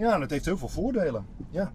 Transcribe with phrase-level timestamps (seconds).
[0.00, 1.26] Ja, en het heeft heel veel voordelen.
[1.50, 1.72] Ja.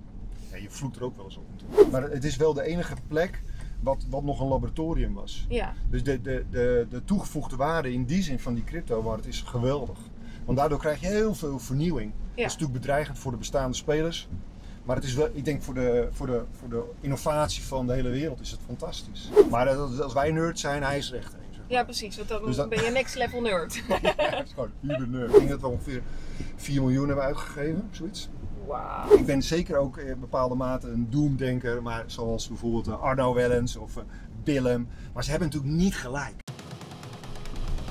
[0.52, 1.92] ja je vloekt er ook wel eens op.
[1.92, 3.42] Maar het is wel de enige plek
[3.79, 5.46] wat, wat nog een laboratorium was.
[5.50, 9.41] Ja, Dus de, de, de, de toegevoegde waarde in die zin van die cryptomarkt is
[9.41, 9.99] geweldig.
[10.46, 12.11] Want daardoor krijg je heel veel vernieuwing.
[12.11, 14.28] Dat is natuurlijk bedreigend voor de bestaande spelers.
[14.83, 17.94] Maar het is wel, ik denk voor de, voor, de, voor de innovatie van de
[17.94, 19.30] hele wereld is het fantastisch.
[19.49, 21.31] Maar als wij nerd zijn, hij is er
[21.68, 22.16] ja precies.
[22.18, 23.73] Want dan Dus dat- ben je next level nerd.
[23.88, 25.30] Ja, het is gewoon uber nerd.
[25.32, 26.02] Ik denk dat we ongeveer
[26.55, 28.30] 4 miljoen hebben uitgegeven, zoiets.
[28.68, 29.18] Wauw.
[29.18, 33.76] Ik ben zeker ook in bepaalde mate een doemdenker, maar zoals bijvoorbeeld eh, Arno Wellens
[33.76, 34.04] of eh,
[34.44, 34.88] Willem.
[35.14, 36.34] Maar ze hebben natuurlijk niet gelijk.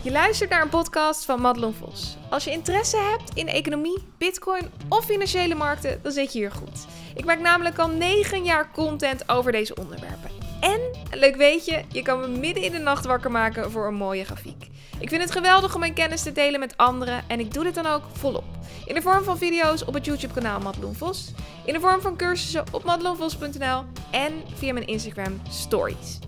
[0.03, 2.17] Je luistert naar een podcast van Madelon Vos.
[2.31, 6.87] Als je interesse hebt in economie, bitcoin of financiële markten, dan zit je hier goed.
[7.15, 10.31] Ik maak namelijk al 9 jaar content over deze onderwerpen.
[10.65, 10.81] En,
[11.19, 14.71] leuk weetje, je kan me midden in de nacht wakker maken voor een mooie grafiek.
[14.99, 17.75] Ik vind het geweldig om mijn kennis te delen met anderen en ik doe dit
[17.75, 18.45] dan ook volop.
[18.87, 21.33] In de vorm van video's op het YouTube kanaal Madelon Vos,
[21.65, 26.19] in de vorm van cursussen op madelonvos.nl en via mijn Instagram stories.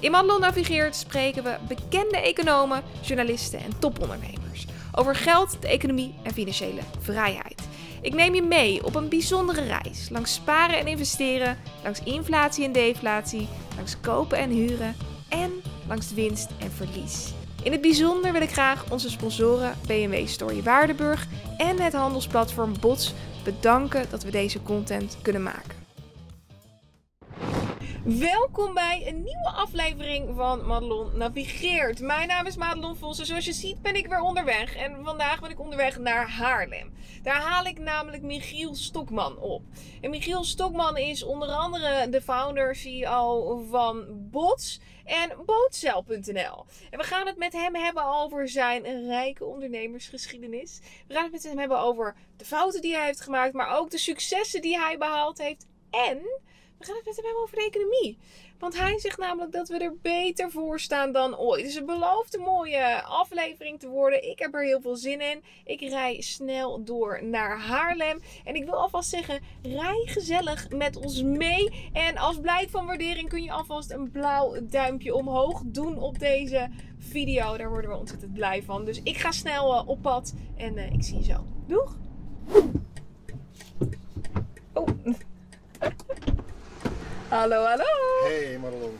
[0.00, 6.32] In Madelon Navigeert spreken we bekende economen, journalisten en topondernemers over geld, de economie en
[6.32, 7.62] financiële vrijheid.
[8.04, 12.72] Ik neem je mee op een bijzondere reis langs sparen en investeren, langs inflatie en
[12.72, 14.94] deflatie, langs kopen en huren
[15.28, 15.50] en
[15.88, 17.32] langs winst en verlies.
[17.62, 23.14] In het bijzonder wil ik graag onze sponsoren BMW Story Waardenburg en het handelsplatform Bots
[23.44, 25.83] bedanken dat we deze content kunnen maken.
[28.04, 32.00] Welkom bij een nieuwe aflevering van Madelon Navigeert.
[32.00, 34.76] Mijn naam is Madelon Vos en zoals je ziet ben ik weer onderweg.
[34.76, 36.92] En vandaag ben ik onderweg naar Haarlem.
[37.22, 39.62] Daar haal ik namelijk Michiel Stokman op.
[40.00, 46.64] En Michiel Stokman is onder andere de founder, CEO van Bots en Bootcel.nl.
[46.90, 50.80] En we gaan het met hem hebben over zijn rijke ondernemersgeschiedenis.
[51.08, 53.90] We gaan het met hem hebben over de fouten die hij heeft gemaakt, maar ook
[53.90, 55.66] de successen die hij behaald heeft.
[55.90, 56.42] En
[56.84, 58.18] we gaan het met hem hebben over de economie.
[58.58, 61.64] Want hij zegt namelijk dat we er beter voor staan dan ooit.
[61.64, 64.30] Dus het belooft een mooie aflevering te worden.
[64.30, 65.42] Ik heb er heel veel zin in.
[65.64, 68.20] Ik rij snel door naar Haarlem.
[68.44, 71.90] En ik wil alvast zeggen, rij gezellig met ons mee.
[71.92, 76.70] En als blijk van waardering kun je alvast een blauw duimpje omhoog doen op deze
[76.98, 77.56] video.
[77.56, 78.84] Daar worden we ontzettend blij van.
[78.84, 81.44] Dus ik ga snel eh, op pad en eh, ik zie je zo.
[81.66, 81.96] Doeg!
[84.72, 84.88] Oh.
[87.34, 87.84] Hallo, hallo.
[88.24, 88.94] Hey Marlon.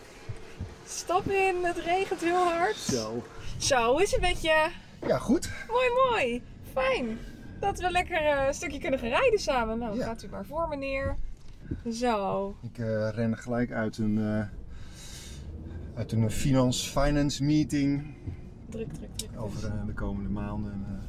[0.87, 2.77] Stap in, het regent heel hard.
[2.77, 3.22] Zo.
[3.59, 4.69] Zo, hoe is het met je?
[5.06, 5.50] Ja, goed.
[5.69, 6.43] Mooi, mooi.
[6.73, 7.19] Fijn.
[7.61, 9.78] Dat we lekker eh, een stukje kunnen gaan rijden samen.
[9.78, 10.05] Nou, Ja.
[10.05, 11.17] gaat u maar voor, meneer.
[11.93, 12.55] Zo.
[12.62, 14.47] Ik eh, ren gelijk uit een, eh,
[15.99, 18.15] uit een finance, finance meeting
[18.69, 19.31] Druk, druk, druk.
[19.41, 20.73] over de komende maanden.
[20.73, 21.03] en,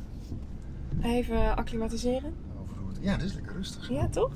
[1.12, 2.34] Even acclimatiseren.
[2.54, 2.95] eh, over hoe het...
[3.06, 3.90] Ja, dit is lekker rustig.
[3.90, 4.32] Ja, toch?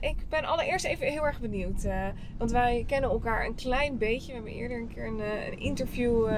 [0.00, 1.84] Ik ben allereerst even heel erg benieuwd.
[1.84, 2.06] eh,
[2.38, 4.26] want wij kennen elkaar een klein beetje.
[4.26, 6.36] We hebben eerder een keer een, eh, een interview eh,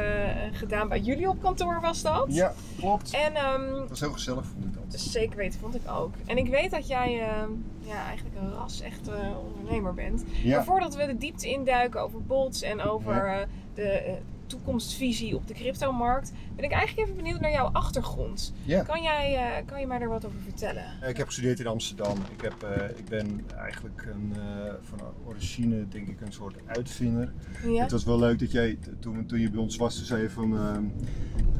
[0.52, 2.24] gedaan bij jullie op kantoor, was dat?
[2.28, 3.10] Ja, klopt.
[3.14, 5.00] En ehm, Het was heel gezellig, vond ik dat.
[5.00, 6.14] Zeker weten, vond ik ook.
[6.26, 7.42] En ik weet dat jij eh,
[7.80, 9.12] ja, eigenlijk een ras-echte
[9.46, 10.24] ondernemer bent.
[10.44, 13.44] Maar voordat we de diepte induiken over bots en over Ja.
[13.74, 14.16] de
[14.50, 18.52] toekomstvisie op de cryptomarkt, ben ik eigenlijk even benieuwd naar jouw achtergrond.
[18.82, 20.84] Kan, jij, eh, kan je mij daar wat over vertellen?
[21.06, 22.16] Ik heb gestudeerd in Amsterdam.
[22.36, 27.32] Ik, heb, eh, ik ben eigenlijk een, eh, van origine denk ik een soort uitvinder.
[27.66, 27.82] Ja?
[27.82, 30.30] Het was wel leuk dat jij, toen, toen je bij ons was, toen zei je
[30.30, 30.58] van...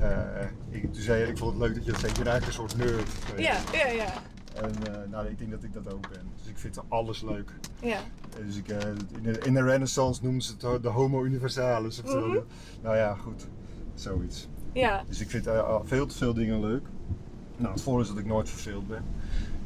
[0.00, 2.28] eh, ik, toen zei je, ik vond het leuk dat je dat zei, je bent
[2.30, 3.08] eigenlijk een soort nerd.
[3.36, 4.12] Eh, Ja, ja, ja.
[4.54, 6.22] En eh, nou, ik denk dat ik dat ook ben.
[6.36, 7.50] Dus ik vind alles leuk.
[7.82, 7.96] ja.
[8.38, 12.02] Eh, Dus ik, eh, in, de, in de renaissance noemden ze het de homo universalis.
[12.02, 12.28] Of zo.
[12.28, 12.38] Mhm.
[12.82, 13.46] Nou ja, goed.
[13.94, 14.48] Zoiets.
[14.72, 15.48] Ja, Dus ik vind
[15.84, 16.82] veel te veel dingen leuk.
[17.56, 19.04] Nou, het voordeel is dat ik nooit verveeld ben.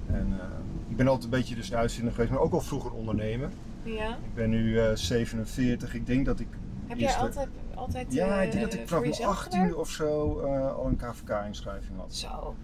[0.06, 0.40] En
[0.88, 3.52] ik ben altijd een beetje dus een geweest, maar ook al vroeger ondernemen.
[3.82, 4.08] ja.
[4.10, 5.94] Ik ben nu eh 47.
[5.94, 6.48] Ik denk dat ik
[6.86, 9.74] Heb jij altijd, altijd Ja, ik denk dat ik vanaf mijn jezelf 18e gewerkt?
[9.74, 10.40] of zo
[10.76, 12.14] al een KVK-inschrijving had.
[12.14, 12.54] Zo.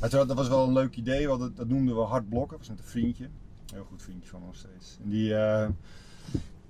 [0.00, 2.58] Maar toen- dat was wel een leuk idee, want dat, dat noemden we hard blokken.
[2.58, 3.24] Dat was met een vriendje.
[3.24, 3.30] Een
[3.74, 4.98] heel goed vriendje van ons steeds.
[5.02, 5.68] En die eh,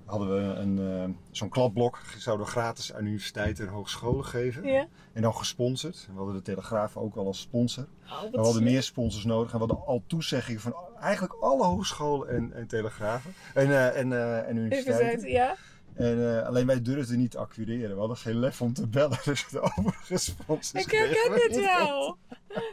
[0.04, 1.98] hadden we een, eh, zo'n kladblok.
[2.18, 4.64] Zouden we gratis aan universiteiten en hogescholen geven.
[4.64, 4.86] Ja.
[5.12, 6.06] En dan gesponsord.
[6.10, 7.86] We hadden de Telegraaf ook al als sponsor.
[8.04, 9.52] Oh, we hadden meer sponsors nodig.
[9.52, 13.32] En we hadden al toezeggingen van eigenlijk alle hogescholen en, en telegrafen.
[13.54, 15.06] En, eh, en, en universiteiten.
[15.06, 15.56] Universiteit, ja.
[15.94, 17.90] En, uh, alleen wij durfden niet te acquireren.
[17.90, 19.18] We hadden geen lef om te bellen.
[19.24, 20.84] Dus de overige sponsors.
[20.84, 22.16] Ik herken dit wel.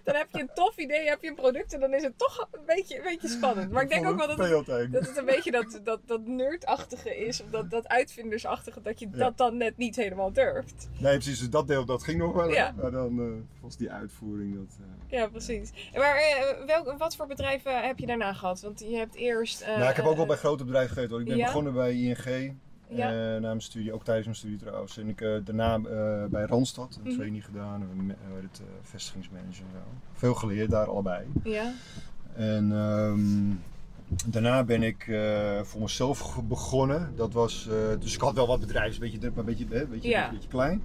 [0.03, 2.47] Dan heb je een tof idee, heb je een product en dan is het toch
[2.51, 3.71] een beetje, een beetje spannend.
[3.71, 7.25] Maar ik denk ook wel dat het, dat het een beetje dat, dat, dat nerdachtige
[7.25, 7.41] is.
[7.41, 10.89] Of dat, dat uitvindersachtige, dat je dat dan net niet helemaal durft.
[11.00, 11.39] Nee, precies.
[11.39, 12.50] Dus dat deel dat ging nog wel.
[12.50, 12.73] Ja.
[12.81, 14.77] Maar dan uh, was die uitvoering dat...
[14.79, 15.71] Uh, ja, precies.
[15.94, 16.15] Maar
[16.65, 18.62] welk, wat voor bedrijven heb je daarna gehad?
[18.62, 19.65] Want je hebt eerst...
[19.65, 21.19] nou, ik heb ook wel bij grote bedrijven hoor.
[21.19, 22.59] Ik ben begonnen bij ING.
[22.96, 23.12] Ja.
[23.12, 24.98] Uh, na mijn studie, ook tijdens mijn studie trouwens.
[24.98, 27.84] En ik uh, daarna uh, bij Randstad een mm training gedaan,
[28.42, 30.00] het vestigingsmanager en zo.
[30.14, 31.26] Veel geleerd daar allebei.
[31.44, 31.74] Ja.
[32.34, 33.62] En um,
[34.26, 35.12] daarna ben ik
[35.64, 37.14] voor mezelf begonnen.
[37.16, 40.26] Dat was, dus ik had wel wat bedrijven, een beetje, een beetje, een beetje, ja.
[40.26, 40.82] een beetje klein.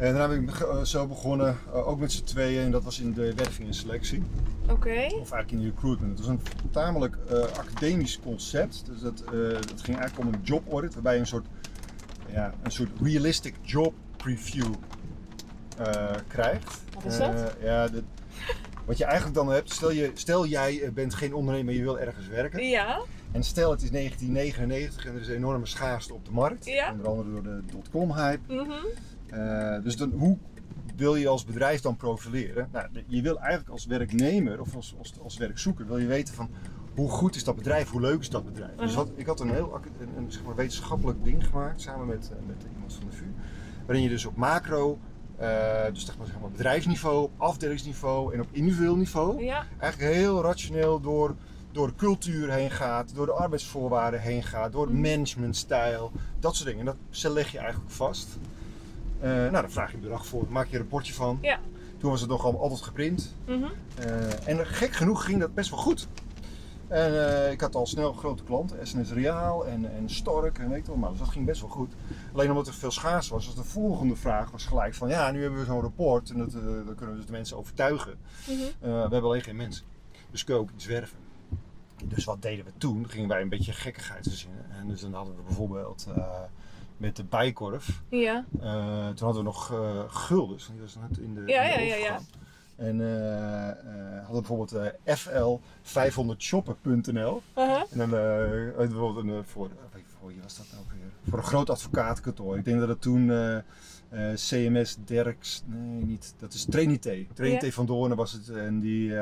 [0.00, 3.00] En daarna ben ik uh, zo begonnen, uh, ook met z'n tweeën, en dat was
[3.00, 4.22] in de werving en selectie.
[4.70, 5.04] Oké.
[5.04, 6.18] Of eigenlijk in de recruitment.
[6.18, 8.82] Het was een tamelijk uh, academisch concept.
[8.86, 9.18] Dus dat,
[9.68, 11.46] dat ging eigenlijk om een job audit, waarbij je een soort,
[12.32, 14.74] ja, een soort realistic job preview
[16.26, 16.80] krijgt.
[16.94, 17.56] Wat is dat?
[17.62, 17.88] ja,
[18.84, 22.26] wat je eigenlijk dan hebt, stel, je, stel jij bent geen ondernemer, je wil ergens
[22.26, 22.68] werken.
[22.68, 23.00] Ja.
[23.32, 26.66] En stel het is 1999 en er is een enorme schaarste op de markt.
[26.66, 26.92] Ja.
[26.92, 28.52] Onder andere door de dotcom hype.
[28.52, 28.74] Mm
[29.34, 30.38] uh, dus dan, hoe
[30.96, 32.68] wil je als bedrijf dan profileren?
[32.72, 36.50] Nou, je wil eigenlijk als werknemer of als, als, als werkzoeker wil je weten van
[36.94, 38.76] hoe goed is dat bedrijf, hoe leuk is dat bedrijf.
[38.76, 42.30] Dus wat, ik had een heel een, een, zeg maar, wetenschappelijk ding gemaakt samen met,
[42.32, 43.32] uh, met iemand van de VU.
[43.86, 44.98] Waarin je dus op macro,
[45.40, 49.64] uh, dus zeg maar, zeg maar bedrijfsniveau, op afdelingsniveau en op individueel niveau, ja.
[49.78, 51.34] eigenlijk heel rationeel door,
[51.72, 55.02] door de cultuur heen gaat, door de arbeidsvoorwaarden heen gaat, door de mhm.
[55.02, 56.88] managementstijl, dat soort dingen.
[56.88, 58.38] En dat leg je eigenlijk vast.
[59.22, 61.38] Uh, nou, dan vraag je de dag voor, maak je een rapportje van.
[61.40, 61.58] Ja.
[61.98, 63.34] Toen was het nog altijd geprint.
[63.46, 63.72] Mm -hmm.
[64.04, 66.08] uh, en gek genoeg ging dat best wel goed.
[66.88, 70.80] En uh, ik had al snel grote klanten, SNS Reaal en, en Stork en weet
[70.80, 71.92] je wel, maar dus dat ging best wel goed.
[72.32, 75.42] Alleen omdat er veel schaars was, was de volgende vraag was gelijk van ja, nu
[75.42, 78.18] hebben we zo'n rapport en dat, uh, dan kunnen we dus de mensen overtuigen.
[78.48, 78.68] Mm -hmm.
[78.80, 79.84] we hebben alleen geen mensen,
[80.30, 81.18] dus kunnen we ook iets werven.
[82.04, 83.08] Dus wat deden we toen?
[83.08, 84.64] Gingen wij een beetje gekkigheid verzinnen.
[84.70, 86.06] En dus dan hadden we bijvoorbeeld
[87.00, 88.02] met de bijkorf.
[88.08, 88.44] Ja.
[88.56, 90.66] Uh, toen hadden we nog uh, guldens.
[90.66, 91.42] Die was net in de.
[91.46, 92.20] Ja, in de ja, ja, ja,
[92.76, 97.42] En uh, hadden bijvoorbeeld fl500shoppen.nl.
[97.54, 97.82] -huh.
[97.90, 99.70] En dan bijvoorbeeld een, voor,
[100.20, 101.10] voor, was dat nou weer?
[101.28, 102.58] Voor een groot advocatenkantoor.
[102.58, 103.32] Ik denk dat het toen
[104.34, 107.26] CMS Derks, nee niet, dat is Trinité.
[107.34, 108.48] Trinité van Doornen was het.
[108.48, 109.12] En die,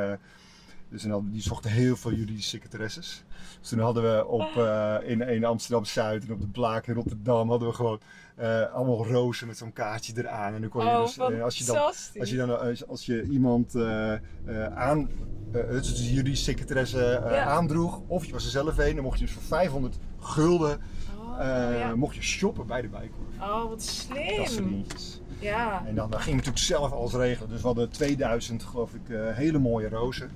[0.90, 3.24] dus en die zochten heel veel juridische secretaresses.
[3.60, 6.94] Dus toen hadden we op, uh, in, in Amsterdam Zuid en op de Blaak in
[6.94, 8.00] Rotterdam hadden we gewoon
[8.40, 10.54] uh, allemaal rozen met zo'n kaartje eraan.
[10.54, 13.06] En dan kon je oh, dus, uh, als je dan, als je, dan als, als
[13.06, 13.76] je iemand
[14.74, 15.10] aan,
[15.52, 17.44] dus juridische secretaresse ja.
[17.44, 20.80] aandroeg, of je was er zelf een, dan mocht je dus voor 500 gulden
[21.30, 21.38] oh,
[21.78, 21.94] ja.
[21.96, 23.28] mocht je shoppen bij de Bijkorf.
[23.40, 24.36] Oh, wat slim.
[24.36, 25.20] Dat soort dingetjes.
[25.38, 25.86] Ja.
[25.86, 27.48] En dan, dan ging je natuurlijk zelf alles regelen.
[27.48, 30.30] Dus we hadden 2000, geloof ik, hele mooie rozen.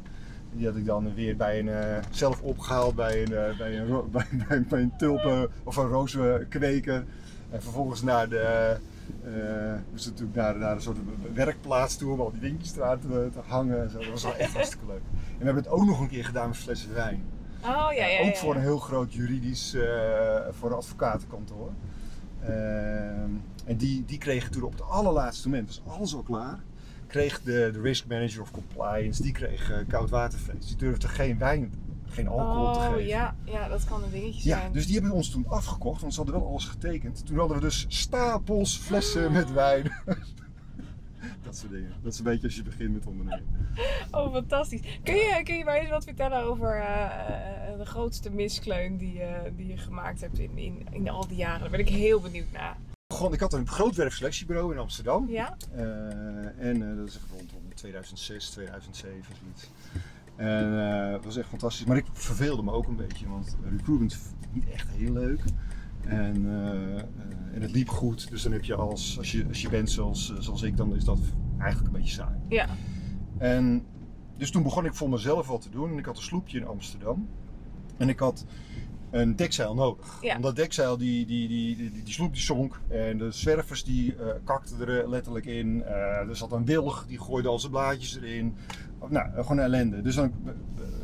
[0.53, 4.11] Die had ik dan weer bij een, uh, zelf opgehaald bij een, uh, bij een,
[4.11, 7.05] bij, bij, bij een tulpen of een rozenkweker.
[7.51, 8.77] En vervolgens naar de,
[9.25, 10.99] uh, dus natuurlijk naar, naar een soort
[11.35, 13.83] werkplaats toe om al die dingetjes eraan te, te hangen.
[13.83, 13.99] En zo.
[13.99, 15.03] Dat was wel echt hartstikke leuk.
[15.13, 17.23] En we hebben het ook nog een keer gedaan met flessen wijn.
[17.63, 19.77] Oh, ja, ja, ja, ook voor een heel groot juridisch,
[20.51, 21.71] voor een advocatenkantoor.
[23.65, 26.59] en die, die kregen toen op het allerlaatste moment, was alles al klaar
[27.13, 30.67] kreeg de, de risk manager of compliance, die kreeg uh, koudwatervrees.
[30.67, 31.73] Die durfde geen wijn,
[32.09, 33.07] geen alcohol oh, te geven.
[33.07, 34.73] Ja, ja, dat kan een dingetje ja, zijn.
[34.73, 37.27] Dus die hebben ons toen afgekocht, want ze hadden wel alles getekend.
[37.27, 39.93] Toen hadden we dus stapels flessen met wijn.
[41.45, 41.93] dat soort dingen.
[42.03, 43.61] Dat is een beetje als je begint met ondernemen.
[44.11, 44.81] Oh, fantastisch.
[45.03, 49.29] Kun je, kun je mij eens wat vertellen over uh, de grootste miskleun die, uh,
[49.57, 51.61] die je gemaakt hebt in, in, in al die jaren?
[51.61, 52.77] Daar ben ik heel benieuwd naar
[53.33, 55.29] ik had een groot werkselectiebureau in Amsterdam.
[55.29, 55.57] Ja.
[55.75, 55.83] Uh,
[56.59, 59.71] en uh, dat is rondom 2006, 2007 zoiets.
[60.37, 61.87] En uh, dat was echt fantastisch.
[61.87, 64.19] Maar ik verveelde me ook een beetje, want recruitment
[64.53, 65.41] niet echt heel leuk.
[66.07, 66.47] En,
[67.53, 68.31] en het liep goed.
[68.31, 71.05] Dus dan heb je als, als je, als je bent zoals, zoals ik, dan is
[71.05, 71.19] dat
[71.59, 72.37] eigenlijk een beetje saai.
[72.49, 72.69] Ja.
[73.39, 73.85] En
[74.37, 75.91] dus toen begon ik voor mezelf wat te doen.
[75.91, 77.29] En ik had een sloepje in Amsterdam.
[77.97, 78.45] En ik had
[79.13, 80.19] een dekzeil nodig.
[80.21, 80.37] Ja.
[80.37, 84.27] Omdat dekzeil, die, die, die, die, die sloep die zonk en de zwervers die uh,
[84.45, 85.77] kakten er letterlijk in.
[85.77, 85.89] Uh,
[86.29, 88.57] er zat een wilg, die gooide al zijn blaadjes erin.
[89.09, 90.03] Nou, gewoon ellende.
[90.03, 90.33] Dus dan,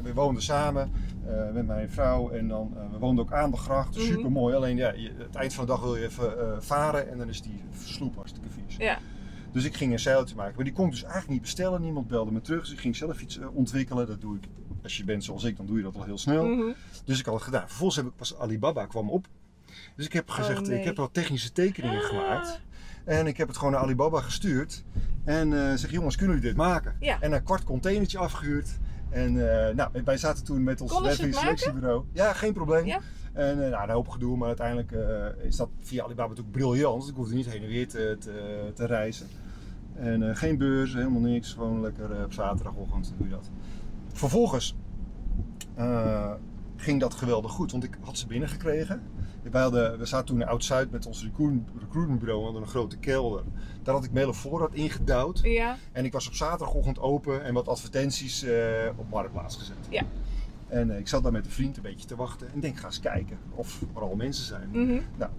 [0.02, 0.92] we woonden samen
[1.26, 3.96] uh, met mijn vrouw en dan, we woonden ook aan de gracht.
[3.96, 4.12] Mm -hmm.
[4.12, 4.54] Super mooi.
[4.54, 7.42] Alleen ja, je, het eind van de dag wil je even varen en dan is
[7.42, 8.76] die sloep hartstikke vies.
[8.76, 8.98] Ja.
[9.52, 10.54] Dus ik ging een zeiltje maken.
[10.54, 11.80] Maar die kon ik dus eigenlijk niet bestellen.
[11.80, 12.60] Niemand belde me terug.
[12.60, 14.06] Dus ik ging zelf iets ontwikkelen.
[14.06, 14.48] Dat doe ik
[14.82, 16.44] als je bent zoals ik, dan doe je dat al heel snel.
[16.46, 16.74] Mm -hmm.
[17.04, 17.66] Dus ik had het gedaan.
[17.66, 19.26] Vervolgens heb ik pas Alibaba kwam op.
[19.96, 20.78] Dus ik heb gezegd, Oh, nee.
[20.78, 22.60] ik heb wel technische tekeningen gemaakt.
[23.04, 24.84] En ik heb het gewoon naar Alibaba gestuurd.
[25.24, 26.96] En eh zeg, jongens, kunnen jullie dit maken?
[27.00, 27.20] Ja.
[27.20, 28.68] En een kwart containertje afgehuurd.
[29.10, 29.28] En
[29.68, 32.04] eh, nou, wij zaten toen met ons werving selectiebureau.
[32.12, 32.86] Ja, geen probleem.
[32.86, 33.00] Ja.
[33.32, 34.92] En eh, nou, een hoop gedoe, maar uiteindelijk
[35.42, 37.08] is dat via Alibaba natuurlijk briljant.
[37.08, 39.26] Ik hoefde niet heen en weer te, te, te reizen.
[39.94, 41.52] En geen beurs, helemaal niks.
[41.52, 43.50] Gewoon lekker op zaterdagochtend doe je dat.
[44.18, 44.74] Vervolgens
[45.74, 46.32] eh,
[46.76, 49.02] ging dat geweldig goed, want ik had ze binnengekregen.
[49.50, 52.96] Wij hadden, we zaten toen in Oud-Zuid met ons recruit- recruitmentbureau, we hadden een grote
[52.96, 53.42] kelder.
[53.82, 55.40] Daar had ik mijn hele voorraad ingedouwd.
[55.42, 55.76] Ja.
[55.92, 58.54] En ik was op zaterdagochtend open en wat advertenties eh,
[58.96, 59.76] op Marktplaats gezet.
[59.88, 60.02] Ja.
[60.68, 62.78] En eh, ik zat daar met een vriend een beetje te wachten en ik denk,
[62.78, 64.68] ga eens kijken of er al mensen zijn.
[64.72, 65.00] Mhm.
[65.16, 65.30] Nou,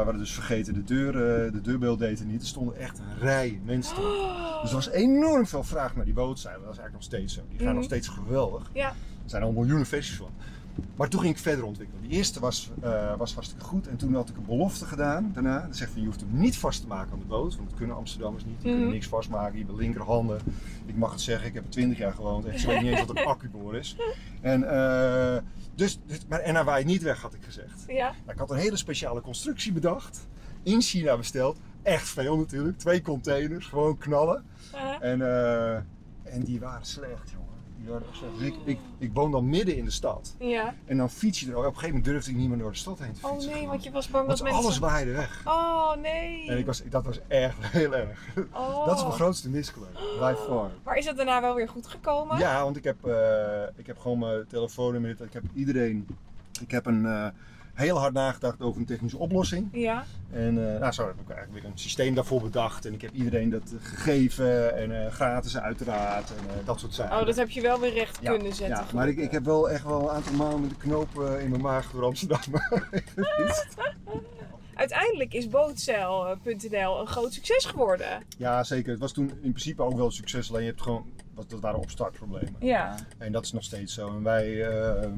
[0.00, 1.08] we waren dus vergeten, de, deur,
[1.44, 2.40] eh, de deurbel deed het niet.
[2.42, 4.60] Er stonden echt een rij mensen wachten.
[4.60, 6.64] Dus er was enorm veel vraag naar die bootzeilen.
[6.64, 7.40] Dat is eigenlijk nog steeds zo.
[7.48, 7.76] Die gaan Mhm.
[7.76, 8.70] nog steeds geweldig.
[8.72, 8.88] Ja.
[8.88, 10.30] Er zijn al miljoenen versies van.
[10.96, 12.02] Maar toen ging ik verder ontwikkelen.
[12.02, 13.88] Die eerste was, eh, was hartstikke goed.
[13.88, 15.60] En toen had ik een belofte gedaan daarna.
[15.66, 17.56] Dat zegt van je hoeft hem niet vast te maken aan de boot.
[17.56, 18.54] Want dat kunnen Amsterdammers niet.
[18.60, 18.76] Die Mhm.
[18.76, 19.58] kunnen niks vastmaken.
[19.58, 20.40] Je hebt linkerhanden.
[20.86, 22.44] Ik mag het zeggen, ik heb er 20 jaar gewoond.
[22.44, 23.96] En ze weet niet eens wat een accuboor is.
[24.40, 25.36] En, eh,
[25.74, 27.84] dus, dus- maar, en hij waait niet weg, had ik gezegd.
[27.86, 28.10] Ja.
[28.10, 30.28] Nou, ik had een hele speciale constructie bedacht.
[30.62, 31.58] In China besteld.
[31.82, 32.78] Echt veel natuurlijk.
[32.78, 34.44] Twee containers, gewoon knallen.
[34.74, 35.74] Uh, En, eh,
[36.22, 37.41] en die waren slecht, jongen.
[38.38, 40.34] Dus ik, ik, ik woon dan midden in de stad.
[40.38, 40.74] ja.
[40.84, 41.56] En dan fiets je er.
[41.56, 43.46] Op een gegeven moment durfde ik niet meer door de stad heen te Oh fietsen.
[43.48, 43.70] nee, gewoon.
[43.70, 44.60] want je was bang dat mensen...
[44.62, 45.42] alles waaide weg.
[45.46, 46.48] Oh nee.
[46.48, 48.18] En ik was, dat was echt heel erg.
[48.52, 48.86] Oh.
[48.86, 49.92] Dat is mijn grootste misgeluk.
[50.18, 50.70] By far.
[50.84, 52.38] Maar is het daarna wel weer goed gekomen?
[52.38, 55.10] Ja, want ik heb, eh, ik heb gewoon mijn telefoonnummer.
[55.10, 56.06] Ik heb iedereen.
[56.60, 57.26] Ik heb een eh,
[57.72, 59.68] heel hard nagedacht over een technische oplossing.
[59.72, 60.04] Ja.
[60.32, 62.86] En eh, nou, zo heb ik eigenlijk weer een systeem daarvoor bedacht.
[62.86, 64.76] En ik heb iedereen dat eh, gegeven.
[64.76, 66.30] En eh, gratis uiteraard.
[66.30, 67.18] En dat soort zaken.
[67.18, 68.76] Oh, dat heb je wel weer recht Ja, kunnen zetten.
[68.76, 71.50] Ja, maar ik, ik heb wel echt wel een aantal maanden met de knoop in
[71.50, 72.40] mijn maag door Amsterdam.
[74.74, 78.22] Uiteindelijk is bootzeil.nl een groot succes geworden.
[78.38, 78.90] ja, zeker.
[78.90, 80.48] Het was toen in principe ook wel een succes.
[80.50, 82.56] Alleen je hebt gewoon, dat waren opstartproblemen.
[82.60, 82.96] Ja.
[83.18, 84.08] En dat is nog steeds zo.
[84.08, 85.10] En wij eh, eh,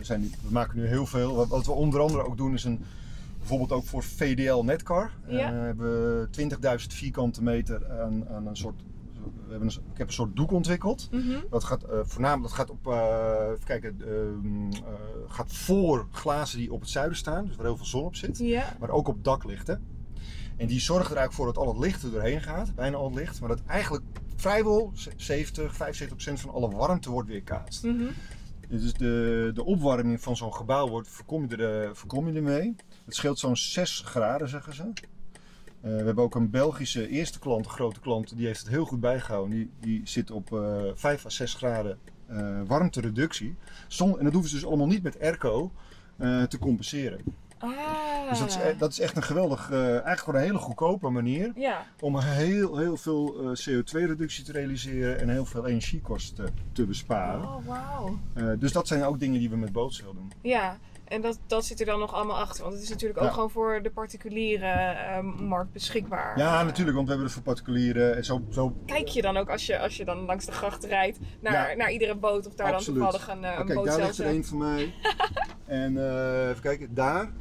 [0.00, 1.46] zijn, we maken nu heel veel.
[1.46, 2.84] Wat, we onder andere ook doen is een,
[3.38, 5.10] bijvoorbeeld ook voor VDL Netcar.
[5.26, 5.52] Eh, Ja.
[5.52, 8.82] hebben we 20.000 vierkante meter aan, aan een soort.
[9.24, 11.08] We hebben een, ik heb een soort doek ontwikkeld.
[11.10, 11.40] Mhm.
[11.50, 14.92] Dat gaat eh, voornamelijk dat gaat op, eh, even kijken, ehm, eh,
[15.26, 18.42] gaat voor glazen die op het zuiden staan, dus waar heel veel zon op zit,
[18.78, 19.86] maar ook op daklichten.
[20.56, 23.04] En die zorgen er eigenlijk voor dat al het licht er doorheen gaat, bijna al
[23.04, 24.04] het licht, maar dat eigenlijk
[24.36, 27.82] vrijwel 70, 75% van alle warmte wordt weerkaatst.
[27.82, 28.04] Mhm.
[28.68, 32.74] Dus de, de opwarming van zo'n gebouw wordt, voorkom, je er, voorkom je ermee.
[33.04, 34.92] Het scheelt zo'n 6 graden, zeggen ze.
[35.84, 38.84] Eh, we hebben ook een Belgische eerste klant, een grote klant, die heeft het heel
[38.84, 39.50] goed bijgehouden.
[39.56, 43.54] Die, die zit op eh 5 à 6 graden eh warmtereductie.
[43.88, 45.70] Zon, en dat hoeven ze dus allemaal niet met airco
[46.16, 47.20] eh, te compenseren.
[47.58, 47.70] Ah.
[48.28, 51.08] Dus dat is, e- dat is echt een geweldig, eh, eigenlijk gewoon een hele goedkope
[51.08, 51.86] manier Ja.
[52.00, 57.48] om heel, heel veel eh, CO2-reductie te realiseren en heel veel energiekosten te besparen.
[57.48, 58.08] Oh.
[58.34, 60.32] Eh, dus dat zijn ook dingen die we met bootzeil doen.
[60.42, 60.78] Ja.
[61.14, 62.62] En dat, dat zit er dan nog allemaal achter.
[62.62, 63.32] Want het is natuurlijk ook Ja.
[63.32, 66.38] gewoon voor de particuliere eh, markt beschikbaar.
[66.38, 68.16] Ja, natuurlijk, want we hebben het voor particulieren.
[68.16, 70.84] En zo, zo Kijk je dan ook als je, als je dan langs de gracht
[70.84, 71.76] rijdt naar, Ja.
[71.76, 73.00] naar iedere boot of daar Absoluut.
[73.00, 74.92] dan toevallig een, eh, een kijk, daar ligt er één van mij.
[75.82, 77.32] en eh, even kijken, daar.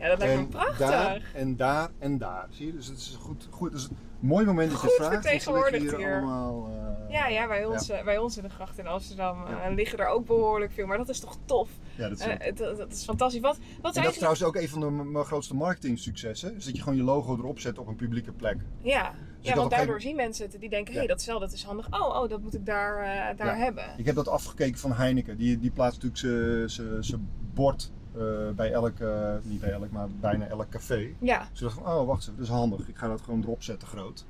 [0.00, 0.78] Ja, dat lijkt me en prachtig.
[0.78, 2.46] daar en daar en daar.
[2.50, 2.72] Zie je?
[2.72, 3.48] Dus het is goed.
[3.50, 5.12] goed is een mooi moment dat je Goed vraagt.
[5.24, 6.14] liggen vertegenwoordigd hier.
[6.16, 6.66] allemaal.
[7.08, 9.98] eh, Ja, ja, bij ons, eh, bij ons in de gracht in Amsterdam eh, liggen
[9.98, 10.86] er ook behoorlijk veel.
[10.86, 11.68] Maar dat is toch tof?
[11.96, 13.40] Ja, dat is dat, dat is fantastisch.
[13.40, 16.56] Wat, wat En dat is trouwens ook een van de mijn grootste marketing successen.
[16.56, 18.56] Is dat je gewoon je logo erop zet op een publieke plek.
[18.80, 20.60] Ja, ik ja want daardoor zien mensen het.
[20.60, 21.86] Die denken, hé, hey, dat cel dat is handig.
[21.90, 23.84] Oh, oh, dat moet ik daar, daar hebben.
[23.96, 25.36] Ik heb dat afgekeken van Heineken.
[25.36, 26.70] Die, die plaatst natuurlijk
[27.04, 27.90] zijn bord
[28.20, 31.08] eh, bij elk, eh, niet bij elk, maar bijna elk café.
[31.18, 32.88] Ja, Dus ik dacht van, oh wacht eens, dat is handig.
[32.88, 34.24] Ik ga dat gewoon erop zetten groot.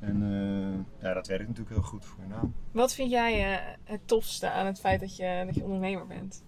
[0.00, 2.54] En eh, ja, dat werkt natuurlijk heel goed voor je naam.
[2.72, 6.42] wat vind jij het tofste aan het feit dat je, dat je ondernemer bent?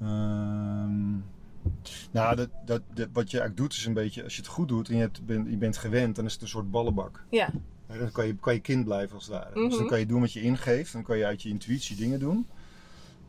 [0.00, 1.10] Ehm,
[2.10, 4.68] nou, dat, dat, dat- wat je eigenlijk doet is een beetje, als je het goed
[4.68, 7.24] doet en je, hebt, bent, je bent gewend, dan is het een soort ballenbak.
[7.30, 7.48] Ja,
[7.88, 9.54] Ja, dan kan je, kan je kind blijven als het ware.
[9.54, 9.88] Dus dan Mhm.
[9.88, 12.46] kan je doen wat je ingeeft, dan kan je uit je intuïtie dingen doen.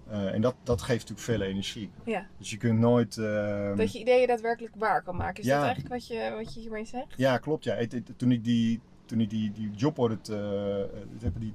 [0.09, 1.89] Eh, en dat, dat geeft natuurlijk veel energie.
[2.05, 2.27] ja.
[2.37, 3.17] Dus je kunt nooit...
[3.17, 5.43] ehm, Dat je ideeën daadwerkelijk waar kan maken.
[5.43, 5.55] Is Ja.
[5.55, 7.13] dat eigenlijk wat je, wat je hiermee zegt?
[7.17, 7.63] Ja, klopt.
[7.63, 7.77] Ja.
[8.17, 10.87] Toen ik die, toen ik die, die job audit, eh, eh,
[11.37, 11.53] die,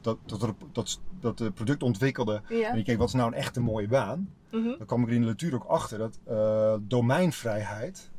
[0.00, 2.70] dat, dat, dat, dat, product ontwikkelde Ja.
[2.70, 4.76] en ik keek wat is nou een echte mooie baan, Mhm.
[4.78, 8.10] dan kwam ik er in de latuur ook achter dat eh, domeinvrijheid,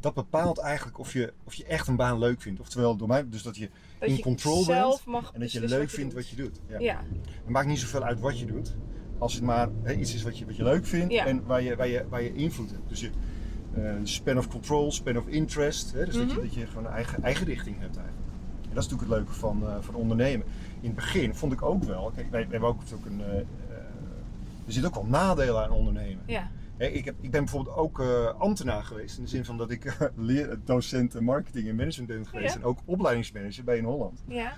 [0.00, 2.60] dat bepaalt eigenlijk of je, of je echt een baan leuk vindt.
[2.60, 5.02] Oftewel domein, dus dat je Dat in je control bent
[5.32, 6.20] en dat je leuk wat vindt doet.
[6.22, 6.60] wat je doet.
[6.68, 6.78] Ja.
[6.78, 7.00] Ja.
[7.24, 8.76] Het maakt niet zoveel uit wat je doet.
[9.20, 11.26] Als het maar iets is wat je, wat je leuk vindt Ja.
[11.26, 12.88] en waar je, waar, je, waar je invloed hebt.
[12.88, 13.10] Dus je
[13.74, 15.92] eh, span of control, span of interest.
[15.92, 16.34] Dus dat, Mhm.
[16.34, 18.26] je, dat je gewoon een eigen, eigen richting hebt eigenlijk.
[18.68, 20.46] En dat is natuurlijk het leuke van, eh, van ondernemen.
[20.80, 23.20] In het begin vond ik ook wel, kijk, wij, wij hebben ook, ook een.
[23.20, 23.34] eh,
[24.66, 26.22] er zitten ook wel nadelen aan ondernemen.
[26.26, 26.50] Ja.
[26.76, 28.00] Ik, heb, ik ben bijvoorbeeld ook
[28.38, 29.16] ambtenaar geweest.
[29.18, 32.54] In de zin van dat ik leer, docent marketing en management ben geweest.
[32.54, 32.60] Ja.
[32.60, 34.22] En ook opleidingsmanager bij in Holland.
[34.28, 34.52] Ja.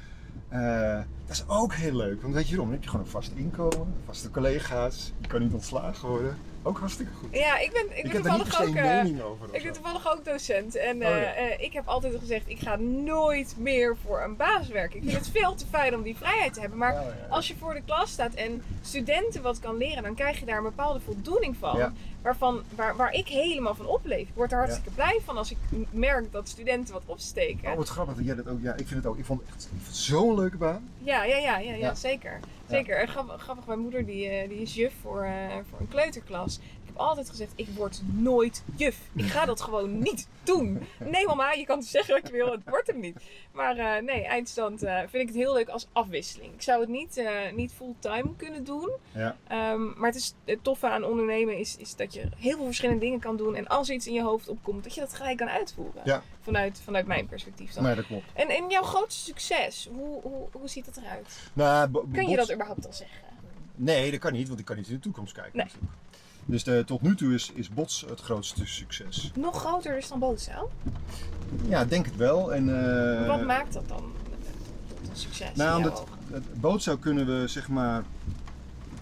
[0.49, 0.97] Eh,
[1.27, 2.23] dat is ook heel leuk.
[2.23, 2.65] Want weet je waarom?
[2.67, 5.12] Dan heb je gewoon een vast inkomen, vaste collega's.
[5.21, 6.37] Je kan niet ontslagen worden.
[6.65, 7.29] Ook hartstikke goed.
[7.33, 8.75] Ja, ik ben, ik ben ik niet toevallig ook...
[8.75, 9.49] eh, over.
[9.53, 10.77] ik ben toevallig ook docent.
[10.77, 11.35] En Oh, ja.
[11.35, 14.97] eh, ik heb altijd gezegd, ik ga nooit meer voor een baas werken.
[14.97, 16.79] Ik vind het veel te fijn om die vrijheid te hebben.
[16.79, 17.15] Maar ja.
[17.29, 20.57] als je voor de klas staat en studenten wat kan leren, dan krijg je daar
[20.57, 21.93] een bepaalde voldoening van.
[22.23, 24.29] Waarvan, waar, waar ik helemaal van opleef.
[24.29, 25.57] Ik word er hartstikke blij van als ik
[25.91, 27.71] merk dat studenten wat opsteken.
[27.71, 28.61] Oh, wat grappig dat jij dat ook.
[28.61, 29.19] Ja, ik vind het ook.
[29.19, 30.88] Ik vond het echt zo'n leuke baan.
[30.99, 32.41] Ja, ja, ja, ja, ja, zeker.
[32.69, 32.97] Zeker.
[32.97, 36.61] En grappig, grappig, mijn moeder die, eh, die is juf voor, eh, voor een kleuterklas.
[36.93, 38.99] Heb altijd gezegd, ik word nooit juf.
[39.15, 40.87] Ik ga dat gewoon niet doen.
[40.99, 43.17] Nee mama, je kan zeggen wat je wil, het wordt hem niet.
[43.53, 46.55] Maar eh, nee, eindstand eh, vind ik het heel leuk als afwisseling.
[46.55, 48.91] Ik zou het niet, eh, niet fulltime kunnen doen.
[49.13, 49.37] Ja.
[49.49, 53.01] Ehm, maar het, is, het toffe aan ondernemen is, is dat je heel veel verschillende
[53.01, 53.55] dingen kan doen.
[53.55, 56.03] En als iets in je hoofd opkomt, dat je dat gelijk kan uitvoeren.
[56.05, 56.23] Ja.
[56.41, 57.85] Vanuit, vanuit mijn perspectief dan.
[57.85, 58.25] Nee, dat klopt.
[58.35, 61.51] En, en jouw grootste succes, hoe, hoe, hoe ziet dat eruit?
[61.53, 63.31] Nou, Kun je dat überhaupt al zeggen?
[63.75, 65.57] Nee, dat kan niet, want ik kan niet in de toekomst kijken.
[65.57, 65.67] Nee.
[66.45, 69.31] Dus de, tot nu toe is, is Bots het grootste succes.
[69.35, 70.71] Nog groter is dan bootcel?
[71.69, 72.55] Ja, denk het wel.
[72.55, 72.87] En,
[73.21, 74.13] eh, Wat maakt dat dan
[74.89, 75.55] tot een succes?
[75.55, 78.03] Nou, omdat het bootcel kunnen we zeg maar,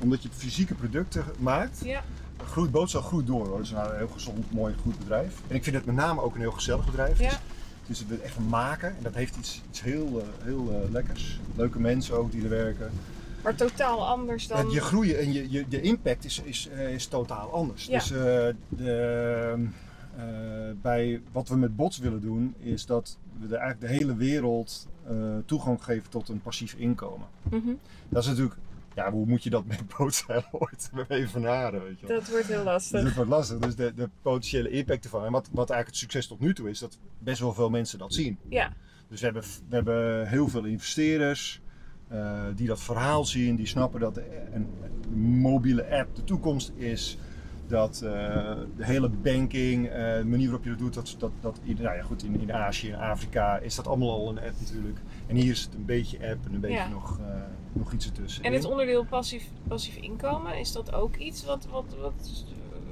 [0.00, 2.02] omdat je fysieke producten maakt, Ja,
[2.44, 3.46] groeit bootcel groeit door.
[3.46, 3.56] Hoor.
[3.56, 5.34] Het is een heel gezond, mooi, goed bedrijf.
[5.48, 7.18] En ik vind het met name ook een heel gezellig bedrijf.
[7.18, 7.28] Ja.
[7.28, 10.70] Het is, het is echt een maken en dat heeft iets, iets heel, eh, heel
[10.70, 11.40] eh, lekkers.
[11.56, 12.90] Leuke mensen ook die er werken.
[13.42, 14.70] Maar totaal anders dan...
[14.70, 17.84] Je groeien en je, je, de impact is, is, eh, is totaal anders.
[17.86, 17.98] Ja.
[17.98, 18.18] Dus eh,
[18.68, 19.68] de,
[20.16, 20.22] eh,
[20.82, 24.88] bij wat we met bots willen doen, is dat we de, eigenlijk de hele wereld
[25.46, 27.26] toegang geven tot een passief inkomen.
[27.42, 27.72] Mhm,
[28.08, 28.56] Dat is natuurlijk,
[28.94, 32.18] ja, hoe moet je dat met bootzeil ooit even varen, weet je wel.
[32.18, 33.02] Dat wordt heel lastig.
[33.02, 33.58] dat wordt lastig.
[33.58, 35.24] Dus de, de potentiële impact ervan.
[35.24, 37.98] En wat, wat eigenlijk het succes tot nu toe is, dat best wel veel mensen
[37.98, 38.38] dat zien.
[38.48, 38.72] Ja,
[39.08, 41.59] Dus we hebben, we hebben heel veel investeerders
[42.10, 44.20] eh, die dat verhaal zien, die snappen dat
[44.52, 44.66] een,
[45.40, 47.18] mobiele app de toekomst is.
[47.66, 48.10] Dat eh,
[48.76, 51.96] de hele banking, eh, de manier waarop je dat doet, dat, dat, dat in, nou
[51.96, 54.98] ja, goed, in, in Azië, in Afrika is dat allemaal al een app natuurlijk.
[55.26, 56.88] En hier is het een beetje app en een beetje Ja.
[56.88, 57.26] nog, eh,
[57.72, 58.44] nog iets ertussen.
[58.44, 61.66] en het onderdeel passief, passief inkomen, is dat ook iets wat...
[61.70, 62.44] wat, wat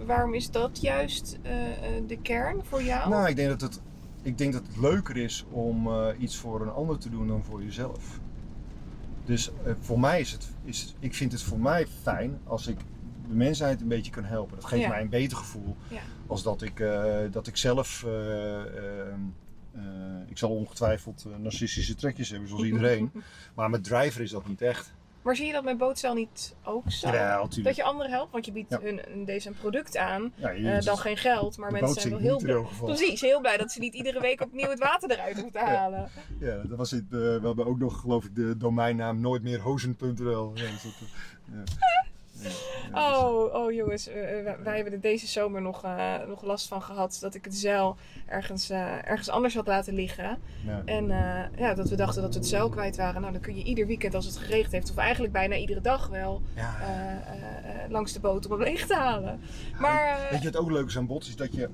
[0.06, 3.10] waarom is dat juist eh, eh, de kern voor jou?
[3.10, 3.80] Nou, ik denk dat het,
[4.22, 7.42] ik denk dat het leuker is om eh, iets voor een ander te doen dan
[7.42, 8.20] voor jezelf.
[9.28, 12.78] Dus eh, voor mij is het, is, ik vind het voor mij fijn als ik
[13.28, 14.56] de mensheid een beetje kan helpen.
[14.56, 14.88] Dat geeft Ja.
[14.88, 16.00] mij een beter gevoel Ja.
[16.26, 18.60] als dat ik, eh, dat ik zelf, eh,
[20.26, 23.10] ik zal ongetwijfeld narcistische trekjes hebben zoals iedereen.
[23.54, 24.92] maar met driver is dat niet echt.
[25.22, 27.08] Maar zie je dat met bootcel niet ook zo?
[27.12, 28.80] Ja, dat je anderen helpt, want je biedt Ja.
[28.80, 32.22] hun een, deze een product aan, Ja, eh, dan geen geld, maar mensen zijn wel
[32.22, 32.64] heel blij.
[32.84, 36.08] Precies, heel blij dat ze niet iedere week opnieuw het water eruit hoeven te halen.
[36.40, 37.04] Ja, dat was het.
[37.04, 40.52] eh, we hebben ook nog, geloof ik, de domeinnaam nooitmeerhozen.nl.
[40.54, 40.92] Ja, dus dat,
[42.42, 42.48] ja.
[42.92, 46.42] Ja, ja, Oh, oh jongens, eh, eh, wij, hebben er deze zomer nog, eh, nog
[46.42, 47.96] last van gehad dat ik het zeil
[48.26, 50.38] ergens, ergens anders had laten liggen.
[50.66, 50.82] ja.
[50.84, 51.06] En
[51.56, 53.20] ja, dat we dachten dat we het zeil kwijt waren.
[53.20, 56.08] Nou, dan kun je ieder weekend als het geregend heeft, of eigenlijk bijna iedere dag
[56.08, 56.76] wel, Ja.
[57.88, 59.40] langs de boot om hem leeg te halen.
[59.78, 61.28] Maar eh, Weet je wat ook leuk is aan bots?
[61.28, 61.68] Is dat je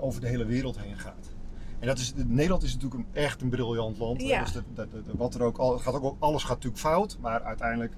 [0.00, 1.30] over de hele wereld heen gaat.
[1.78, 4.22] En dat is, Nederland is natuurlijk een, echt een briljant land.
[4.22, 4.42] Ja.
[4.42, 7.42] Dus dat, dat, dat- wat er ook, al, gaat ook, alles gaat natuurlijk fout, maar
[7.42, 7.92] uiteindelijk,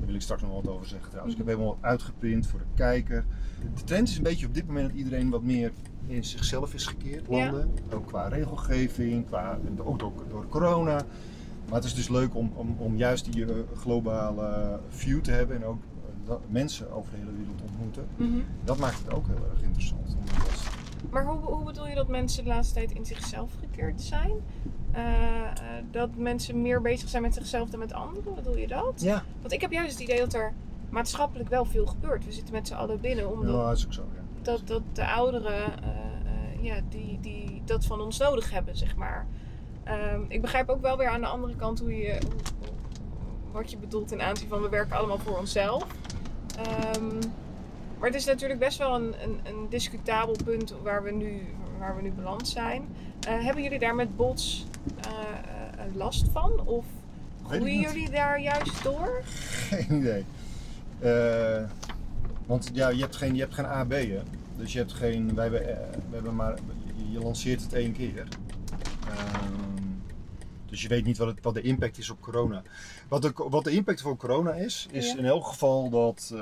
[0.00, 1.32] daar wil ik straks nog wat over zeggen trouwens.
[1.36, 3.24] Ik heb helemaal wat uitgeprint voor de kijker.
[3.74, 5.72] De trend is een beetje op dit moment dat iedereen wat meer
[6.06, 7.36] in zichzelf is gekeerd, Ja.
[7.50, 7.70] landen.
[7.92, 11.02] Ook qua regelgeving, qua, ook door, door corona.
[11.68, 15.56] Maar het is dus leuk om, om, om juist die eh, globale view te hebben
[15.56, 15.82] en ook
[16.28, 18.06] eh, mensen over de hele wereld ontmoeten.
[18.16, 18.38] mhm.
[18.64, 20.16] Dat maakt het ook heel erg interessant.
[21.10, 24.30] Maar hoe, hoe bedoel je dat mensen de laatste tijd in zichzelf gekeerd zijn?
[24.92, 25.02] Eh,
[25.44, 25.52] eh,
[25.90, 28.34] dat mensen meer bezig zijn met zichzelf dan met anderen?
[28.34, 28.92] Bedoel je dat?
[28.96, 30.52] Ja, Want ik heb juist het idee dat er
[30.88, 32.24] maatschappelijk wel veel gebeurt.
[32.24, 34.02] We zitten met z'n allen binnen omdat ja dat is ook zo.
[34.14, 34.20] Ja.
[34.42, 39.26] dat, dat de ouderen eh, ja, die, die dat van ons nodig hebben, zeg maar.
[39.84, 42.18] Ehm, ik begrijp ook wel weer aan de andere kant hoe je,
[42.60, 42.70] hoe-
[43.52, 45.86] wat je bedoelt ten aanzien van we werken allemaal voor onszelf.
[46.58, 47.20] Ehm,
[48.00, 51.40] maar het is natuurlijk best wel een, een, een discutabel punt waar we nu,
[51.78, 52.88] waar we nu beland zijn.
[53.26, 54.66] Eh, hebben jullie daar met bots
[55.04, 56.60] eh, eh, last van?
[56.66, 56.84] Of
[57.46, 59.22] groeien jullie daar juist door?
[59.70, 60.24] Geen idee.
[62.46, 64.22] Want ja, je hebt geen, je hebt geen A, B, hè?
[64.56, 65.62] Dus je hebt geen, wij hebben,
[66.08, 66.58] we hebben maar,
[67.10, 68.28] je lanceert het één keer.
[69.08, 69.82] Ehm,
[70.66, 72.62] dus je weet niet wat, het, wat de impact is op corona.
[73.08, 75.18] Wat de, wat de impact van corona is, is Ja.
[75.18, 76.34] in elk geval dat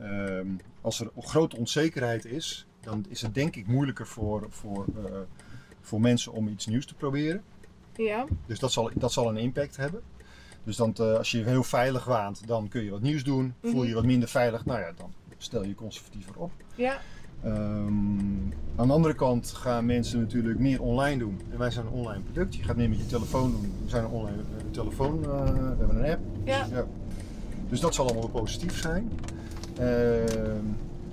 [0.00, 0.46] ehm,
[0.80, 5.10] als er grote onzekerheid is, dan is het denk ik moeilijker voor, voor, eh,
[5.80, 7.42] voor mensen om iets nieuws te proberen.
[7.96, 8.26] Ja.
[8.46, 10.00] Dus dat zal, dat zal een impact hebben.
[10.64, 13.54] Dus dan, te- als je je heel veilig waant, dan kun je wat nieuws doen.
[13.62, 13.88] Voel je Mhm.
[13.88, 16.50] je wat minder veilig, nou ja, dan stel je conservatiever op.
[16.74, 16.98] Ja.
[17.42, 17.56] Ehm,
[18.76, 21.40] aan de andere kant gaan mensen natuurlijk meer online doen.
[21.50, 22.54] En wij zijn een online product.
[22.56, 23.72] Je gaat meer met je telefoon doen.
[23.84, 26.20] We zijn een online eh, telefoon, eh, we hebben een app.
[26.44, 26.86] Ja.
[27.68, 29.10] Dus dat zal allemaal positief zijn.
[29.78, 30.64] Ehm,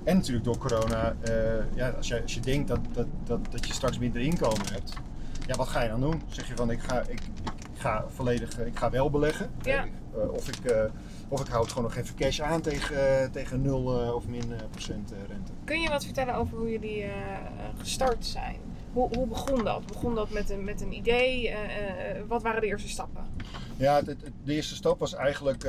[0.04, 1.32] en natuurlijk door corona, eh,
[1.74, 4.92] ja, als, je, als je denkt dat, dat, dat, dat je straks minder inkomen hebt,
[5.46, 6.22] ja, wat ga je dan doen?
[6.28, 7.20] Zeg je van ik ga, ik, ik,
[7.74, 9.50] ik ga volledig, eh, ik ga wel beleggen.
[9.62, 9.84] Ja.
[10.14, 10.72] Eh, of, ik,
[11.28, 14.52] of ik hou het gewoon nog even cash aan tegen, tegen 0 eh, of min
[14.70, 15.52] procent rente.
[15.64, 17.04] Kun je wat vertellen over hoe jullie
[17.78, 18.56] gestart zijn?
[18.92, 19.86] Hoe, hoe begon dat?
[19.86, 21.54] Begon dat met een, met een idee?
[22.28, 23.22] Wat waren de eerste stappen?
[23.76, 25.66] Ja, het, het- de eerste stap was eigenlijk.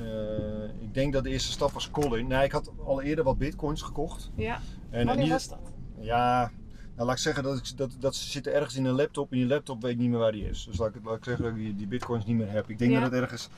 [0.00, 2.26] Eh, ik denk dat de eerste stap was Colin.
[2.26, 4.30] Nee, ik had al eerder wat bitcoins gekocht.
[4.34, 4.60] Ja.
[4.90, 5.58] En, Wanneer niet- was dat?
[6.00, 6.50] Ja,
[6.94, 9.36] nou laat ik zeggen dat, ik, dat, dat ze zitten ergens in een laptop en
[9.36, 10.64] die laptop weet niet meer waar die is.
[10.64, 12.70] Dus laat ik, laat ik zeggen dat ik die, die bitcoins niet meer heb.
[12.70, 13.00] Ik denk Ja.
[13.00, 13.48] dat het ergens.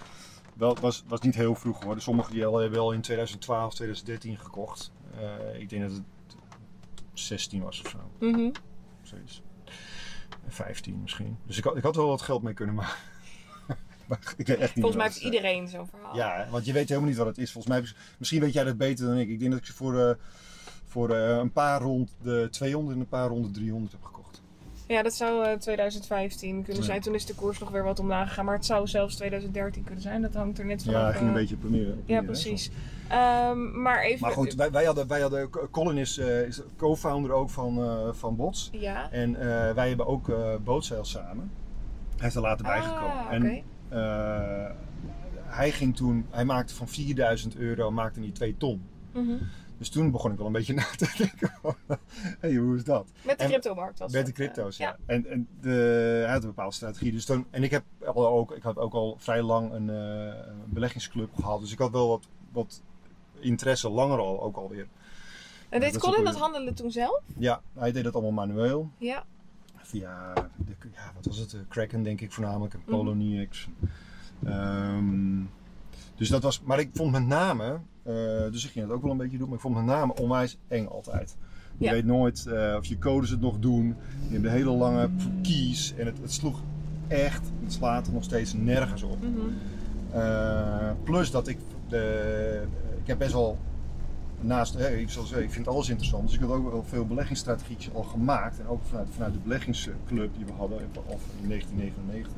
[0.54, 1.94] Wel, was, was niet heel vroeg hoor.
[1.94, 4.92] Dus Sommigen die al hebben wel in 2012, 2013 gekocht.
[5.18, 6.02] Eh, ik denk dat het
[7.12, 7.98] 16 was of zo.
[8.26, 8.50] Mhm.
[9.02, 9.42] Zoiets.
[10.48, 11.36] 15 misschien.
[11.46, 12.96] Dus ik had, ik had wel wat geld mee kunnen maken.
[14.20, 16.16] Maar ik weet echt niet Volgens mij heeft het, iedereen zo'n verhaal.
[16.16, 17.52] Ja, want je weet helemaal niet wat het is.
[17.52, 17.84] Volgens mij,
[18.18, 19.28] misschien weet jij dat beter dan ik.
[19.28, 20.14] Ik denk dat ik ze voor, eh,
[20.86, 24.42] voor eh, een paar rond de 200 en een paar rond de 300 heb gekocht.
[24.86, 26.88] Ja, dat zou eh, 2015 kunnen Ja.
[26.88, 27.00] zijn.
[27.00, 28.44] Toen is de koers nog weer wat omlaag gegaan.
[28.44, 30.22] Maar het zou zelfs 2013 kunnen zijn.
[30.22, 31.88] Dat hangt er net van Ja, het ging een eh, beetje op meer.
[31.92, 32.70] op Ja, meer, precies.
[33.08, 34.20] Ehm, maar even...
[34.20, 37.78] Maar goed, wij, wij hadden, wij hadden, Colin is, eh, is de co-founder ook van,
[37.82, 38.68] eh, van Bots.
[38.72, 39.10] Ja.
[39.10, 41.50] En eh, wij hebben ook eh Bootzeil samen.
[42.16, 43.16] Hij is er later bijgekomen.
[43.26, 43.52] Ah, En oké.
[43.52, 43.62] eh,
[45.44, 48.82] hij ging toen, hij maakte van 4000 euro maakte hij 2 ton.
[49.12, 49.36] Mhm.
[49.82, 51.74] Dus toen begon ik wel een beetje na te denken van,
[52.40, 53.08] hey, hoe is dat?
[53.22, 54.96] Met de cryptomarkt was Met de dat, eh, crypto's, ja.
[55.06, 55.68] En, en de,
[56.22, 57.12] hij had een bepaalde strategie.
[57.12, 60.52] Dus toen, en ik heb al ook, ik had ook al vrij lang een, eh,
[60.66, 61.60] beleggingsclub gehad.
[61.60, 62.82] Dus ik had wel wat, wat
[63.38, 64.86] interesse, langer al, ook alweer.
[65.68, 67.22] En deed dat Colin dat handelen toen zelf?
[67.38, 68.90] Ja, hij deed het allemaal manueel.
[68.98, 69.24] Ja.
[69.92, 71.52] Via, de, ja, wat was het?
[71.54, 72.74] eh, Kraken denk ik voornamelijk.
[72.74, 72.90] En Mhm.
[72.90, 73.68] Poloniex.
[74.44, 75.40] Ehm,
[76.16, 78.12] dus dat was, maar ik vond met name, eh,
[78.50, 80.58] dus ik ging het ook wel een beetje doen, maar ik vond met name onwijs
[80.68, 81.36] eng altijd.
[81.78, 81.92] Je Ja.
[81.92, 83.86] weet nooit eh, of je codes het nog doen.
[84.28, 85.10] Je hebt een hele lange
[85.42, 86.62] keys en het, het sloeg
[87.08, 89.18] echt, het slaat er nog steeds nergens op.
[89.22, 90.94] Mhm.
[91.04, 92.62] Plus dat ik, de,
[93.00, 93.58] ik heb best wel
[94.42, 97.06] naast, hè, ik, zal zeggen, ik vind alles interessant, dus ik had ook wel veel
[97.06, 98.58] beleggingsstrategieën al gemaakt.
[98.60, 102.32] En ook vanuit, vanuit de beleggingsclub die we hadden, of in 1999.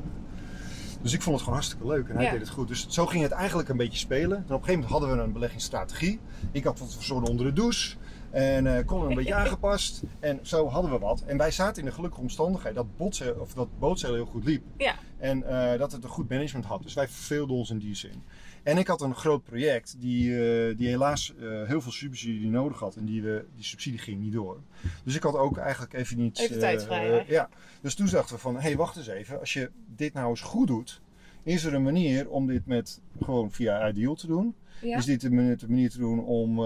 [1.01, 2.31] Dus ik vond het gewoon hartstikke leuk en hij Ja.
[2.31, 2.67] deed het goed.
[2.67, 4.37] Dus zo ging het eigenlijk een beetje spelen.
[4.37, 6.19] En op een gegeven moment hadden we een beleggingsstrategie.
[6.51, 7.95] Ik had wat verzorgd onder de douche.
[8.31, 10.03] En eh kon een beetje aangepast.
[10.19, 11.23] En zo hadden we wat.
[11.25, 14.63] En wij zaten in de gelukkige omstandigheid dat, botse, of dat bootzeel heel goed liep.
[14.77, 14.95] Ja.
[15.17, 16.83] En eh, dat het een goed management had.
[16.83, 18.23] Dus wij verveelden ons in die zin.
[18.65, 22.79] En ik had een groot project die, eh, die helaas eh, heel veel subsidie nodig
[22.79, 22.95] had.
[22.95, 24.61] En die, we, die subsidie ging niet door.
[25.03, 26.39] Dus ik had ook eigenlijk even niet...
[26.39, 27.49] Even tijd vrij, eh, ja.
[27.81, 29.39] Dus toen dachten we van, hé hey, wacht eens even.
[29.39, 31.01] Als je dit nou eens goed doet,
[31.43, 34.55] is er een manier om dit met gewoon via Ideal te doen.
[34.81, 34.97] Ja.
[34.97, 36.59] Is dit de manier, te doen om,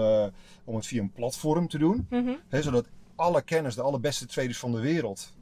[0.64, 2.06] om het via een platform te doen.
[2.10, 2.34] Mhm.
[2.48, 5.34] Hè, zodat alle kennis, de allerbeste traders van de wereld,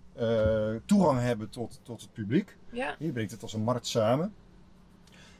[0.85, 2.57] toegang hebben tot, tot het publiek.
[2.73, 2.97] Ja.
[2.99, 4.33] Je brengt het als een markt samen.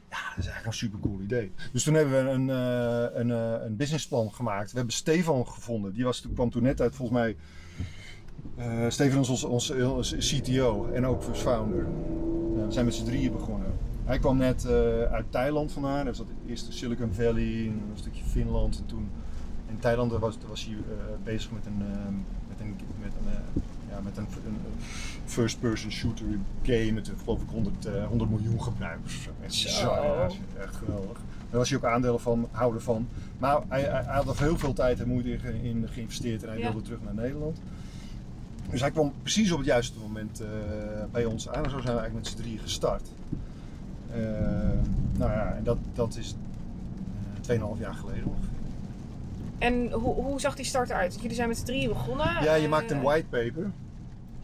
[0.09, 1.51] Ja, dat is eigenlijk een super cool idee.
[1.71, 4.71] Dus toen hebben we een, eh, een, eh, een businessplan gemaakt.
[4.71, 5.93] We hebben Stefan gevonden.
[5.93, 7.35] Die was, kwam toen net uit, volgens mij.
[8.55, 11.87] eh Stefan is onze, onze, onze CTO en ook founder.
[12.55, 13.71] We zijn met z'n drieën begonnen.
[14.05, 14.65] Hij kwam net
[15.11, 16.05] uit Thailand vandaan.
[16.05, 18.77] Hij zat eerst in Silicon Valley, en een stukje Finland.
[18.77, 19.09] En toen
[19.69, 20.75] in Thailand was, was hij
[21.23, 21.77] bezig met een,
[22.47, 24.57] met een, met een, ja, met een, een,
[25.25, 26.25] first-person shooter
[26.63, 29.29] game met eh, geloof ik 100, eh, 100 miljoen gebruikers.
[29.43, 29.91] Echt, Zo.
[29.93, 30.27] ja,
[30.59, 31.17] echt geweldig.
[31.49, 33.07] Daar was hij ook aandelen van, houden van.
[33.37, 36.43] Maar hij, hij, hij had er heel veel tijd en moeite in, ge- in geïnvesteerd
[36.43, 36.63] en hij Ja.
[36.71, 37.57] wilde terug naar Nederland.
[38.69, 40.47] Dus hij kwam precies op het juiste moment eh,
[41.11, 43.07] bij ons aan en zo zijn we eigenlijk met z'n drieën gestart.
[44.11, 44.19] Eh,
[45.17, 46.35] nou ja, en dat, dat is
[47.47, 48.48] eh 2,5 jaar geleden ongeveer.
[49.59, 51.17] En hoe, hoe zag die start eruit?
[51.21, 52.43] Jullie zijn met z'n drieën begonnen.
[52.43, 53.71] Ja, je maakt een whitepaper.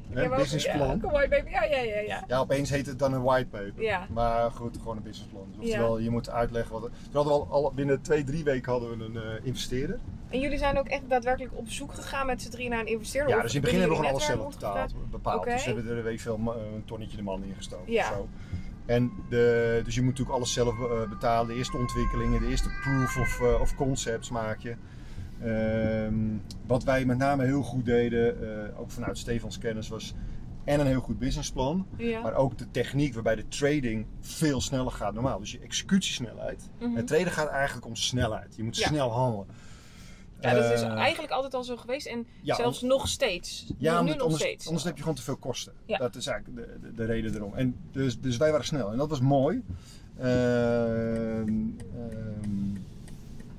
[0.09, 0.99] Ja, maar- businessplan.
[1.01, 1.49] Ja, baby.
[1.49, 2.23] Ja, ja, ja, ja.
[2.27, 3.83] Ja, opeens heet het dan een whitepaper.
[3.83, 4.07] Ja.
[4.09, 5.47] Maar goed, gewoon een businessplan.
[5.59, 5.97] Dus Ja.
[5.99, 6.81] je moet uitleggen wat...
[6.83, 9.99] We hadden al, al binnen twee, drie weken hadden we een eh, investeerder.
[10.29, 13.29] En jullie zijn ook echt daadwerkelijk op zoek gegaan met z'n drie naar een investeerder?
[13.29, 15.43] Ja, Of dus in het begin hebben we gewoon alles zelf betaald, bepaald.
[15.43, 16.39] Dus we hebben er weet ik veel,
[16.75, 18.09] een tonnetje de man ingestoken Ja.
[18.09, 18.27] of zo.
[18.85, 21.47] En de, dus je moet natuurlijk alles zelf eh, betalen.
[21.47, 24.75] De eerste ontwikkelingen, de eerste proof of, eh, of concepts maak je.
[25.45, 26.15] Ehm,
[26.67, 30.13] wat wij met name heel goed deden, eh, ook vanuit Stefans kennis, was
[30.63, 31.87] en een heel goed businessplan.
[31.97, 32.21] Ja.
[32.21, 35.39] Maar ook de techniek waarbij de trading veel sneller gaat normaal.
[35.39, 36.69] Dus je executiesnelheid.
[36.79, 36.95] Mhm.
[36.95, 38.55] Het traden gaat eigenlijk om snelheid.
[38.55, 38.87] Je moet Ja.
[38.87, 39.47] snel handelen.
[40.39, 43.65] Ja, dat is Eh, eigenlijk altijd al zo geweest en ja, zelfs nog steeds.
[43.77, 44.65] Ja, nu, omdat, nog anders, steeds.
[44.67, 45.73] anders heb je gewoon te veel kosten.
[45.85, 45.97] Ja.
[45.97, 47.53] Dat is eigenlijk de, de, de reden erom.
[47.53, 49.63] En dus, dus wij waren snel en dat was mooi.
[50.17, 50.27] Ehm,
[51.95, 52.74] ehm,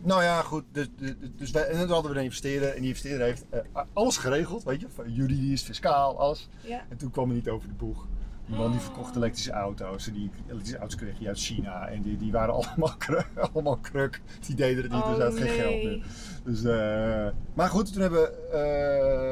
[0.07, 0.65] nou ja, goed.
[0.73, 3.61] Dus, dus, dus wij, en dan hadden we een investeerder en die investeerder heeft eh,
[3.93, 6.49] alles geregeld, weet je, juridisch, fiscaal, alles.
[6.61, 6.85] Ja.
[6.89, 8.07] En toen kwam hij niet over de boeg.
[8.47, 10.07] Die man die verkocht elektrische auto's.
[10.07, 11.89] En die elektrische auto's kreeg hij uit China.
[11.89, 14.21] En die, die waren allemaal kruk, allemaal kruk.
[14.47, 16.05] Die deden het niet, dus Oh, hij had geen geld meer.
[16.45, 18.49] Dus, eh, maar goed, toen hebben we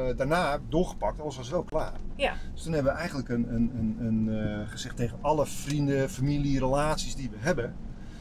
[0.09, 1.21] eh, daarna doorgepakt.
[1.21, 1.93] Alles was wel klaar.
[2.15, 2.33] Ja.
[2.53, 7.15] Dus toen hebben we eigenlijk een, een, een, een, gezegd tegen alle vrienden, familie, relaties
[7.15, 7.75] die we hebben.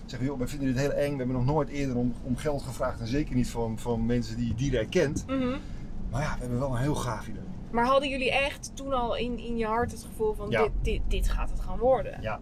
[0.06, 1.10] Zeggen, joh, we vinden dit heel eng.
[1.10, 3.00] We hebben nog nooit eerder om, om geld gevraagd.
[3.00, 5.24] En zeker niet van, van mensen die je direct kent.
[5.26, 5.56] Mhm.
[6.10, 7.42] Maar ja, we hebben wel een heel gaaf idee.
[7.70, 10.62] Maar hadden jullie echt toen al in, in je hart het gevoel van Ja.
[10.62, 12.18] dit, dit, dit gaat het gaan worden?
[12.22, 12.40] Ja,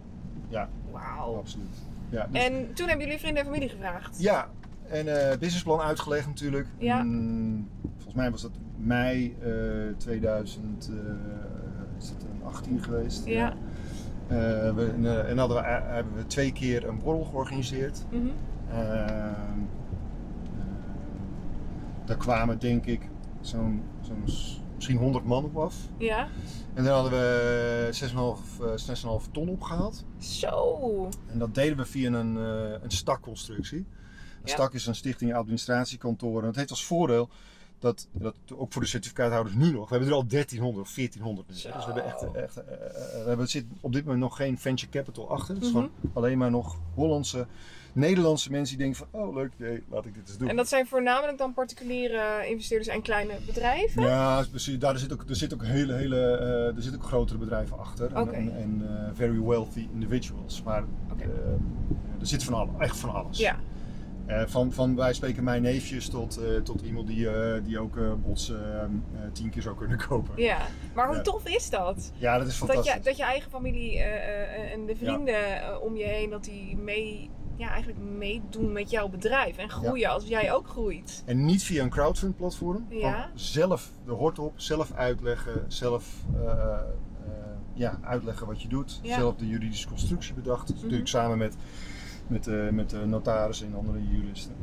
[0.48, 1.36] ja, Wauw.
[1.36, 1.76] absoluut.
[2.08, 4.20] Ja, dus- En toen hebben jullie vrienden en familie gevraagd?
[4.20, 4.48] Ja,
[4.88, 6.66] en eh businessplan uitgelegd natuurlijk.
[6.78, 7.02] Ja.
[7.02, 9.48] Mm, volgens mij was dat mei eh
[9.96, 13.26] 2018 geweest.
[13.26, 13.52] Ja.
[14.28, 18.04] Eh, we, en, eh, en hadden we, eh, hebben we twee keer een borrel georganiseerd.
[18.10, 18.26] Mhm.
[22.04, 23.08] Daar kwamen denk ik
[23.40, 23.82] zo'n
[24.74, 25.74] misschien 100 man op af.
[25.98, 26.28] Ja.
[26.74, 30.04] En daar hadden we 6,5 eh, 6,5 ton opgehaald.
[30.18, 31.08] Zo.
[31.26, 33.78] En dat deden we via een, een stakconstructie.
[33.78, 34.52] Een Ja.
[34.52, 36.40] stak is een stichting administratiekantoor.
[36.40, 37.28] En het heeft als voordeel
[37.82, 39.88] dat, dat ook voor de certificaathouders nu nog.
[39.88, 41.54] We hebben er al 1300 of 1400 nu.
[41.54, 41.62] hè.
[41.76, 44.58] Dus we hebben echt, echt eh, eh, we hebben, zit op dit moment nog geen
[44.58, 45.54] venture capital achter.
[45.54, 45.78] Het is Mhm.
[45.78, 47.46] gewoon alleen maar nog Hollandse,
[47.94, 50.48] Nederlandse mensen die denken van oh leuk idee, laat ik dit eens doen.
[50.48, 54.02] En dat zijn voornamelijk dan particuliere investeerders en kleine bedrijven?
[54.02, 54.78] Ja, precies.
[54.78, 58.12] Daar zit ook, er zit ook hele, hele, eh, er zitten ook grotere bedrijven achter.
[58.14, 58.32] En-.
[58.34, 60.62] En, en eh, very wealthy individuals.
[60.62, 60.84] Maar
[61.18, 61.26] eh,
[62.20, 63.38] er zit van alles, echt van alles.
[63.38, 63.56] Ja.
[64.26, 67.98] Eh, van, van wij spreken mijn neefjes tot, eh, tot iemand die, eh, die ook
[68.22, 68.52] bots
[69.32, 70.42] tien keer zou kunnen kopen.
[70.42, 70.58] ja.
[70.94, 72.12] Maar hoe tof is dat?
[72.16, 72.94] Ja, dat is Dat fantastisch.
[72.94, 73.98] je, dat je eigen familie
[74.72, 79.56] en de vrienden om je heen, dat die mee, ja, eigenlijk meedoen met jouw bedrijf
[79.56, 81.22] en groeien als jij ook groeit.
[81.26, 82.86] En niet via een crowdfund platform.
[82.88, 83.30] Ja.
[83.34, 86.04] zelf de hort op, zelf uitleggen, zelf
[87.74, 89.00] ja, uitleggen wat je doet.
[89.02, 89.16] Ja.
[89.16, 90.74] Zelf de juridische constructie bedacht.
[90.82, 91.56] Natuurlijk samen met,
[92.26, 94.54] met, eh, met de notaris en andere juristen.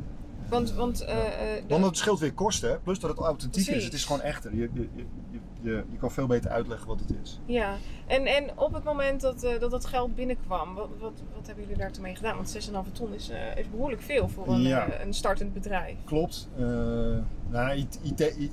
[0.48, 3.84] Want, want eh, eh, Want het scheelt weer kosten, plus dat het authentiek is.
[3.84, 4.54] Het is gewoon echter.
[4.54, 5.04] Je, je, je,
[5.60, 7.40] je, je kan veel beter uitleggen wat het is.
[7.46, 7.74] ja,
[8.06, 11.64] en, en op het moment dat, eh, dat dat geld binnenkwam, wat, wat, wat hebben
[11.64, 12.36] jullie daartoe mee gedaan?
[12.36, 12.48] Want
[12.86, 14.86] 6,5 ton is, eh, is behoorlijk veel voor een, Ja.
[14.88, 15.96] eh, een startend bedrijf.
[16.04, 16.48] Klopt.
[16.56, 16.62] Eh,
[17.48, 18.00] nou, IT,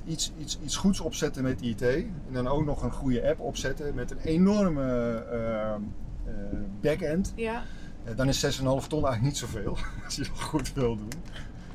[0.06, 1.82] iets, iets, iets goeds opzetten met IT.
[1.82, 4.82] En dan ook nog een goede app opzetten met een enorme
[5.30, 5.80] eh, eh,
[6.80, 7.32] back-end.
[7.36, 7.60] Ja, Eh,
[8.16, 9.76] dan is 6,5 ton eigenlijk niet zoveel.
[10.04, 11.08] Als je dat goed wil doen.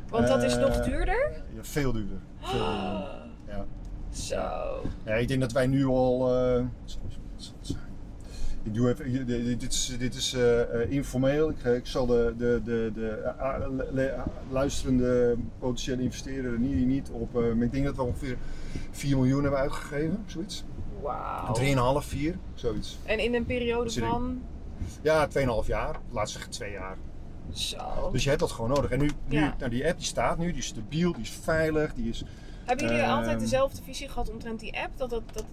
[0.09, 1.31] want dat is Eh, nog duurder?
[1.55, 2.17] Ja, veel duurder.
[2.41, 3.21] Veel duurder.
[3.47, 3.65] Ja.
[4.11, 4.81] Zo.
[5.05, 6.35] Ja, ik denk dat wij nu al.
[6.37, 6.63] eh,
[8.63, 9.25] ik doe even,
[9.59, 11.49] dit is, dit is eh, eh, informeel.
[11.49, 17.09] Ik, ik zal de, de, de, de eh, ah, le- luisterende potentiële investeerder niet, niet
[17.11, 17.35] op.
[17.37, 18.37] eh, maar ik denk dat we ongeveer
[18.91, 20.63] 4 miljoen hebben uitgegeven, zoiets.
[21.01, 22.01] Wauw.
[22.01, 22.97] 3,5, 4, zoiets.
[23.05, 24.41] En in een periode van.
[25.01, 25.99] Ja, 2,5 jaar.
[26.11, 26.97] Laat zeggen 2 jaar.
[27.51, 28.09] Zo.
[28.11, 28.91] Dus je hebt dat gewoon nodig.
[28.91, 29.55] En nu, nu Ja.
[29.59, 32.23] nou, die app die staat nu, die is stabiel, die is veilig, die is.
[32.65, 34.97] Hebben jullie Ehm, altijd dezelfde visie gehad omtrent die app?
[34.97, 35.43] Dat, dat, dat,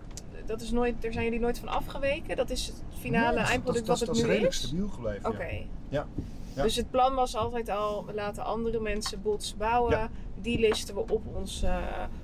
[0.47, 2.37] dat is nooit, daar zijn jullie nooit van afgeweken?
[2.37, 4.51] Dat is het finale Nee, dat- eindproduct dat, wat dat, het dat nu is is?
[4.51, 5.31] redelijk stabiel gebleven.
[5.31, 5.45] Oké.
[5.49, 5.67] Ja.
[5.89, 6.07] Ja.
[6.55, 6.63] Ja.
[6.63, 9.91] Dus het plan was altijd al, we laten andere mensen bots bouwen.
[9.97, 10.09] Ja.
[10.43, 11.77] Die listen we op ons, eh,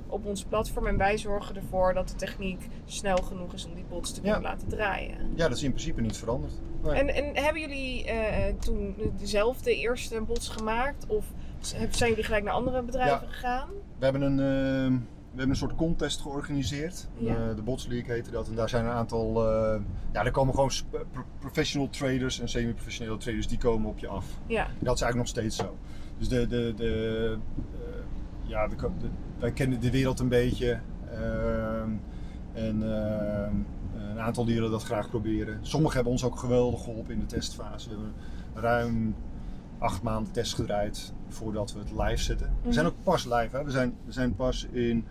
[0.06, 0.86] op ons platform.
[0.86, 4.40] En wij zorgen ervoor dat de techniek snel genoeg is om die bots te kunnen
[4.40, 4.48] Ja.
[4.48, 5.16] laten draaien.
[5.34, 6.52] Ja, dat is in principe niet veranderd.
[6.82, 6.92] Nee.
[6.94, 11.06] En, en hebben jullie eh, toen dezelfde eerste bots gemaakt?
[11.06, 11.24] Of
[11.90, 13.68] zijn jullie gelijk naar andere bedrijven gegaan?
[13.98, 14.98] We hebben een, eh,
[15.30, 17.08] we hebben een soort contest georganiseerd.
[17.16, 17.34] Ja.
[17.34, 18.48] Eh, de Bots League heette dat.
[18.48, 19.42] En daar zijn een aantal.
[20.12, 20.70] ja, er komen gewoon
[21.38, 24.26] professional traders en semi-professionele traders die komen op je af.
[24.46, 24.66] Ja.
[24.78, 25.76] Dat is eigenlijk nog steeds zo.
[26.18, 27.38] Dus de, de, de,
[28.46, 28.76] ja, de-
[29.38, 30.78] wij kennen de wereld een beetje.
[31.10, 31.90] ehm,
[32.52, 33.54] en ehm,
[34.10, 35.58] een aantal die willen dat graag proberen.
[35.62, 37.88] Sommigen hebben ons ook geweldig geholpen in de testfase.
[37.88, 38.14] We hebben
[38.54, 39.14] ruim
[39.78, 42.50] acht maanden test gedraaid voordat we het live zetten.
[42.62, 42.94] We zijn Mhm.
[42.94, 43.56] ook pas live.
[43.56, 43.64] Hè?
[43.64, 45.04] We, zijn, we zijn pas in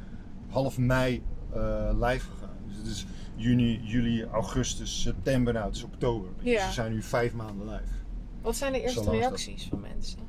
[0.50, 2.56] half mei eh, live gegaan.
[2.68, 5.54] Dus het is juni, juli, augustus, september.
[5.54, 6.30] Nou, het is oktober.
[6.44, 7.94] Dus we zijn nu vijf maanden live.
[8.42, 9.14] Wat zijn de eerste dat.
[9.14, 10.20] reacties van mensen?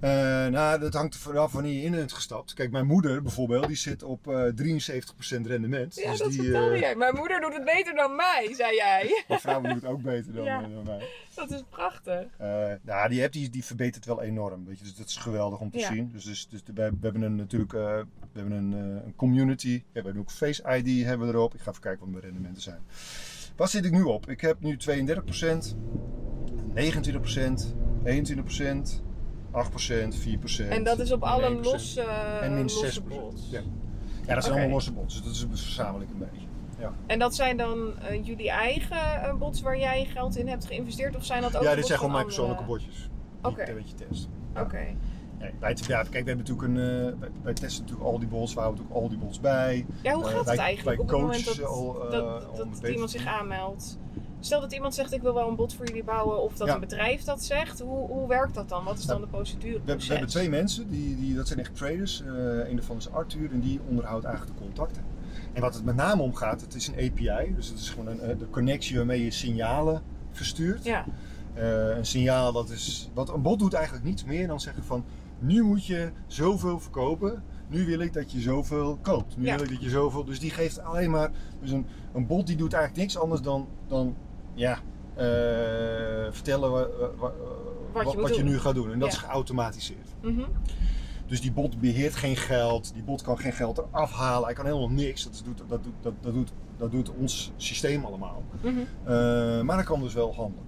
[0.00, 0.10] Eh,
[0.46, 2.52] nou, dat hangt er vanaf wanneer je in bent gestapt.
[2.54, 5.94] Kijk, mijn moeder bijvoorbeeld, die zit op eh 73% rendement.
[5.94, 6.94] Ja, dus dat die, eh, jij.
[6.96, 9.22] Mijn moeder doet het beter dan mij, zei jij.
[9.28, 10.62] Mijn vrouw doet het ook beter dan, Ja.
[10.62, 11.08] eh, dan mij.
[11.34, 12.24] Dat is prachtig.
[12.36, 14.64] Eh, nou, die app die, die verbetert wel enorm.
[14.66, 14.84] Weet je?
[14.84, 15.92] Dus dat is geweldig om te Ja.
[15.92, 16.10] zien.
[16.12, 17.80] Dus, dus, dus we, we hebben een, natuurlijk eh,
[18.32, 19.82] we hebben een, eh, een community.
[19.92, 21.54] We hebben ook Face ID hebben we erop.
[21.54, 22.80] Ik ga even kijken wat mijn rendementen zijn.
[23.56, 24.28] Wat zit ik nu op?
[24.30, 25.76] Ik heb nu 32%,
[26.74, 29.02] 29%, 21%,
[29.52, 30.16] 8%,
[30.64, 30.68] 4%.
[30.68, 31.60] En dat is op alle 1%.
[31.64, 32.00] losse,
[32.40, 33.04] En min losse 6%.
[33.08, 33.50] bots.
[33.50, 33.60] Ja.
[34.26, 35.14] Ja, dat zijn allemaal losse bots.
[35.14, 36.46] Dus dat is dus verzamelijk een beetje.
[36.78, 40.66] Ja, En dat zijn dan eh, jullie eigen eh, bots waar jij geld in hebt
[40.66, 41.16] geïnvesteerd?
[41.16, 43.08] Of zijn dat ook ja dit zijn gewoon mijn persoonlijke botjes.
[43.42, 43.62] Die Oké.
[43.62, 44.28] ik een beetje test.
[44.58, 44.86] Oké.
[45.38, 48.28] Nee, wij, ja, kijk, we hebben natuurlijk een, eh, wij, wij testen natuurlijk al die
[48.28, 49.86] bots, we houden natuurlijk al die bots bij.
[50.02, 53.98] Ja, hoe gaat het eigenlijk op het moment dat, al, dat, iemand zich aanmeldt?
[54.40, 56.74] Stel dat iemand zegt ik wil wel een bot voor jullie bouwen of dat Ja.
[56.74, 57.80] een bedrijf dat zegt.
[57.80, 58.84] Hoe, hoe werkt dat dan?
[58.84, 59.72] Wat is dan de procedure?
[59.72, 62.22] We, hebben- we hebben twee mensen, die, die, dat zijn echt traders.
[62.22, 65.02] Eh een daarvan is Arthur en die onderhoudt eigenlijk de contacten.
[65.52, 68.06] En wat het met name om gaat, het is een API, dus het is gewoon
[68.06, 70.84] een, eh, de connectie waarmee je signalen verstuurt.
[70.84, 71.04] Ja,
[71.54, 73.10] Eh, een signaal dat is.
[73.14, 75.04] Wat een bot doet eigenlijk niets meer dan zeggen van
[75.38, 77.42] nu moet je zoveel verkopen.
[77.68, 79.36] Nu wil ik dat je zoveel koopt.
[79.36, 79.54] Nu Ja.
[79.56, 80.24] wil ik dat je zoveel.
[80.24, 81.30] Dus die geeft alleen maar.
[81.60, 83.68] Dus een, een bot die doet eigenlijk niks anders dan.
[83.88, 84.16] dan
[84.60, 84.78] ja,
[85.14, 85.24] eh,
[86.32, 87.32] vertellen wa- wa- wa-
[87.92, 88.92] Wat je wat, je nu gaat doen.
[88.92, 89.18] En dat Ja.
[89.18, 90.08] is geautomatiseerd.
[90.22, 90.40] Mhm.
[91.26, 92.92] Dus die bot beheert geen geld.
[92.94, 94.44] Die bot kan geen geld eraf halen.
[94.44, 95.24] Hij kan helemaal niks.
[95.24, 98.42] Dat doet, dat doet, dat, dat doet, dat doet ons systeem allemaal.
[98.60, 98.78] Mhm.
[99.04, 100.64] Eh, maar dat kan dus wel handelen.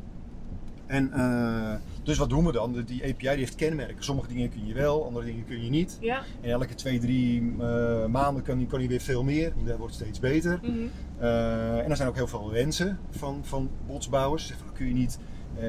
[0.86, 2.82] En eh, dus wat doen we dan?
[2.86, 4.04] Die API die heeft kenmerken.
[4.04, 5.98] Sommige dingen kun je wel, andere dingen kun je niet.
[6.00, 6.22] ja.
[6.40, 9.52] En elke twee, drie eh, maanden kan kan die weer veel meer.
[9.64, 10.58] Dat wordt steeds beter.
[10.62, 10.72] Mhm.
[11.18, 14.52] Eh, en er zijn ook heel veel wensen van, van botsbouwers.
[14.58, 15.18] Van, kun je niet
[15.60, 15.68] eh,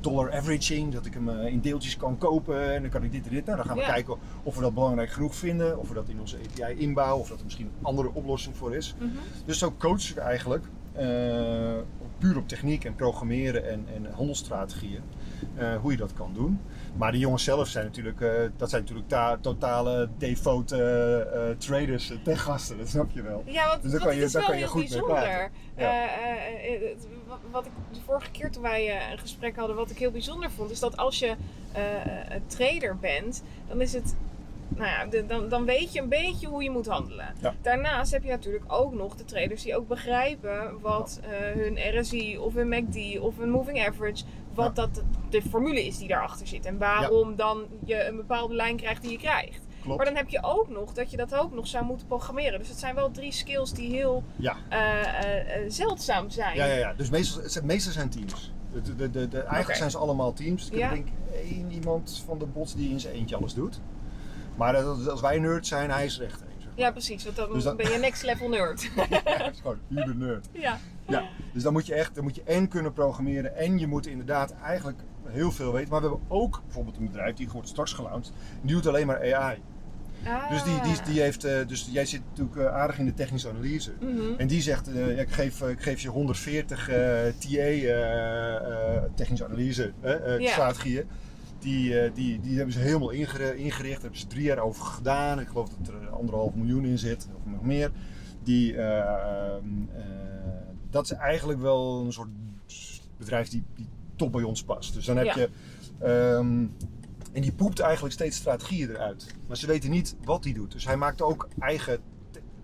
[0.00, 3.30] dollar averaging, dat ik hem in deeltjes kan kopen en dan kan ik dit en
[3.30, 3.44] dit.
[3.44, 3.88] Nou, dan gaan we Ja.
[3.92, 7.28] kijken of we dat belangrijk genoeg vinden, of we dat in onze API inbouwen, of
[7.28, 8.94] dat er misschien een andere oplossing voor is.
[8.98, 9.08] Mhm.
[9.44, 10.64] Dus zo coachen we eigenlijk,
[12.18, 15.02] puur op techniek en programmeren en, en handelsstrategieën,
[15.56, 16.60] eh, hoe je dat kan doen.
[16.96, 21.56] Maar de jongens zelf zijn natuurlijk, eh, dat zijn natuurlijk ta- totale devote eh, eh,
[21.58, 23.42] traders, eh, techgasten, dat snap je wel.
[23.46, 25.16] Ja, want, Dus daar kan je- is daar wel kan je heel goed mee bijzonder.
[25.16, 25.50] praten.
[25.76, 26.02] Ja.
[26.08, 27.06] Eh, eh, eh, het-
[27.50, 30.50] wat- ik de vorige keer toen wij eh, een gesprek hadden, wat ik heel bijzonder
[30.50, 31.34] vond, is dat als je
[31.72, 31.82] eh,
[32.28, 34.14] een trader bent, dan is het.
[34.68, 37.34] Nou ja, de- dan, dan weet je een beetje hoe je moet handelen.
[37.40, 37.54] Ja.
[37.62, 41.30] Daarnaast heb je natuurlijk ook nog de traders die ook begrijpen wat eh,
[41.62, 46.08] hun RSI of hun MACD of hun moving average, wat dat de formule is die
[46.08, 46.64] daarachter zit.
[46.66, 49.66] En waarom dan je een bepaalde lijn krijgt die je krijgt.
[49.82, 49.96] Klopt.
[49.96, 52.58] Maar dan heb je ook nog dat je dat ook nog zou moeten programmeren.
[52.58, 54.56] Dus het zijn wel drie skills die heel Ja.
[54.68, 56.56] eh, eh, zeldzaam zijn.
[56.56, 56.92] Ja, ja, ja.
[56.96, 58.52] Dus meestal, meestal zijn teams.
[58.96, 60.70] De, de, de, eigenlijk zijn ze allemaal teams.
[60.70, 60.88] Ik Ja.
[60.90, 61.06] denk
[61.44, 63.80] één iemand van de bots die in zijn eentje alles doet.
[64.58, 66.48] Maar dat- als wij nerd zijn, hij is recht heen.
[66.58, 66.78] zeg maar.
[66.84, 67.24] Ja, precies.
[67.24, 68.82] Want dan Dus dat- ben je next level nerd.
[68.96, 70.46] Ja, het is gewoon uber nerd.
[70.52, 70.78] ja.
[71.08, 74.06] Ja, dus dan moet je echt, dan moet je en kunnen programmeren en je moet
[74.06, 75.90] inderdaad eigenlijk heel veel weten.
[75.90, 78.32] Maar we hebben ook bijvoorbeeld een bedrijf die wordt straks gelaunched.
[78.62, 79.58] Die doet alleen maar AI.
[80.50, 83.48] Dus, die, die, die heeft, eh, dus jij zit natuurlijk eh, aardig in de technische
[83.48, 83.92] analyse.
[84.00, 84.20] Mhm.
[84.36, 86.96] En die zegt, eh, ik, geef, ik geef je 140 eh,
[87.38, 89.92] TA eh, technische analyse
[90.38, 91.08] strategieën.
[91.58, 93.78] Die, eh, die, die hebben ze helemaal ingericht.
[93.78, 95.40] Daar hebben ze drie jaar over gedaan.
[95.40, 97.90] Ik geloof dat er anderhalf miljoen in zit, of nog meer.
[98.42, 99.62] Die, eh, eh,
[100.90, 102.28] dat is eigenlijk wel een soort
[103.16, 104.94] bedrijf die, die top bij ons past.
[104.94, 105.34] Dus dan heb Ja.
[105.36, 105.48] je...
[105.98, 106.66] ehm,
[107.32, 109.34] en die poept eigenlijk steeds strategieën eruit.
[109.46, 110.72] Maar ze weten niet wat hij doet.
[110.72, 111.98] Dus hij maakt ook eigen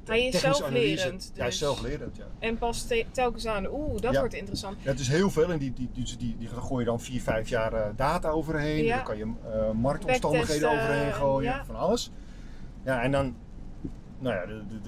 [0.04, 0.86] te- Hij is technische analyse.
[0.96, 1.58] zelflerend, Ja, dus.
[1.58, 2.24] zelflerend, ja.
[2.38, 3.66] En pas te- telkens aan.
[3.72, 4.18] Oeh, dat Ja.
[4.18, 4.76] wordt interessant.
[4.82, 7.20] Ja, het is heel veel en die, die, die, die, die gooi je dan 4,
[7.20, 8.88] 5 jaar eh, data overheen.
[8.88, 12.10] Daar kan je eh, marktomstandigheden overheen gooien, van alles.
[12.84, 13.34] Ja, en dan,
[14.18, 14.80] nou ja, de, de,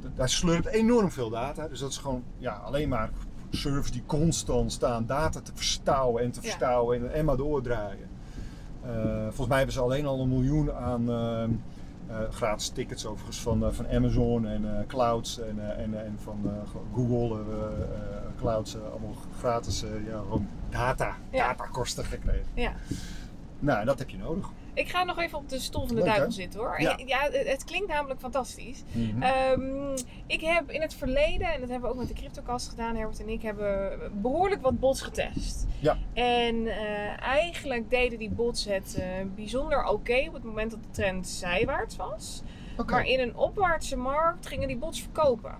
[0.00, 1.68] de, daar slurpt enorm veel data.
[1.68, 3.10] Dus dat is gewoon ja, alleen maar
[3.50, 8.08] servers die constant staan data te verstouwen en te verstouwen en, en maar doordraaien.
[8.82, 11.48] Eh, volgens mij hebben ze alleen al een miljoen aan eh, eh,
[12.30, 16.40] gratis tickets overigens van, eh, van Amazon en eh, clouds en, eh, en, en van
[16.44, 20.22] eh, Google eh, eh, clouds eh, allemaal gratis eh, ja,
[20.68, 22.46] data, datakosten gekregen.
[22.54, 22.72] Ja.
[23.58, 24.50] Nou, dat heb je nodig.
[24.80, 26.80] Ik ga nog even op de stoel van de Leuk, duivel zitten hoor.
[26.80, 26.98] Ja.
[27.06, 27.28] Ja.
[27.30, 28.82] het, klinkt namelijk fantastisch.
[28.92, 29.22] Mhm.
[29.22, 32.96] Ehm, ik heb in het verleden, en dat hebben we ook met de CryptoCast gedaan,
[32.96, 35.66] Herbert en ik hebben behoorlijk wat bots getest.
[35.78, 35.98] Ja.
[36.12, 40.90] En eh, eigenlijk deden die bots het eh, bijzonder oké op het moment dat de
[40.90, 42.42] trend zijwaarts was.
[42.86, 45.54] Maar in een opwaartse markt gingen die bots verkopen.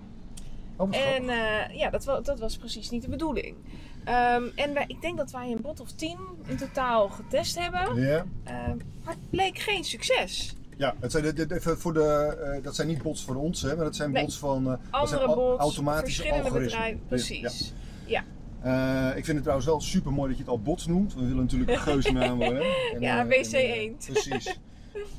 [0.75, 3.55] Oh, En eh, ja, dat, dat was precies niet de bedoeling.
[4.03, 8.01] Ehm, en wij, ik denk dat wij een bot of 10 in totaal getest hebben.
[8.01, 8.25] Ja.
[8.43, 10.55] Ehm, maar het bleek geen succes.
[10.77, 13.85] Ja, het zijn, even voor de, eh, dat zijn niet bots voor ons, hè, maar
[13.85, 14.23] dat zijn Nee.
[14.23, 16.79] bots van zijn Andere bots, automatische verschillende algoritmen.
[16.79, 17.07] bedrijven.
[17.07, 17.73] Precies.
[18.05, 18.23] Ja.
[18.63, 19.09] Ja.
[19.11, 21.13] Eh, ik vind het trouwens wel super mooi dat je het al bots noemt.
[21.13, 22.61] We willen natuurlijk een geuzennaam worden.
[22.93, 23.53] En, Ja, eh, WC1.
[23.53, 24.59] en, eh, precies.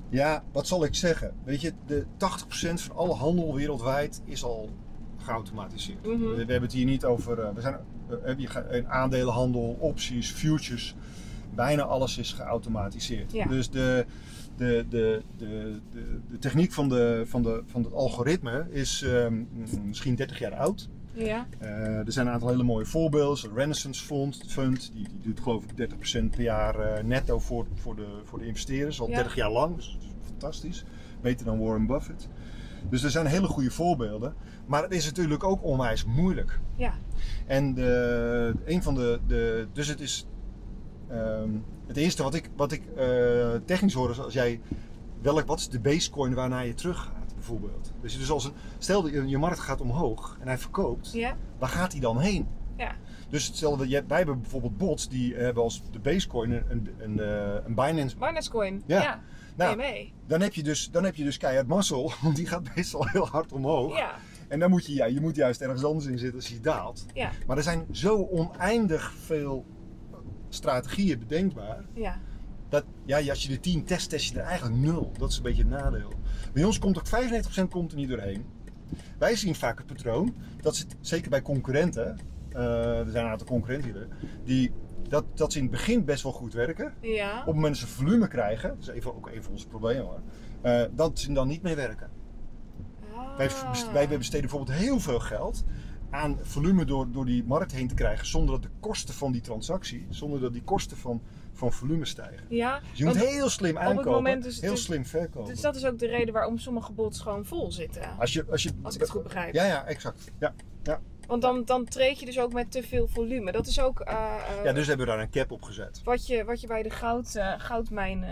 [0.08, 1.34] Ja, wat zal ik zeggen?
[1.44, 4.70] Weet je, de 80% van alle handel wereldwijd is al
[5.22, 6.06] geautomatiseerd.
[6.06, 6.18] Mhm.
[6.18, 7.38] we, we hebben het hier niet over.
[7.40, 7.76] eh, we zijn,
[8.68, 10.94] een aandelenhandel, opties, futures.
[11.54, 13.32] Bijna alles is geautomatiseerd.
[13.32, 13.46] Ja.
[13.46, 14.06] Dus de,
[14.56, 19.42] de, de, de, de, de techniek van, de, van, de, van het algoritme is ehm,
[19.86, 20.88] misschien 30 jaar oud.
[21.14, 21.46] Ja.
[21.58, 21.68] Eh,
[22.06, 23.42] er zijn een aantal hele mooie voorbeelden.
[23.42, 27.66] De Renaissance Fund, Fund die, die doet geloof ik 30% per jaar eh, netto voor,
[27.74, 29.00] voor, de, voor de investeerders.
[29.00, 29.14] Al Ja.
[29.14, 30.84] 30 jaar lang, dus is fantastisch.
[31.20, 32.28] Beter dan Warren Buffett.
[32.88, 34.34] Dus er zijn hele goede voorbeelden.
[34.66, 36.58] Maar het is natuurlijk ook onwijs moeilijk.
[36.76, 36.92] Ja.
[37.46, 39.66] En de, een van de, de.
[39.72, 40.26] Dus het is.
[41.08, 41.48] ehm,
[41.86, 44.60] het eerste wat ik, wat ik eh, technisch hoor is als jij.
[45.22, 47.92] Welk, wat is de basecoin waarnaar je terug gaat, bijvoorbeeld?
[48.00, 51.36] Dus, dus als een, stel dat je, je markt gaat omhoog en hij verkoopt, Ja.
[51.58, 52.46] waar gaat hij dan heen?
[52.76, 52.94] Ja.
[53.28, 57.20] Dus hetzelfde, je- wij hebben bijvoorbeeld bots die hebben als de basecoin een, een, een,
[57.20, 58.16] eh, een Binance.
[58.16, 58.82] Binance Coin.
[58.86, 59.02] Ja.
[59.02, 59.20] Ja.
[59.56, 60.12] Nou, mee.
[60.26, 63.26] dan heb, je dus, dan heb je dus keihard mazzel, want die gaat meestal heel
[63.26, 63.96] hard omhoog.
[63.96, 64.14] Ja.
[64.48, 67.06] En dan moet je, ja, je moet juist ergens anders in zitten als hij daalt.
[67.14, 67.30] Ja.
[67.46, 69.66] Maar er zijn zo oneindig veel
[70.48, 71.84] strategieën bedenkbaar.
[71.94, 72.20] Ja.
[72.68, 75.12] Dat, ja, als je de 10 test, test je er eigenlijk nul.
[75.18, 76.12] Dat is een beetje het nadeel.
[76.52, 78.44] Bij ons komt ook 95% komt er niet doorheen.
[79.18, 83.46] Wij zien vaak het patroon, dat ze, zeker bij concurrenten, eh, er zijn een aantal
[83.46, 84.08] concurrenten
[84.44, 84.72] die,
[85.12, 86.94] dat, dat ze in het begin best wel goed werken.
[87.00, 87.40] Ja.
[87.40, 90.04] Op het moment dat ze volume krijgen, dat is even, ook een van onze problemen
[90.04, 90.20] hoor,
[90.60, 92.10] eh, dat ze dan niet meer werken.
[93.36, 93.92] Wij, Ah.
[93.92, 95.64] wij besteden bijvoorbeeld heel veel geld
[96.10, 99.40] aan volume door, door die markt heen te krijgen, zonder dat de kosten van die
[99.40, 102.46] transactie, zonder dat die kosten van, van volume stijgen.
[102.48, 102.80] Ja.
[102.90, 105.50] Dus je moet heel slim aankopen, het heel dus- slim verkopen.
[105.52, 108.18] Dus dat is ook de reden waarom sommige bots gewoon vol zitten.
[108.18, 109.54] Als je, als je, Als ik het goed begrijp.
[109.54, 110.30] Ja, ja, exact.
[110.38, 110.54] Ja,
[111.26, 113.52] Want dan, dan treed je dus ook met te veel volume.
[113.52, 116.00] Dat is ook eh, eh, ja dus hebben we daar een cap op gezet.
[116.04, 118.24] wat, je, wat je bij de goud, goudmijn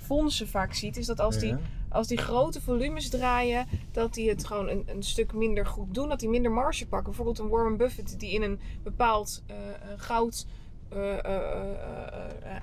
[0.00, 0.96] fondsen vaak ziet.
[0.96, 1.58] Is dat als die, Ja.
[1.88, 6.08] als die grote volumes draaien, dat die het gewoon een, een stuk minder goed doen.
[6.08, 7.06] Dat die minder marge pakken.
[7.06, 9.42] Bijvoorbeeld een Warren Buffett die in een bepaald
[9.96, 10.46] goud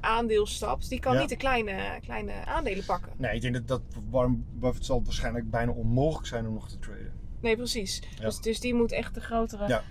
[0.01, 0.89] aandeel stapt.
[0.89, 1.19] Die kan Ja.
[1.19, 3.11] niet de kleine, kleine aandelen pakken.
[3.17, 6.79] Nee, ik denk dat, dat Warren Buffett zal waarschijnlijk bijna onmogelijk zijn om nog te
[6.79, 7.12] traden.
[7.43, 8.01] Nee, precies.
[8.17, 8.23] Ja.
[8.25, 9.67] Dus, dus die moet echt de grotere...
[9.67, 9.83] Ja.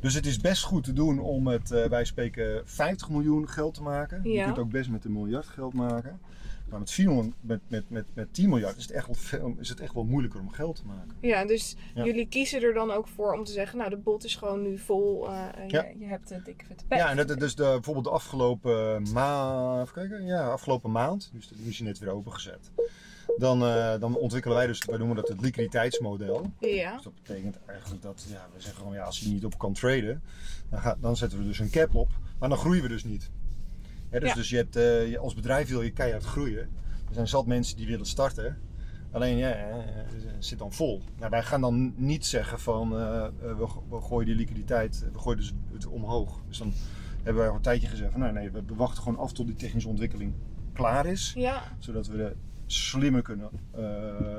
[0.00, 3.74] Dus het is best goed te doen om met, eh, wij spreken, 50 miljoen geld
[3.74, 4.20] te maken.
[4.22, 4.44] Je Ja.
[4.44, 6.20] kunt ook best met een miljard geld maken.
[6.68, 9.68] Maar met, 400, met, met, met, met 10 miljard is het, echt wel veel, is
[9.68, 11.16] het echt wel moeilijker om geld te maken.
[11.20, 12.04] Ja, dus Ja.
[12.04, 14.78] jullie kiezen er dan ook voor om te zeggen, nou de bot is gewoon nu
[14.78, 15.28] vol.
[15.28, 15.82] eh, eh, Ja.
[15.82, 16.98] je, je hebt het dikke vette pech.
[16.98, 21.50] Ja, en dat, dus de, bijvoorbeeld de afgelopen, ma even kijken, ja, afgelopen maand, dus
[21.56, 22.70] nu is hij net weer opengezet.
[23.38, 26.50] Dan, eh, dan ontwikkelen wij dus, wij noemen dat het liquiditeitsmodel.
[26.60, 26.94] Ja.
[26.94, 29.72] Dus dat betekent eigenlijk dat, ja, we zeggen gewoon, ja, als je niet op kan
[29.72, 30.22] traden,
[30.70, 32.08] dan, gaat, dan zetten we dus een cap op.
[32.38, 33.30] Maar dan groeien we dus niet.
[34.08, 34.34] Hè, dus, Ja.
[34.34, 36.58] dus je hebt, eh, je- als bedrijf wil je keihard groeien.
[37.08, 38.58] Er zijn zat mensen die willen starten.
[39.10, 41.02] Alleen ja, het zit dan vol.
[41.18, 43.26] Nou, wij gaan dan niet zeggen van eh,
[43.58, 46.40] we, go- we gooien die liquiditeit, we gooien dus het omhoog.
[46.48, 46.72] Dus dan
[47.16, 49.56] hebben wij al een tijdje gezegd van nou nee, we wachten gewoon af tot die
[49.56, 50.32] technische ontwikkeling
[50.72, 51.62] klaar is Ja.
[51.78, 52.36] zodat we
[52.72, 53.82] slimmer kunnen eh,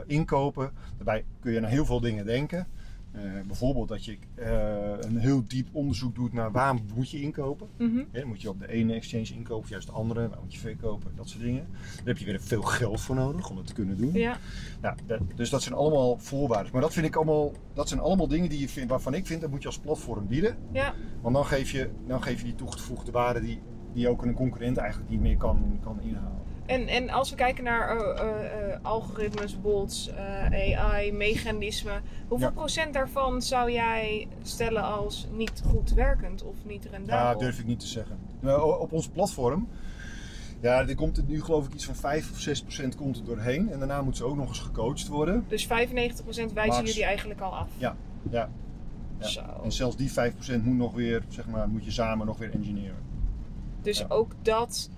[0.05, 0.71] inkopen.
[0.95, 2.67] Daarbij kun je naar heel veel dingen denken.
[3.11, 7.67] Eh, bijvoorbeeld dat je eh, een heel diep onderzoek doet naar waar moet je inkopen.
[7.77, 8.27] Mhm.
[8.27, 11.29] Moet je op de ene exchange inkopen, juist de andere, waar moet je verkopen, dat
[11.29, 11.67] soort dingen.
[11.95, 14.13] Daar heb je weer veel geld voor nodig om dat te kunnen doen.
[14.13, 14.37] Ja.
[14.81, 16.71] Nou, dat- dus dat zijn allemaal voorwaarden.
[16.71, 19.41] Maar dat, vind ik allemaal, dat zijn allemaal dingen die je vindt, waarvan ik vind
[19.41, 20.57] dat moet je als platform bieden.
[20.71, 20.93] Ja.
[21.21, 23.59] Want dan geef je, dan geef je die toegevoegde waarde die,
[23.93, 26.39] die ook een concurrent eigenlijk niet meer kan, kan inhalen.
[26.71, 30.11] En, en als we kijken naar eh, eh, eh, algoritmes, bots,
[30.51, 32.01] AI, mechanismen.
[32.27, 32.53] Hoeveel Ja.
[32.53, 37.39] procent daarvan zou jij stellen als niet goed werkend of niet Ja, rendabel?
[37.39, 38.17] durf ik niet te zeggen.
[38.39, 39.67] Nou, op ons platform,
[40.61, 43.71] ja, er komt nu geloof ik iets van 5 of 6 procent komt er doorheen.
[43.71, 45.45] En daarna moet ze ook nog eens gecoacht worden.
[45.47, 45.67] Dus 95%
[46.53, 46.87] wijzen Max.
[46.89, 47.69] jullie eigenlijk al af.
[47.77, 47.95] Ja,
[48.29, 48.49] ja.
[49.19, 49.27] Ja.
[49.27, 49.41] Zo.
[49.63, 52.53] En zelfs die 5 procent moet nog weer, zeg maar, moet je samen nog weer
[52.53, 52.97] engineeren.
[53.81, 54.05] Dus Ja.
[54.09, 54.89] ook dat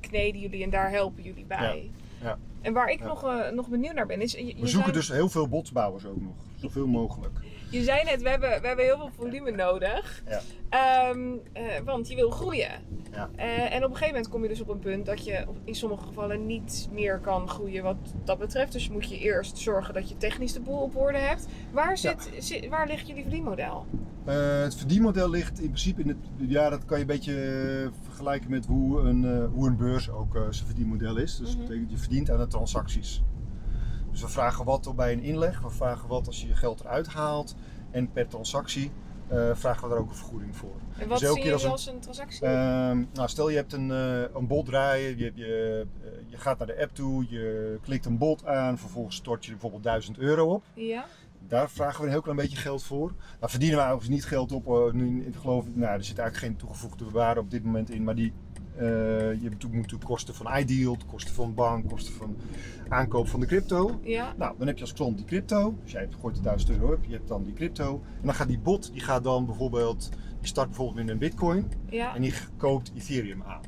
[0.00, 1.90] kneden jullie en daar helpen jullie bij.
[2.20, 2.28] Ja.
[2.28, 2.38] ja.
[2.60, 4.32] En waar ik nog, uh, nog benieuwd naar ben is...
[4.32, 6.34] Je, we zoeken dus heel veel botsbouwers ook nog.
[6.56, 7.38] Zoveel mogelijk.
[7.72, 10.22] Je zei net, we hebben, we hebben heel veel volume nodig.
[10.70, 11.08] Ja.
[11.10, 12.70] Um, uh, want je wil groeien.
[13.12, 13.30] Ja.
[13.36, 15.74] Uh, en op een gegeven moment kom je dus op een punt dat je in
[15.74, 18.72] sommige gevallen niet meer kan groeien wat dat betreft.
[18.72, 21.46] Dus moet je eerst zorgen dat je technisch de boel op orde hebt.
[21.70, 22.40] Waar, zit, ja.
[22.40, 23.86] zit waar ligt jullie verdienmodel?
[24.28, 26.16] Uh, het verdienmodel ligt in principe in het.
[26.36, 30.66] Ja, dat kan je een beetje vergelijken met hoe een, hoe een beurs ook zijn
[30.66, 31.36] verdienmodel is.
[31.36, 31.86] Dus mm -hmm.
[31.88, 33.22] je verdient aan de transacties.
[34.12, 37.06] Dus we vragen wat bij een inleg, we vragen wat als je je geld eruit
[37.06, 37.54] haalt
[37.90, 38.92] en per transactie
[39.32, 40.74] uh, vragen we daar ook een vergoeding voor.
[40.98, 42.42] En wat dus zie je als een, als een transactie?
[42.42, 42.50] Uh,
[43.12, 46.66] nou, stel je hebt een, uh, een bot draaien, je, je, uh, je gaat naar
[46.66, 50.64] de app toe, je klikt een bot aan, vervolgens stort je bijvoorbeeld 1000 euro op.
[50.74, 51.04] Ja.
[51.46, 53.12] Daar vragen we een heel klein beetje geld voor.
[53.38, 54.92] Daar verdienen we overigens niet geld op.
[54.92, 58.14] Nu, ik geloof, nou, er zit eigenlijk geen toegevoegde waarde op dit moment in, maar
[58.14, 58.32] die
[58.76, 58.82] uh,
[59.32, 62.36] je moet natuurlijk kosten van iDeal, kosten van bank, kosten van
[62.88, 64.00] aankoop van de crypto.
[64.02, 64.34] Ja.
[64.36, 65.74] Nou, dan heb je als klant die crypto.
[65.82, 68.02] Dus jij gooit de 1000 euro op, je hebt dan die crypto.
[68.20, 70.08] En dan gaat die bot, die gaat dan bijvoorbeeld,
[70.38, 71.72] die start bijvoorbeeld met een bitcoin.
[71.88, 72.14] Ja.
[72.14, 73.60] En die koopt Ethereum aan.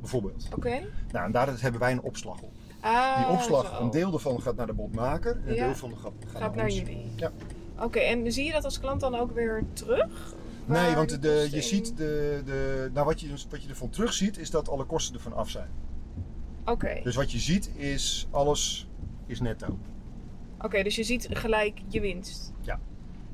[0.00, 0.48] Bijvoorbeeld.
[0.56, 0.80] Oké.
[1.12, 2.52] Nou, en daar hebben wij een opslag op.
[2.80, 3.84] Ah, die opslag, zo.
[3.84, 5.64] een deel daarvan gaat naar de botmaker en een Ja.
[5.64, 7.10] deel van de gaat, gaat, Gaat naar, jullie.
[7.16, 7.30] Ja.
[7.80, 10.34] Oké, en zie je dat als klant dan ook weer terug?
[10.66, 14.38] Nee, want de, je ziet de, de, nou wat, je, wat je ervan terug ziet,
[14.38, 15.68] is dat alle kosten ervan af zijn.
[16.64, 18.88] Oké, Dus wat je ziet is, alles
[19.26, 19.78] is netto.
[20.60, 22.52] Oké, dus je ziet gelijk je winst.
[22.60, 22.80] Ja.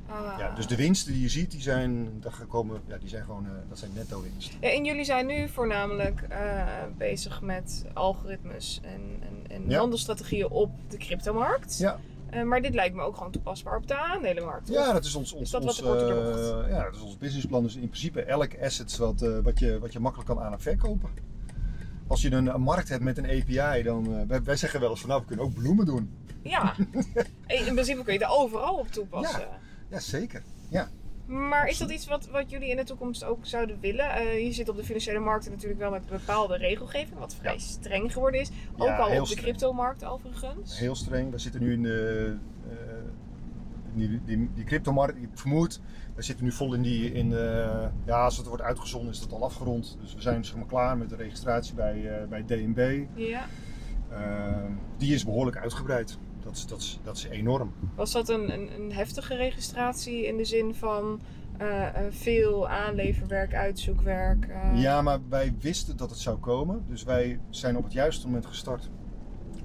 [0.07, 0.35] Ah.
[0.37, 3.45] Ja, dus de winsten die je ziet, die zijn, daar komen, ja, die zijn gewoon,
[3.45, 4.57] eh, dat zijn netto winsten.
[4.61, 6.63] Ja, en jullie zijn nu voornamelijk eh,
[6.97, 9.77] bezig met algoritmes en, en, en Ja.
[9.79, 11.77] handelsstrategieën op de cryptomarkt.
[11.77, 11.99] Ja,
[12.33, 14.67] Eh, maar dit lijkt me ook gewoon toepasbaar op de aandelenmarkt.
[14.67, 16.67] ja dat is ons, ons, Is dat ons, wat er gezocht?
[16.69, 17.63] ja, dat is ons businessplan.
[17.63, 20.61] Dus in principe elk asset wat, eh, wat, je, wat je makkelijk kan aan- en
[20.61, 21.09] verkopen.
[22.07, 24.99] Als je een, een markt hebt met een API, dan, wij, wij zeggen wel eens
[24.99, 26.13] van nou, we kunnen ook bloemen doen.
[26.41, 26.75] Ja,
[27.47, 29.47] in principe kun je het overal op toepassen.
[29.89, 30.43] Ja, zeker.
[30.69, 30.89] Ja.
[31.25, 34.09] Maar is dat iets wat, wat jullie in de toekomst ook zouden willen?
[34.09, 37.59] Eh, je zit op de financiële markten natuurlijk wel met bepaalde regelgeving, wat vrij Ja.
[37.59, 38.49] streng geworden is.
[38.77, 40.79] Ook Ja, al op de cryptomarkt overigens.
[40.79, 41.31] Heel streng.
[41.31, 42.35] We zitten nu in de,
[42.69, 42.75] eh,
[43.93, 45.81] die, die, die cryptomarkt, ik vermoed,
[46.15, 49.31] we zitten nu vol in die, in, de- ja, als het wordt uitgezonden is dat
[49.33, 49.97] al afgerond.
[50.01, 53.05] Dus we zijn zeg maar klaar met de registratie bij, eh, bij DNB.
[53.15, 53.45] Ja.
[54.09, 54.63] Eh,
[54.97, 56.17] die is behoorlijk uitgebreid.
[56.53, 57.71] Dat is, dat is, dat is enorm.
[57.95, 61.19] Was dat een, een, een heftige registratie in de zin van
[61.57, 64.45] eh, eh, veel aanleverwerk, uitzoekwerk?
[64.45, 64.81] eh?
[64.81, 66.83] Ja, maar wij wisten dat het zou komen.
[66.87, 68.89] Dus wij zijn op het juiste moment gestart.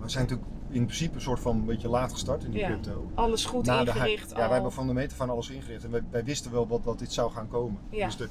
[0.01, 2.66] We zijn natuurlijk in principe een soort van een beetje laat gestart in die Ja.
[2.66, 3.11] crypto.
[3.14, 4.41] Alles goed Na de ingericht al.
[4.41, 5.84] Ja, wij hebben van de meter van alles ingericht.
[5.84, 7.80] En wij, wij wisten wel wat, wat dit zou gaan komen.
[7.91, 8.07] Ja.
[8.07, 8.28] Dus de,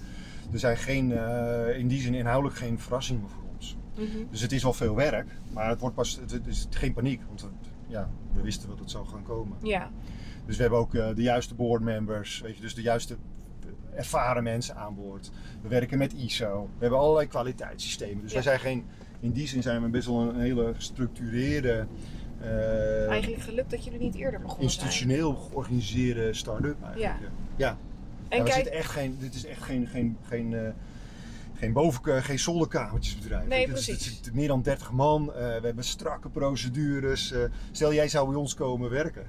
[0.52, 1.12] er zijn geen,
[1.78, 3.78] in die zin inhoudelijk geen verrassingen voor ons.
[3.96, 4.08] Mhm.
[4.32, 7.22] Dus het is wel veel werk, maar het, wordt pas, het, is geen paniek.
[7.28, 7.48] Want
[7.88, 9.58] ja, we wisten wat het zou gaan komen.
[9.62, 9.92] Ja,
[10.46, 13.16] Dus we hebben ook eh, de juiste board members, weet je, dus de juiste
[13.96, 15.32] ervaren mensen aan boord.
[15.62, 16.64] We werken met ISO.
[16.64, 18.22] We hebben allerlei kwaliteitssystemen.
[18.22, 18.34] Dus Ja.
[18.34, 18.86] wij zijn geen,
[19.20, 21.88] in die zin zijn we best wel een hele gestructureerde,
[22.42, 27.20] eh, eigenlijk gelukt dat jullie niet eerder begonnen institutioneel georganiseerde start-up eigenlijk.
[27.56, 27.68] Ja.
[27.70, 27.78] ja.
[28.30, 30.70] En kijk, echt geen, dit is echt geen, geen, geen, eh,
[31.58, 33.48] geen boven, geen zolderkamertjesbedrijf.
[33.48, 34.06] Nee, Het is- precies.
[34.06, 35.34] Het zit meer dan 30 man.
[35.34, 37.32] eh, we hebben strakke procedures.
[37.32, 37.42] eh,
[37.72, 39.26] stel jij zou bij ons komen werken.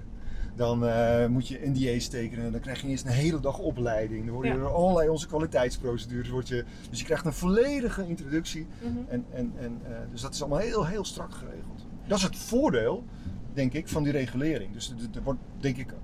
[0.57, 2.53] Dan eh, moet je NDA's tekenen.
[2.53, 4.25] Dan krijg je eerst een hele dag opleiding.
[4.25, 4.59] Dan worden Ja.
[4.59, 6.49] er allerlei onze kwaliteitsprocedures.
[6.49, 8.67] Je, dus je krijgt een volledige introductie.
[8.83, 8.93] Mhm.
[9.09, 11.87] En, en, en, eh, dus dat is allemaal heel, heel strak geregeld.
[12.07, 13.05] Dat is het voordeel,
[13.53, 14.73] denk ik, van die regulering.
[14.73, 15.95] Dus er- wordt, denk ik,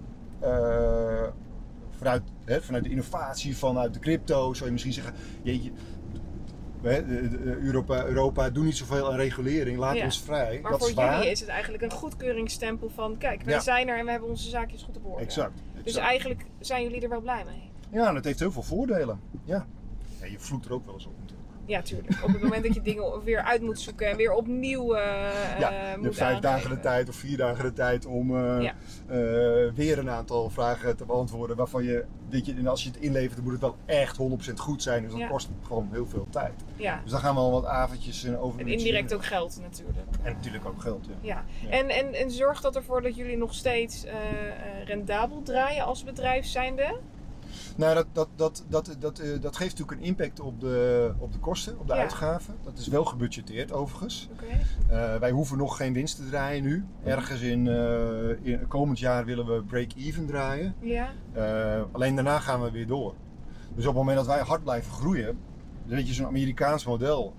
[0.41, 1.23] eh,
[1.91, 5.71] vanuit, hè, vanuit de innovatie, vanuit de crypto, zou je misschien zeggen: jeetje,
[7.63, 10.05] Europa, Europa doet niet zoveel aan regulering, laat Ja.
[10.05, 10.59] ons vrij.
[10.63, 11.15] maar dat voor is waar.
[11.17, 13.61] jullie is het eigenlijk een goedkeuringsstempel van kijk, wij Ja.
[13.61, 15.23] zijn er en we hebben onze zaakjes goed op orde.
[15.23, 15.53] Exact.
[15.73, 16.07] Dus exact.
[16.07, 17.71] eigenlijk zijn jullie er wel blij mee.
[18.01, 19.21] Ja, en het heeft heel veel voordelen.
[19.45, 19.67] Ja.
[20.21, 21.13] ja je vloekt er ook wel eens op.
[21.67, 22.19] Ja, tuurlijk.
[22.23, 25.71] Op het moment dat je dingen weer uit moet zoeken en weer opnieuw eh Ja,
[25.71, 28.75] je hebt vijf dagen de tijd of vier dagen de tijd om eh, Ja.
[29.75, 31.57] weer een aantal vragen te beantwoorden.
[31.57, 34.61] Waarvan je, weet je, en als je het inlevert, dan moet het wel echt 100%
[34.61, 35.03] goed zijn.
[35.03, 35.27] Dus dat Ja.
[35.29, 36.53] kost gewoon heel veel tijd.
[36.77, 38.61] Ja, Dus dan gaan we al wat avondjes en over.
[38.61, 39.99] en indirect ook geld natuurlijk.
[40.23, 41.15] En natuurlijk ook geld, ja.
[41.21, 41.45] Ja.
[41.71, 44.05] En, en, en zorgt dat ervoor dat jullie nog steeds
[44.85, 46.97] rendabel draaien als bedrijf zijnde?
[47.77, 51.33] Nou, dat, dat, dat, dat, dat, eh, dat geeft natuurlijk een impact op de, op
[51.33, 52.01] de kosten, op de Ja.
[52.01, 52.55] uitgaven.
[52.65, 54.29] Dat is wel gebudgeteerd overigens.
[54.89, 56.85] Eh, wij hoeven nog geen winst te draaien nu.
[57.05, 60.75] Ergens in, eh, in komend jaar willen we break-even draaien.
[60.81, 61.09] Ja,
[61.93, 63.15] alleen daarna gaan we weer door.
[63.75, 65.39] Dus op het moment dat wij hard blijven groeien,
[65.87, 67.35] weet je, zo'n Amerikaans model.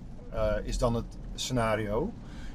[0.64, 2.12] is dan het scenario.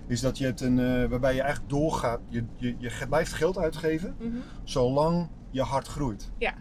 [0.07, 4.15] Is dat je het een, waarbij je eigenlijk doorgaat, je, je, je blijft geld uitgeven
[4.19, 4.36] Mhm.
[4.63, 6.32] zolang je hard groeit.
[6.38, 6.53] Ja.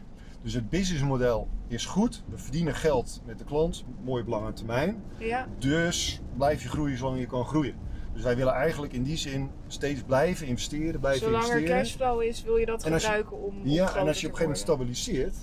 [0.42, 5.02] Dus het businessmodel is goed, we verdienen geld met de klant, mooie op lange termijn.
[5.18, 5.46] Ja.
[5.58, 7.74] Dus blijf je groeien zolang je kan groeien.
[8.12, 11.82] Dus wij willen eigenlijk in die zin steeds blijven investeren, blijven Zolang er investeren.
[11.82, 13.54] cashflow is, wil je dat En als je- gebruiken om.
[13.64, 15.36] Ja, en als je op een gegeven moment stabiliseert,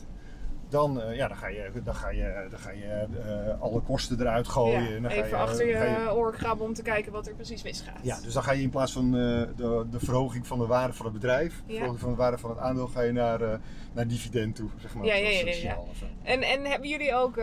[0.70, 4.20] dan, eh, ja, dan ga je, dan ga je, dan ga je eh, alle kosten
[4.20, 5.02] eruit gooien.
[5.02, 7.34] Ja, ga even je, achter je, ga je- oor krabben om te kijken wat er
[7.34, 8.00] precies misgaat.
[8.02, 10.94] ja, dus dan ga je in plaats van eh, de, de verhoging van de waarde
[10.94, 11.78] van het bedrijf, de Ja.
[11.78, 13.60] verhoging van de waarde van het aandeel, ga je naar,
[13.94, 14.70] naar dividend toe.
[14.78, 15.78] Zeg maar, Ja, ja, ja.
[16.24, 17.38] En, en hebben jullie ook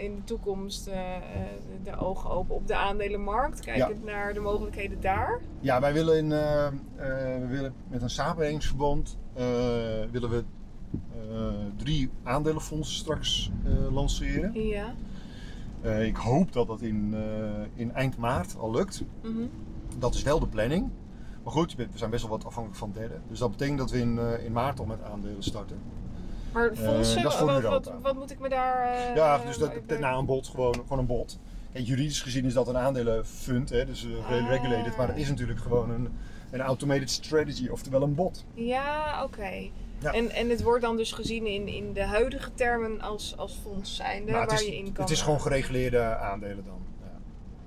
[0.00, 0.84] in de toekomst
[1.84, 3.60] de ogen open op de aandelenmarkt?
[3.60, 5.40] Kijkend naar de mogelijkheden daar?
[5.60, 9.44] Ja, wij willen, in, we willen met een samenwerkingsverband eh,
[10.10, 10.44] willen we
[11.76, 14.66] drie aandelenfondsen straks eh, lanceren.
[14.68, 14.94] Ja.
[15.80, 17.20] Eh, ik hoop dat dat in, eh,
[17.74, 19.02] in eind maart al lukt.
[19.22, 19.32] Mhm.
[19.98, 20.88] Dat is wel de planning.
[21.42, 23.22] Maar goed, we zijn best wel wat afhankelijk van derden.
[23.28, 25.76] Dus dat betekent dat we in, eh, in maart al met aandelen starten.
[26.52, 28.92] Maar fondsen, dat is voor wat, wat, wat moet ik me daar...
[28.94, 31.38] eh, ja, dus dat, dat- na een bod, gewoon, gewoon een bod.
[31.72, 34.48] Kijk, juridisch gezien is dat een aandelenfund, hè, dus eh, Ah.
[34.48, 34.96] regulated.
[34.96, 36.08] Maar het is natuurlijk gewoon een,
[36.50, 38.44] een automated strategy, oftewel een bod.
[38.54, 39.70] Ja, oké.
[40.00, 40.12] Ja.
[40.12, 43.96] En, en het wordt dan dus gezien in, in de huidige termen als, als fonds
[43.96, 45.02] zijnde, waar is, je in kan...
[45.04, 46.78] het is eh, gewoon gereguleerde aandelen dan.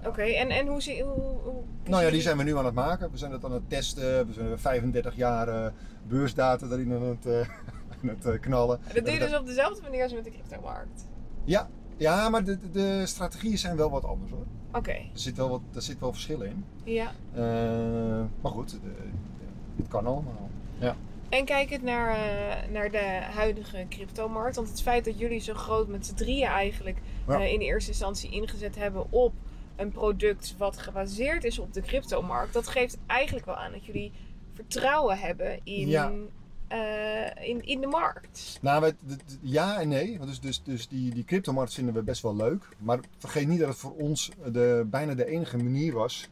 [0.02, 0.08] Ja.
[0.10, 2.74] Oké, en, en hoe zie hoe, hoe Nou ja, die zijn we nu aan het
[2.74, 3.12] maken.
[3.12, 4.28] We zijn het aan het testen.
[4.28, 5.72] We zijn 35 jaar eh,
[6.08, 7.40] beursdata erin aan het, eh,
[8.02, 8.80] aan het eh, knallen.
[8.94, 11.08] Dat doe je dus op dezelfde manier als met de cryptomarkt?
[11.44, 14.46] Ja, ja, maar de, de- strategieën zijn wel wat anders hoor.
[14.74, 16.66] Oké, Er zit wel, wat, er zit wel verschil in.
[16.84, 17.12] ja.
[17.34, 17.42] Eh,
[18.42, 18.78] maar goed,
[19.78, 20.50] het kan allemaal.
[20.80, 20.96] Ja.
[21.32, 25.88] En kijkend naar, eh, naar de huidige cryptomarkt, want het feit dat jullie zo groot
[25.88, 27.40] met z'n drieën eigenlijk Ja.
[27.40, 29.34] eh, in eerste instantie ingezet hebben op
[29.76, 34.12] een product wat gebaseerd is op de cryptomarkt, dat geeft eigenlijk wel aan dat jullie
[34.54, 36.12] vertrouwen hebben in, Ja.
[36.68, 38.58] eh, in, in de markt.
[38.62, 38.92] Nou,
[39.42, 40.20] ja en nee.
[40.20, 42.68] Dus, dus, dus die, die cryptomarkt vinden we best wel leuk.
[42.78, 46.30] Maar vergeet niet dat het voor ons de, bijna de enige manier was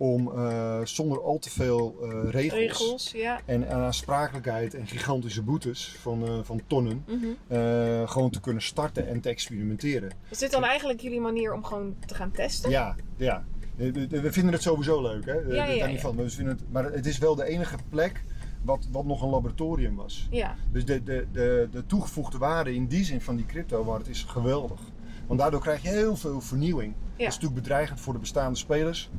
[0.00, 3.40] om eh, zonder al te veel eh, regels, Regels, ja.
[3.44, 8.06] En, aansprakelijkheid en gigantische boetes van, eh, van tonnen Mhm.
[8.06, 10.10] gewoon te kunnen starten en te experimenteren.
[10.28, 12.70] Is dit dan eigenlijk jullie manier om gewoon te gaan testen?
[12.70, 13.44] Ja, ja.
[13.76, 15.32] We vinden het sowieso leuk, hè?
[15.32, 16.00] Ja, daar ja, niet ja.
[16.00, 16.14] van.
[16.14, 18.24] Maar, we vinden het, maar het is wel de enige plek
[18.62, 20.28] wat, wat nog een laboratorium was.
[20.30, 20.56] Ja.
[20.72, 24.80] Dus de, de, de, de toegevoegde waarde in die zin van die cryptomarkt is geweldig.
[25.26, 26.94] Want daardoor krijg je heel veel vernieuwing.
[26.94, 29.10] Dat is natuurlijk bedreigend voor de bestaande spelers.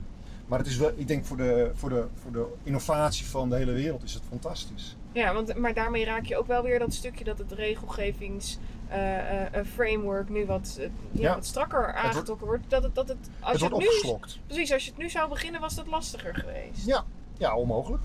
[0.52, 3.56] Maar het is wel, ik denk voor de, voor, de, voor de innovatie van de
[3.56, 4.96] hele wereld is het fantastisch.
[5.12, 9.18] Ja, want, maar daarmee raak je ook wel weer dat stukje dat het regelgevings eh,
[9.18, 11.34] eh, eh, framework nu wat, ja, Ja.
[11.36, 12.64] wat strakker aangetrokken wordt.
[12.68, 14.40] Dat het, dat het, als het je wordt het nu, opgeslokt.
[14.48, 16.86] precies, als je het nu zou beginnen, was dat lastiger geweest.
[16.86, 17.04] Ja,
[17.38, 18.04] ja onmogelijk.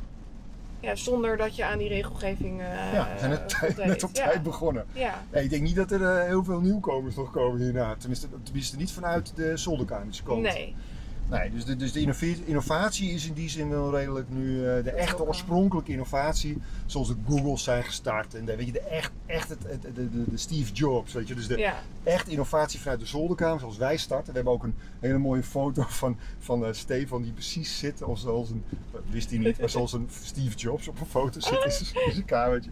[0.80, 2.60] Ja, zonder dat je aan die regelgeving
[2.92, 4.24] Ja, we zijn net, net op Ja.
[4.24, 4.86] tijd begonnen.
[4.92, 7.94] Ja, Ja, ik denk niet dat er heel veel nieuwkomers nog komen hierna.
[7.96, 10.42] Tenminste, tenminste niet vanuit de zolderkamertjes kant.
[10.42, 10.74] nee.
[11.30, 12.00] Nee, dus de, dus de
[12.44, 15.26] innovatie is in die zin wel redelijk nu eh, de echte wel.
[15.26, 16.58] oorspronkelijke innovatie.
[16.86, 18.34] Zoals de Googles zijn gestart.
[18.34, 21.12] En de, weet je, de echt, echt het, het- de, de, de Steve Jobs.
[21.12, 24.26] Weet je, dus de Ja, echt innovatie vanuit de zolderkamer zoals wij starten.
[24.28, 28.26] We hebben ook een hele mooie foto van, van eh, Stefan die precies zit als,
[28.26, 28.64] als een,
[29.10, 31.64] wist hij niet, maar zoals een Steve Jobs op een foto zit
[32.06, 32.70] in zijn kamertje.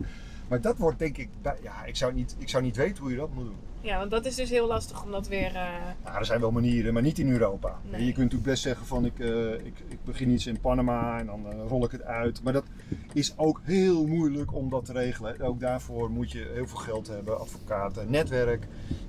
[0.48, 1.28] Maar dat wordt denk ik,
[1.62, 3.56] ja, ik zou, niet, ik zou niet weten hoe je dat moet doen.
[3.80, 5.54] ja, want dat is dus heel lastig om dat weer...
[5.54, 5.66] eh,
[6.04, 7.78] Nou, er zijn wel manieren, maar niet in Europa.
[7.90, 8.00] Nee.
[8.00, 11.26] Je kunt natuurlijk best zeggen van ik, eh, ik, ik begin iets in Panama en
[11.26, 12.42] dan eh, rol ik het uit.
[12.42, 12.64] Maar dat
[13.12, 15.40] is ook heel moeilijk om dat te regelen.
[15.40, 18.66] Ook daarvoor moet je heel veel geld hebben, advocaten, netwerk.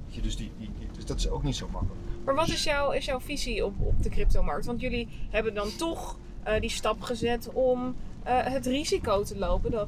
[0.07, 0.51] Je, dus, die,
[0.95, 1.99] dus dat is ook niet zo makkelijk.
[2.25, 4.65] Maar wat is, jouw, is jouw visie op, op de cryptomarkt?
[4.65, 6.17] Want jullie hebben dan toch
[6.59, 9.87] die stap gezet om het risico te lopen dat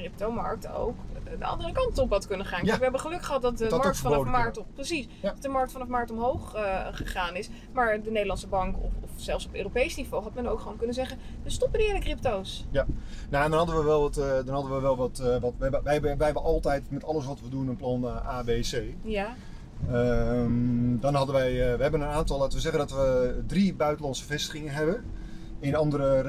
[0.00, 0.94] cryptomarkt ook
[1.38, 2.64] de andere kant op had kunnen gaan.
[2.64, 2.76] Ja.
[2.76, 5.30] we hebben geluk gehad dat de Dat markt vanaf maart op, precies, Ja.
[5.32, 7.48] dat de markt vanaf maart omhoog eh, gegaan is.
[7.72, 10.94] Maar de Nederlandse bank of, of zelfs op Europees niveau had men ook gewoon kunnen
[10.94, 12.66] zeggen, we stoppen die hele crypto's.
[12.70, 12.86] Nou,
[13.44, 14.16] en dan hadden we wel wat.
[14.16, 17.04] eh, dan hadden we wel wat, eh, wat wij, wij, wij, wij hebben altijd met
[17.04, 18.82] alles wat we doen een plan A, B, C.
[19.02, 19.34] Ja,
[19.90, 24.24] Ehm, dan hadden wij, we hebben een aantal, laten we zeggen dat we drie buitenlandse
[24.24, 25.04] vestigingen hebben.
[25.60, 26.20] In andere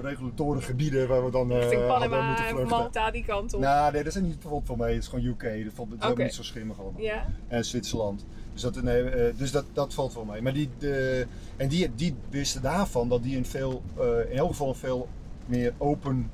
[0.00, 2.66] regulatoren gebieden waar we dan eh richting Panama en.
[2.68, 3.60] Malta die kant op.
[3.60, 4.92] Nou, nee, dat zijn niet bijvoorbeeld van mij.
[4.92, 5.64] Het is gewoon UK.
[5.64, 7.00] Dat valt dat is niet zo schimmig allemaal.
[7.48, 8.24] En Zwitserland.
[8.52, 10.42] Dus, dat, nee, eh, dus dat, dat valt wel mee.
[10.42, 14.48] Maar die, de, en die, die wisten daarvan dat die een veel, eh, in elk
[14.48, 15.08] geval een veel
[15.46, 16.30] meer open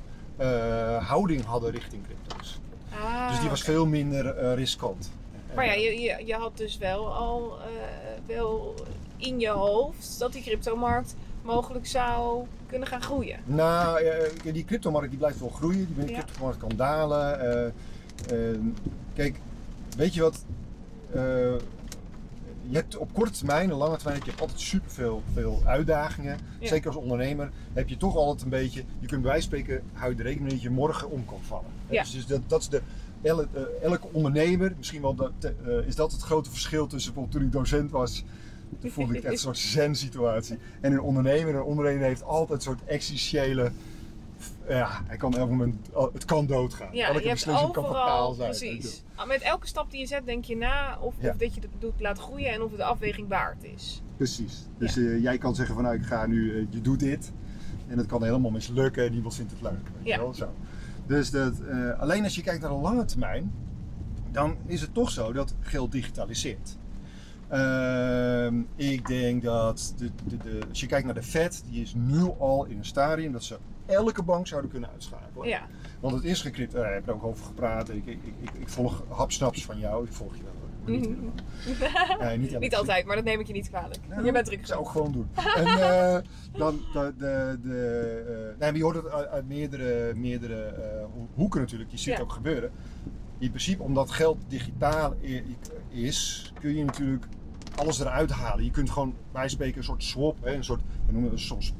[0.98, 2.60] houding hadden richting crypto's.
[3.02, 5.10] ah, dus die was veel minder riskant.
[5.54, 8.74] Maar ja, je, je, je had dus wel al uh, wel
[9.16, 13.38] in je hoofd dat die cryptomarkt mogelijk zou kunnen gaan groeien.
[13.44, 15.94] Nou, uh, die cryptomarkt die blijft wel groeien.
[15.94, 16.12] Die ja.
[16.12, 17.72] cryptomarkt kan dalen.
[18.32, 18.58] Uh,
[19.14, 19.40] kijk,
[19.96, 20.44] weet je wat?
[22.68, 26.38] je hebt op korte termijn en lange termijn heb je altijd superveel veel uitdagingen.
[26.60, 29.82] Zeker als ondernemer heb je toch altijd een beetje, je kunt bij wijze van spreken,
[29.92, 31.70] hou je de rekening dat je morgen om kan vallen.
[31.88, 32.02] Ja.
[32.02, 32.82] Dus, dus dat, dat is de,
[33.82, 35.32] elke, ondernemer, misschien wel dat,
[35.66, 38.24] uh, is dat het grote verschil tussen toen ik docent was.
[38.82, 40.58] Toen voelde ik echt een soort zen-situatie.
[40.80, 43.72] En een ondernemer, een ondernemer heeft altijd een soort existentiële
[44.68, 46.88] ja, hij kan elk moment, het kan doodgaan.
[46.92, 48.50] Ja, elke beslissing kan fataal zijn.
[48.50, 49.02] Precies.
[49.14, 51.70] Ah, met elke stap die je zet denk je na of, of dat je het
[51.78, 54.02] doet laat groeien en of het de afweging waard is.
[54.16, 54.66] Precies.
[54.78, 57.32] Dus uh, jij kan zeggen van nou ik ga nu, uh, je doet dit.
[57.88, 59.90] En het kan helemaal mislukken en niemand vindt het leuk.
[59.96, 60.18] Weet ja.
[60.18, 60.34] wel?
[60.34, 60.52] Zo.
[61.06, 63.52] Dus dat, uh, alleen als je kijkt naar de lange termijn,
[64.30, 66.78] dan is het toch zo dat geld digitaliseert.
[67.52, 71.94] Ehm, ik denk dat de, de, de, als je kijkt naar de Fed, die is
[71.96, 75.48] nu al in een stadium dat ze elke bank zouden kunnen uitschakelen.
[75.48, 75.66] Ja.
[76.00, 76.72] Want het is gecrypt.
[76.72, 77.88] Daar heb ik ook over gepraat.
[77.88, 80.04] Ik, ik, ik, ik volg hapsnaps van jou.
[80.06, 80.52] Ik volg je wel.
[80.84, 84.00] Niet, uh, niet, niet, altijd, maar dat neem ik je niet kwalijk.
[84.08, 84.58] Nou, je bent druk.
[84.58, 85.28] Ik zou ook gewoon doen.
[85.56, 86.16] en uh,
[86.52, 90.74] dan de, de, de uh, nee, maar je hoort het uit, meerdere, meerdere
[91.34, 91.90] hoeken natuurlijk.
[91.90, 92.12] Je ziet ja.
[92.12, 92.70] het ook gebeuren.
[93.38, 95.14] In principe, omdat geld digitaal
[95.90, 97.26] is, kun je natuurlijk
[97.74, 98.64] alles eruit halen.
[98.64, 101.74] Je kunt gewoon, wij spreken, een soort swap, hè, een soort, we noemen het soms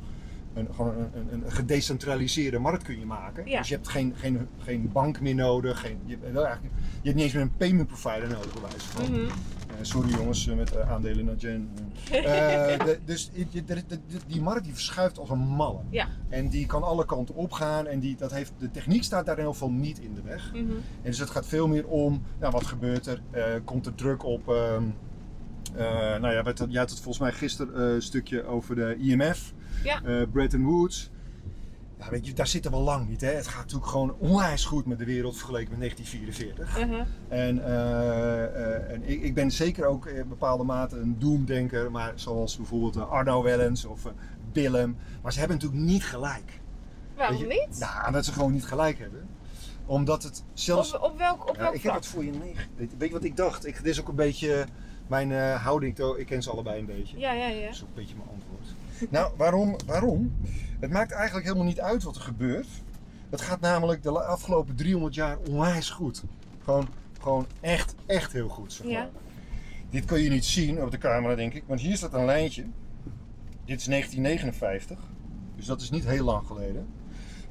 [0.55, 3.45] een, gewoon een, een, een, gedecentraliseerde markt kun je maken.
[3.45, 5.81] Dus je hebt geen, geen, geen bank meer nodig.
[5.81, 6.61] Geen, je, je, hebt
[7.03, 9.09] niet eens meer een payment provider nodig, bij wijze van.
[9.09, 9.25] Mm -hmm.
[9.25, 9.31] uh,
[9.83, 11.71] sorry jongens, uh, met uh, aandelen naar Gen.
[13.05, 15.81] dus de, de, de, die markt die verschuift als een malle.
[15.91, 16.09] Ja.
[16.29, 17.87] En die kan alle kanten opgaan.
[17.87, 20.53] En die, dat heeft, de techniek staat daar in ieder geval niet in de weg.
[20.53, 20.77] Mm -hmm.
[20.77, 23.21] En dus het gaat veel meer om, nou, wat gebeurt er?
[23.65, 24.49] komt er druk op...
[24.49, 24.95] Um,
[25.77, 29.53] nou ja, jij had het volgens mij gisteren een stukje over de IMF.
[29.85, 30.03] Ja.
[30.05, 31.11] Uh, Bretton Woods.
[31.99, 33.21] Ja, weet je, daar zitten we lang niet.
[33.21, 33.31] Hè?
[33.31, 36.79] Het gaat natuurlijk gewoon onwijs goed met de wereld vergeleken met 1944.
[36.79, 37.07] Uh -huh.
[37.29, 42.13] En, uh, uh, en ik, ik, ben zeker ook in bepaalde mate een doemdenker, maar
[42.15, 44.03] zoals bijvoorbeeld Arno Wellens of
[44.53, 44.97] Willem.
[45.23, 46.61] Maar ze hebben natuurlijk niet gelijk.
[47.17, 47.79] Waarom niet?
[47.79, 49.29] Nou, dat ze gewoon niet gelijk hebben
[49.87, 50.95] omdat het zelfs.
[50.95, 52.65] Op, op welk, op welk Ik heb het voor je negen.
[52.77, 53.67] Weet je wat ik dacht?
[53.67, 54.67] Ik, dit is ook een beetje
[55.13, 55.99] mijn uh, houding.
[56.17, 57.19] Ik ken ze allebei een beetje.
[57.19, 57.65] Ja, ja, ja.
[57.65, 58.75] Dat is ook een beetje mijn antwoord.
[59.11, 59.77] Nou, waarom?
[59.87, 60.37] waarom?
[60.81, 62.69] Het maakt eigenlijk helemaal niet uit wat er gebeurt.
[63.31, 66.23] Het gaat namelijk de afgelopen 300 jaar onwijs goed.
[66.65, 66.89] Gewoon,
[67.21, 68.73] gewoon echt, echt heel goed.
[68.73, 68.95] Zeg maar.
[68.95, 69.11] ja.
[69.91, 71.65] Dit kun je niet zien op de camera, denk ik.
[71.67, 72.63] Want hier staat een lijntje.
[73.65, 74.99] Dit is 1959.
[75.57, 76.87] Dus dat is niet heel lang geleden.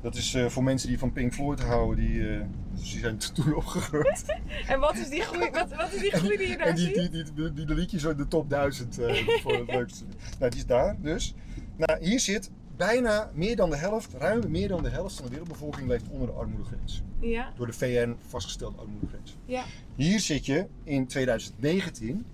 [0.01, 2.41] Dat is uh, voor mensen die van Pink Floyd houden, die, uh,
[2.73, 4.25] die zijn toen opgegroeid.
[4.67, 6.85] en wat is die groei, wat, wat is die, groei die je daar en die,
[6.85, 6.95] ziet?
[6.95, 10.05] Die, die, die, die, liedjes uit de top 1000 uh, eh, voor het leukste.
[10.39, 11.33] Nou, die is daar dus.
[11.75, 15.31] Nou, hier zit bijna meer dan de helft, ruim meer dan de helft van de
[15.31, 17.03] wereldbevolking leeft onder de armoedegrens.
[17.19, 17.51] Ja.
[17.57, 19.37] Door de VN vastgestelde armoedegrens.
[19.45, 19.63] Ja.
[19.95, 22.25] Hier zit je in 2019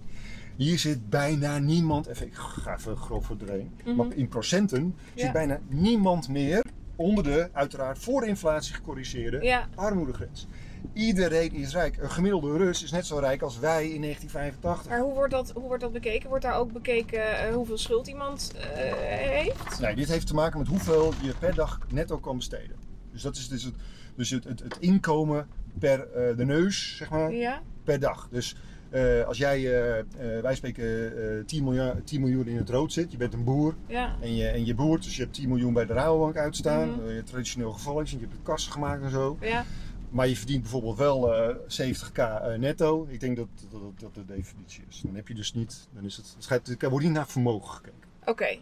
[0.55, 3.95] hier zit bijna niemand, even, ik ga even grof verdrehen, mm -hmm.
[3.95, 5.23] maar in procenten ja.
[5.23, 6.63] zit bijna niemand meer
[6.97, 9.67] onder de uiteraard voor inflatie gecorrigeerde ja.
[9.75, 10.47] armoedegrens.
[10.93, 11.97] Iedereen is rijk.
[11.97, 14.89] Een gemiddelde Rus is net zo rijk als wij in 1985.
[14.89, 16.29] Maar hoe wordt dat, hoe wordt dat bekeken?
[16.29, 18.61] Wordt daar ook bekeken uh, hoeveel schuld iemand uh,
[19.07, 19.79] heeft?
[19.79, 22.77] Nee, dit heeft te maken met hoeveel je per dag netto kan besteden.
[23.11, 23.75] Dus dat is dus het,
[24.15, 25.47] dus het, het, het inkomen
[25.79, 27.61] per uh, de neus, zeg maar, ja.
[27.83, 28.27] per dag.
[28.31, 28.55] Dus
[28.91, 33.11] uh, als jij, uh, uh, wij spreken, 10, miljoen, 10 miljoen in het rood zit,
[33.11, 34.15] je bent een boer ja.
[34.21, 36.89] en, je, en je boert, dus je hebt 10 miljoen bij de Rabobank uitstaan.
[36.89, 37.23] Mm -hmm.
[37.23, 39.37] traditioneel geval is, je hebt kassen gemaakt en zo.
[39.41, 39.65] Ja.
[40.09, 41.33] Maar je verdient bijvoorbeeld wel
[41.67, 42.21] 70k
[42.59, 43.07] netto.
[43.09, 45.01] Ik denk dat, dat dat de definitie is.
[45.05, 47.73] Dan heb je dus niet, dan is het, het, gaat, het wordt niet naar vermogen
[47.73, 48.07] gekeken.
[48.19, 48.29] Oké.
[48.29, 48.59] Okay.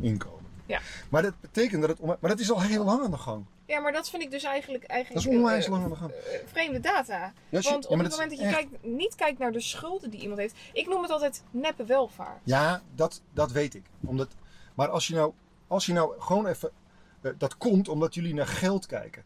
[0.00, 0.40] Inkomen.
[0.66, 0.80] Ja.
[1.08, 3.44] Maar dat betekent dat het, maar dat is al heel lang aan de gang.
[3.72, 6.10] Ja, maar dat vind ik dus eigenlijk, eigenlijk dat is onwijs lang aan de gang.
[6.10, 7.32] Uh, vreemde data.
[7.48, 10.54] Want op het moment dat je kijkt, niet kijkt naar de schulden die iemand heeft.
[10.72, 12.40] Ik noem het altijd neppe welvaart.
[12.44, 13.84] Ja, dat, dat weet ik.
[14.00, 14.28] Omdat,
[14.74, 15.32] maar als je nou,
[15.66, 16.70] als je nou gewoon even...
[17.22, 19.24] Uh, dat komt omdat jullie naar geld kijken.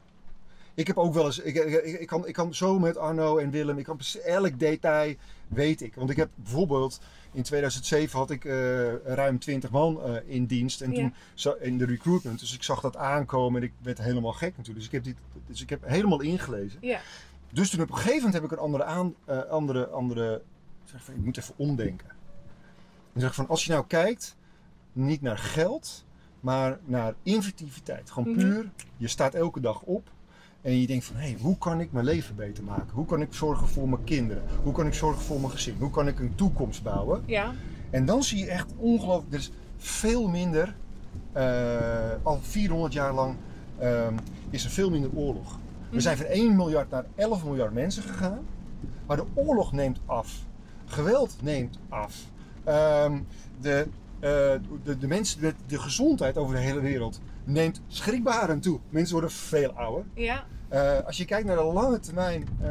[0.77, 3.51] Ik heb ook wel eens, ik, ik, ik, kan, ik kan zo met Arno en
[3.51, 5.15] Willem, ik kan elk detail
[5.49, 5.95] weet ik.
[5.95, 7.01] Want ik heb bijvoorbeeld
[7.33, 11.15] in 2007 had ik uh, ruim 20 man uh, in dienst en toen
[11.61, 12.41] in de recruitment.
[12.41, 14.77] Dus ik zag dat aankomen en ik werd helemaal gek natuurlijk.
[14.77, 15.17] Dus ik heb, dit,
[15.47, 16.79] dus ik heb helemaal ingelezen.
[16.81, 17.01] Ja.
[17.53, 20.43] Dus toen op een gegeven moment heb ik een andere aan, uh, andere, andere,
[20.85, 22.09] zeg van, ik moet even omdenken.
[23.13, 24.37] En zeg van, als je nou kijkt,
[24.93, 26.05] niet naar geld,
[26.41, 28.11] maar naar inventiviteit.
[28.11, 28.39] Gewoon mhm.
[28.39, 30.11] puur, je staat elke dag op
[30.67, 32.89] En je denkt van, hé, hey, hoe kan ik mijn leven beter maken?
[32.93, 34.43] Hoe kan ik zorgen voor mijn kinderen?
[34.63, 35.77] Hoe kan ik zorgen voor mijn gezin?
[35.79, 37.23] Hoe kan ik een toekomst bouwen?
[37.27, 37.53] Ja.
[37.91, 40.75] En dan zie je echt ongelooflijk, er is veel minder,
[41.37, 41.43] uh,
[42.23, 43.35] al 400 jaar lang
[43.81, 44.07] uh,
[44.51, 45.59] is er veel minder oorlog.
[45.91, 48.47] We zijn van 1 miljard naar 11 miljard mensen gegaan,
[49.07, 50.33] maar de oorlog neemt af.
[50.85, 52.25] Geweld neemt af.
[52.69, 53.13] Uh,
[53.61, 53.87] de,
[54.83, 58.79] de, de, mensen, de, de gezondheid over de hele wereld neemt schrikbarend toe.
[58.91, 60.05] Mensen worden veel ouder.
[60.15, 60.45] Ja.
[60.73, 62.69] Uh, als je kijkt naar de lange termijn uh,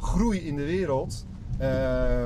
[0.00, 1.26] groei in de wereld.
[1.60, 2.24] Uh,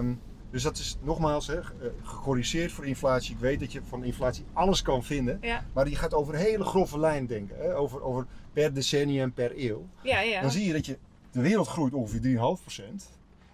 [0.50, 1.60] dus dat is nogmaals hè,
[2.02, 3.34] gecorrigeerd voor inflatie.
[3.34, 5.38] Ik weet dat je van inflatie alles kan vinden.
[5.40, 5.64] Ja.
[5.72, 7.56] Maar je gaat over een hele grove lijn denken.
[7.58, 9.86] Hè, over, over per decennium, per eeuw.
[10.02, 10.40] Ja, ja.
[10.40, 10.98] Dan zie je dat je,
[11.30, 12.82] de wereld groeit ongeveer 3,5%.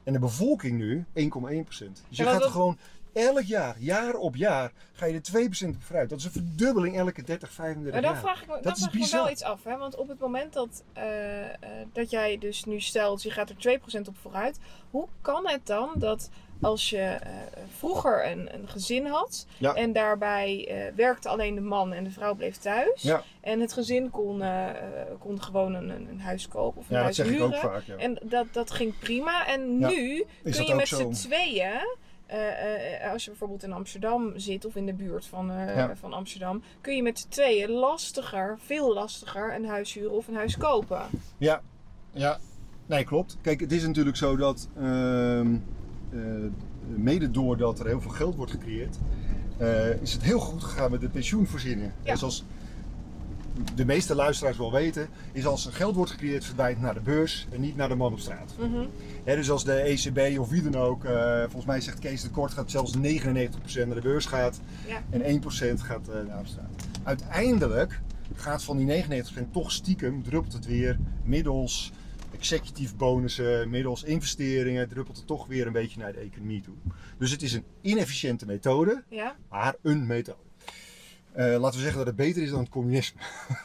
[0.04, 1.12] En de bevolking nu 1,1%.
[1.18, 2.78] Dus je gaat er gewoon
[3.12, 6.08] elk jaar, jaar op jaar, ga je er 2% op vooruit.
[6.08, 8.20] Dat is een verdubbeling elke 30, 35 Maar dan jaar.
[8.20, 9.22] vraag ik me, Dat dan is vraag ik me bizar.
[9.22, 9.64] wel iets af.
[9.64, 9.76] Hè?
[9.76, 11.54] Want op het moment dat, eh, eh,
[11.92, 14.58] dat jij dus nu stelt, je gaat er 2% op vooruit.
[14.90, 17.30] Hoe kan het dan dat als je eh,
[17.78, 19.74] vroeger een, een gezin had Ja.
[19.74, 23.02] en daarbij werkte alleen de man en de vrouw bleef thuis.
[23.02, 23.22] Ja.
[23.40, 24.42] En het gezin kon,
[25.18, 27.46] kon gewoon een, een huis kopen of een Ja, dat huis ik huren.
[27.46, 27.82] ook vaak.
[27.86, 27.96] Ja.
[27.96, 29.46] En dat, dat ging prima.
[29.46, 31.96] En nu kun je met z'n tweeën,
[32.32, 35.96] eh, eh, als je bijvoorbeeld in Amsterdam zit of in de buurt van, eh, Ja.
[35.96, 40.34] van Amsterdam, kun je met z'n tweeën lastiger, veel lastiger een huis huren of een
[40.34, 41.02] huis kopen.
[41.38, 41.60] Ja,
[42.10, 42.38] ja.
[42.86, 43.36] Nee, klopt.
[43.40, 45.54] Kijk, het is natuurlijk zo dat ehm,
[46.12, 46.18] eh,
[46.86, 48.96] mede doordat er heel veel geld wordt gecreëerd,
[50.00, 51.94] is het heel goed gegaan met de pensioenvoorzieningen.
[52.02, 52.10] Ja.
[52.10, 52.44] En zoals
[53.74, 57.46] de meeste luisteraars wel weten, is als er geld wordt gecreëerd, verdwijnt naar de beurs
[57.50, 58.54] en niet naar de man op straat.
[58.58, 58.84] Mhm.
[59.24, 62.52] Dus als de ECB of wie dan ook, eh, volgens mij zegt Kees de Kort,
[62.52, 65.02] gaat zelfs 99% naar de beurs gaat Ja.
[65.10, 66.70] en 1% gaat eh, naar de straat.
[67.02, 68.00] Uiteindelijk
[68.34, 71.92] gaat van die 99% toch stiekem, druppelt het weer middels
[72.38, 76.74] executive bonussen, middels investeringen, druppelt het toch weer een beetje naar de economie toe.
[77.18, 79.36] Dus het is een inefficiënte methode, Ja?
[79.50, 80.38] maar een methode.
[81.32, 83.20] Eh, laten we zeggen dat het beter is dan het communisme.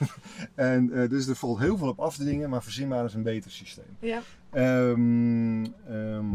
[0.55, 3.13] en, eh, dus er valt heel veel op af te dingen, maar verzin maar eens
[3.13, 3.97] een beter systeem.
[3.99, 4.21] Ja.
[4.51, 6.25] Ehm, ehm,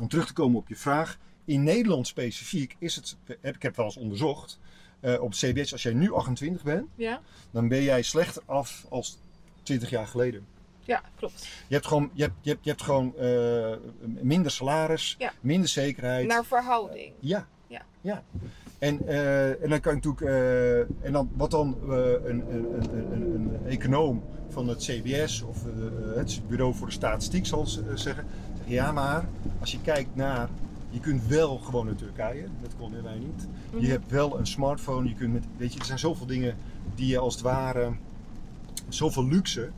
[0.00, 1.18] om terug te komen op je vraag.
[1.44, 4.58] In Nederland specifiek is het, heb, ik heb wel eens onderzocht,
[5.00, 7.20] eh, op CBS, als jij nu 28 bent, Ja?
[7.50, 9.18] dan ben jij slechter af als
[9.62, 10.46] 20 jaar geleden.
[10.80, 11.46] Ja, klopt.
[11.68, 13.14] Je hebt gewoon, je hebt, je hebt, je hebt gewoon
[14.22, 15.32] minder salaris, Ja.
[15.40, 16.26] minder zekerheid.
[16.26, 17.12] Naar verhouding.
[17.18, 17.48] Ja.
[17.66, 17.82] Ja.
[18.00, 18.24] ja.
[18.80, 22.66] En, eh, en dan kan je natuurlijk, eh, en dan, wat dan eh, een, een,
[23.12, 25.64] een, een, econoom van het CBS of
[26.14, 28.24] het Bureau voor de Statistiek zal zeggen, zeggen,
[28.64, 29.28] ja maar
[29.60, 30.48] als je kijkt naar,
[30.90, 33.46] je kunt wel gewoon naar Turkije, dat konden wij niet.
[33.72, 33.84] Mhm.
[33.84, 36.56] Je hebt wel een smartphone, je kunt met, weet je, er zijn zoveel dingen
[36.94, 37.92] die je als het ware,
[38.88, 39.70] zoveel luxe.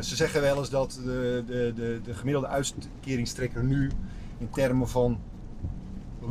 [0.00, 3.90] Ze zeggen wel eens dat de, de, de, de gemiddelde uitkeringstrekker nu
[4.38, 5.18] in termen van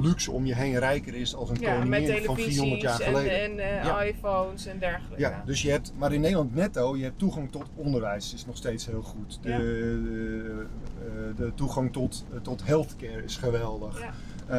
[0.01, 3.29] luxe om je heen rijker is als een Ja, koningin van 400 jaar televisies en,
[3.31, 3.59] geleden.
[3.59, 4.03] en eh, Ja.
[4.03, 5.19] iPhones en dergelijke.
[5.21, 8.57] Ja, dus je hebt, maar in Nederland netto, je hebt toegang tot onderwijs is nog
[8.57, 9.39] steeds heel goed.
[9.41, 14.01] De, eh, de toegang tot, tot healthcare is geweldig.
[14.47, 14.57] Eh,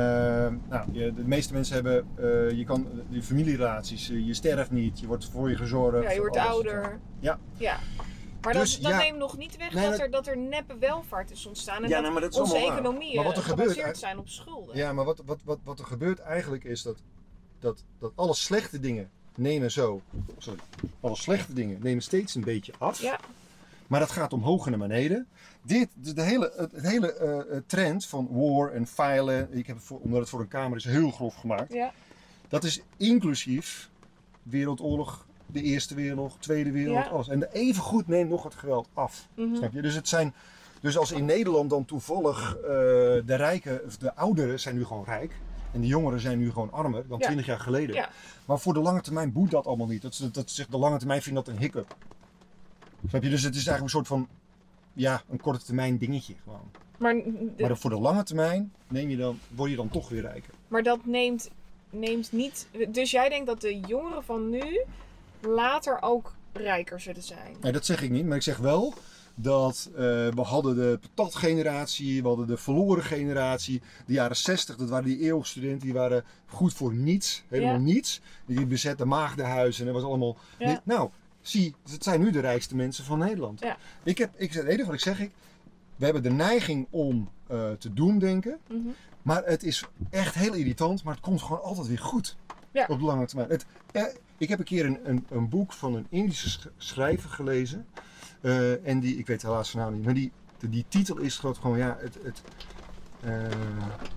[0.69, 5.07] nou, je, de meeste mensen hebben, eh, je kan die familierelaties, je sterft niet, je
[5.07, 6.03] wordt voor je gezorgd.
[6.03, 6.99] Ja, je wordt ouder.
[7.21, 7.39] Ja.
[7.57, 7.77] ja.
[8.47, 8.99] Maar Dus, dat, dat ja.
[8.99, 11.83] neemt nog niet weg Nee, dat, dat- er, dat er neppe welvaart is ontstaan.
[11.83, 14.77] En Ja, dat, onze economieën Maar wat er gebeurt zijn op schulden.
[14.77, 16.97] Ja, maar wat, wat, wat, wat er gebeurt eigenlijk is dat,
[17.59, 20.01] dat, dat alle slechte dingen nemen zo,
[20.39, 20.61] sorry,
[21.01, 23.01] alle slechte dingen nemen steeds een beetje af.
[23.01, 23.21] Ja.
[23.87, 25.27] Maar dat gaat omhoog en naar beneden.
[25.63, 29.67] Dit, de, de hele, het, het hele eh, eh, trend van war en feilen, ik
[29.67, 31.73] heb het voor, omdat het voor een kamer is heel grof gemaakt.
[31.73, 31.93] Ja.
[32.49, 33.91] Dat is inclusief
[34.43, 37.11] Wereldoorlog, de Eerste Wereldoorlog, Tweede Wereld, Ja.
[37.11, 37.29] alles.
[37.29, 39.29] En de evengoed neemt nog het geweld af.
[39.35, 39.55] Mhm.
[39.57, 39.83] Snap je?
[39.83, 40.35] Dus, het zijn,
[40.81, 42.63] dus als in Nederland dan toevallig eh,
[43.27, 45.33] de rijken, de ouderen zijn nu gewoon rijk.
[45.73, 47.25] En de jongeren zijn nu gewoon armer dan Ja.
[47.25, 47.95] 20 jaar geleden.
[47.95, 48.11] Ja.
[48.45, 50.03] Maar voor de lange termijn boeit dat allemaal niet.
[50.03, 51.97] Dat, dat zegt de lange termijn vindt dat een hiccup.
[53.09, 53.31] Snap je?
[53.31, 54.29] Dus het is eigenlijk een soort van,
[54.93, 56.71] ja, een korte termijn dingetje gewoon.
[56.99, 57.15] Maar,
[57.59, 60.55] Maar voor de lange termijn neem je dan, word je dan toch weer rijker.
[60.69, 61.51] maar dat neemt,
[61.91, 62.69] neemt niet...
[62.89, 64.81] Dus jij denkt dat de jongeren van nu
[65.41, 67.57] later ook rijker zullen zijn?
[67.61, 68.95] Nee, dat zeg ik niet, maar ik zeg wel
[69.35, 73.83] dat eh, we hadden de patatgeneratie, we hadden de verloren generatie.
[74.07, 77.79] De jaren 60, dat waren die eeuwigstudenten, die waren goed voor niets, helemaal Ja.
[77.81, 78.21] niets.
[78.47, 80.37] Die bezetten maagdenhuizen en dat was allemaal...
[80.59, 80.69] Ja.
[80.69, 81.11] niet- nou,
[81.41, 83.61] zie, het zijn nu de rijkste mensen van Nederland.
[83.61, 83.77] Ja.
[84.03, 85.31] Ik heb, ik, het enige wat ik zeg, ik,
[85.97, 88.59] we hebben de neiging om eh, te doemdenken.
[88.69, 88.89] Mhm.
[89.23, 92.37] Maar het is echt heel irritant, maar het komt gewoon altijd weer goed.
[92.89, 93.49] Op de lange termijn.
[93.51, 94.03] Het, eh,
[94.39, 97.87] ik heb een keer een, een, een boek van een Indische sch- schrijver gelezen.
[98.41, 100.33] Uh, en die, ik weet helaas zijn naam niet, maar die,
[100.69, 102.43] die titel is gewoon, ja, het, het,
[103.25, 103.33] uh,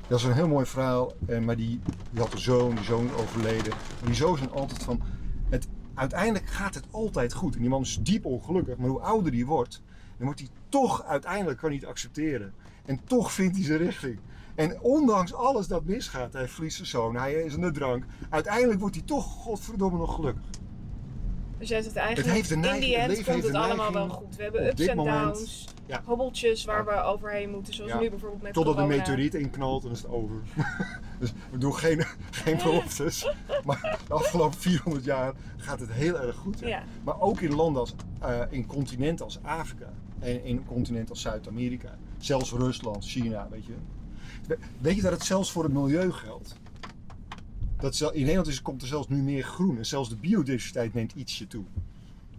[0.07, 1.79] dat is een heel mooi verhaal, uh, maar die,
[2.11, 3.69] die had een zoon, die zoon overleden.
[3.69, 5.01] Maar die zoon zijn altijd van,
[5.49, 7.55] het, uiteindelijk gaat het altijd goed.
[7.55, 9.81] En die man is diep ongelukkig, maar hoe ouder die wordt,
[10.19, 12.53] dan wordt hij toch uiteindelijk kan hij het accepteren.
[12.85, 14.19] En toch vindt hij zijn richting.
[14.55, 18.05] En ondanks alles dat misgaat, hij verliest zijn zoon, hij is in de drank.
[18.29, 20.43] Uiteindelijk wordt hij toch godverdomme nog gelukkig.
[21.57, 24.09] Dus jij zegt eigenlijk, het heeft de neiging, in die end komt het allemaal wel
[24.09, 24.35] goed.
[24.35, 26.01] We hebben ups en downs, ja.
[26.05, 27.73] hobbeltjes waar we overheen moeten.
[27.73, 30.35] Zoals nu bijvoorbeeld met Totdat een meteoriet inknalt en is het over.
[31.19, 33.33] dus we doen geen, geen beloftes.
[33.63, 36.61] maar de afgelopen 400 jaar gaat het heel erg goed.
[37.03, 39.93] Maar ook in landen als, uh, in continenten als Afrika.
[40.19, 41.97] En in een continent als Zuid-Amerika.
[42.17, 43.73] Zelfs Rusland, China, weet je.
[44.81, 46.55] Weet je dat het zelfs voor het milieu geldt?
[47.77, 51.13] Dat in Nederland is, komt er zelfs nu meer groen en zelfs de biodiversiteit neemt
[51.15, 51.63] ietsje toe.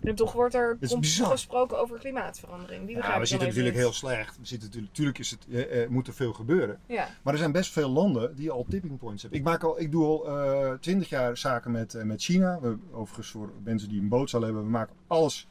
[0.01, 2.87] En toch wordt er gesproken over klimaatverandering.
[2.87, 4.39] Die ja, we zitten natuurlijk heel slecht.
[4.39, 6.79] We zitten natuurlijk, natuurlijk is het, eh, moet er veel gebeuren.
[6.87, 7.09] Ja.
[7.23, 9.41] Maar er zijn best veel landen die al tipping points hebben.
[9.41, 12.61] Ik, maak al, ik doe al eh, twintig jaar zaken met, uh, met China.
[12.61, 15.49] We, overigens voor mensen die een boot hebben, we maken alles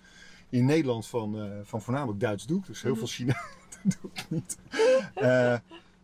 [0.50, 2.66] in Nederland van, uh, van voornamelijk Duits doek.
[2.66, 3.00] Dus heel mhm.
[3.00, 3.42] veel China
[4.02, 4.58] doe ik niet.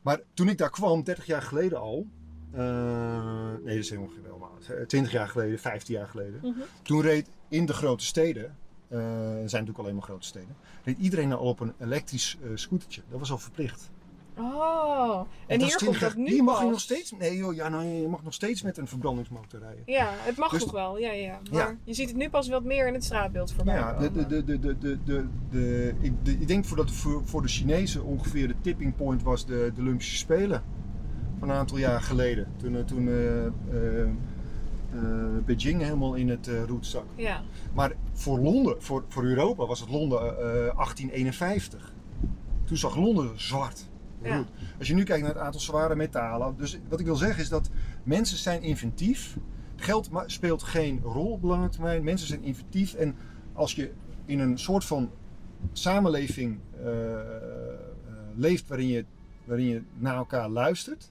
[0.02, 2.08] maar toen ik daar kwam, 30 jaar geleden al,
[2.56, 4.90] uh, nee, dat is helemaal geen maand.
[4.90, 6.40] 20 jaar geleden, 15 jaar geleden.
[6.44, 6.64] Mm -hmm.
[6.82, 8.44] Toen reed in de grote steden,
[8.90, 13.02] er zijn natuurlijk alleen maar grote steden, reed iedereen al op een elektrisch scootertje.
[13.10, 13.90] Dat was al verplicht.
[14.38, 17.70] Oh, en, en hier komt dat nu Hier mag je nog steeds, nee joh, ja,
[17.70, 19.84] nou, je mag nog steeds met een verbrandingsmotor rijden.
[19.86, 21.40] Ja, het mag dus, toch wel, ja, ja.
[21.52, 21.78] Maar ja.
[21.84, 24.44] je ziet het nu pas wat meer in het straatbeeld voorbij Ja, de, de, de,
[24.44, 28.04] de, de, de, de, de, ik, de, ik denk voor dat voor, voor de Chinezen
[28.04, 30.64] ongeveer de tipping point was de, de Olympische Spelen
[31.42, 32.48] een aantal jaar geleden.
[32.58, 34.10] Toen, eh, toen uh, uh,
[35.46, 37.06] Beijing helemaal in het roet zak.
[37.16, 37.42] Ja.
[37.74, 41.94] Maar voor Londen, voor, voor Europa, was het Londen 1851.
[42.64, 43.88] Toen zag Londen zwart.
[44.26, 44.46] Ja.
[44.80, 46.56] Als je nu kijkt naar het aantal zware metalen.
[46.58, 47.70] Dus wat ik wil zeggen is dat
[48.04, 49.38] mensen zijn inventief.
[49.76, 52.04] Geld speelt geen rol op lange termijn.
[52.04, 52.94] Mensen zijn inventief.
[52.94, 53.16] En
[53.54, 53.92] als je
[54.26, 55.12] in een soort van
[55.72, 56.60] samenleving
[58.36, 59.06] leeft waarin je,
[59.46, 61.10] waarin je naar elkaar luistert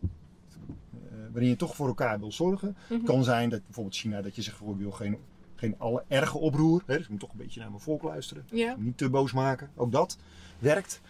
[1.35, 2.77] waarin je toch voor elkaar wil zorgen.
[2.89, 3.07] Het mhm.
[3.07, 5.19] kan zijn dat bijvoorbeeld China, dat je zegt voor wil geen,
[5.55, 6.83] geen alle erge oproer.
[6.87, 8.47] Hè, dus ik moet toch een beetje naar mijn volk luisteren.
[8.79, 9.71] Niet te boos maken.
[9.75, 10.19] Ook dat
[10.59, 11.01] werkt.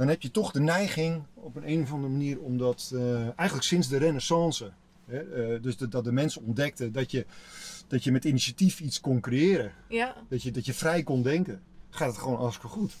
[0.00, 3.20] Dan heb je toch de neiging op een, een of andere manier om dat uh,
[3.20, 4.72] eigenlijk sinds de renaissance.
[5.06, 7.26] Hè, uh, dus dat, dat de mensen ontdekten dat je,
[7.86, 9.72] dat je met initiatief iets kon creëren.
[9.88, 10.16] Ja.
[10.28, 11.62] Dat, je, dat je vrij kon denken.
[11.90, 12.92] Gaat het gewoon hartstikke goed.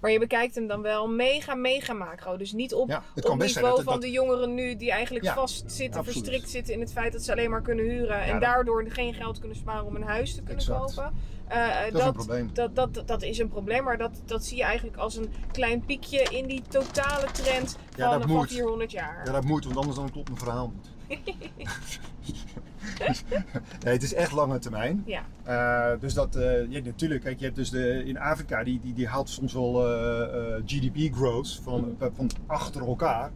[0.00, 2.36] Maar je bekijkt hem dan wel mega, mega macro.
[2.36, 5.34] Dus niet op, ja, het op niveau dat, van de jongeren nu die eigenlijk ja,
[5.34, 8.22] vastzitten, verstrikt zitten in het feit dat ze alleen maar kunnen huren.
[8.22, 11.12] en daardoor geen geld kunnen sparen om een huis te kunnen kopen.
[11.50, 12.50] Uh, dat, dat, is een probleem.
[12.52, 15.84] Dat, dat, dat, is een probleem, maar dat, dat zie je eigenlijk als een klein
[15.84, 19.22] piekje in die totale trend van, van 400 jaar.
[19.24, 20.88] Ja, dat moet, want anders dan klopt mijn verhaal niet.
[23.84, 25.04] nee, het is echt lange termijn.
[25.06, 25.22] Ja.
[25.48, 28.94] Uh, dus dat, uh, ja, natuurlijk, kijk, je hebt dus de, in Afrika, die, die,
[28.94, 33.30] die haalt soms wel uh, GDP growth van, van achter elkaar.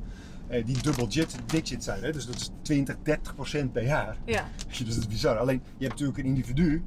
[0.64, 1.08] die dubbel
[1.46, 2.12] digit zijn, hè?
[2.12, 4.16] dus dat is 20, 30 procent per jaar.
[4.24, 4.48] Ja.
[4.68, 5.38] dus dat is bizar.
[5.38, 6.82] Alleen, je hebt natuurlijk een individu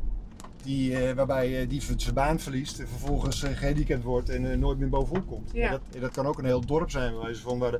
[0.63, 5.49] die, waarbij die zijn baan verliest en vervolgens gehandicapt wordt en nooit meer bovenop komt.
[5.53, 5.71] Ja.
[5.71, 7.79] Dat, dat, kan ook een heel dorp zijn, van waar de,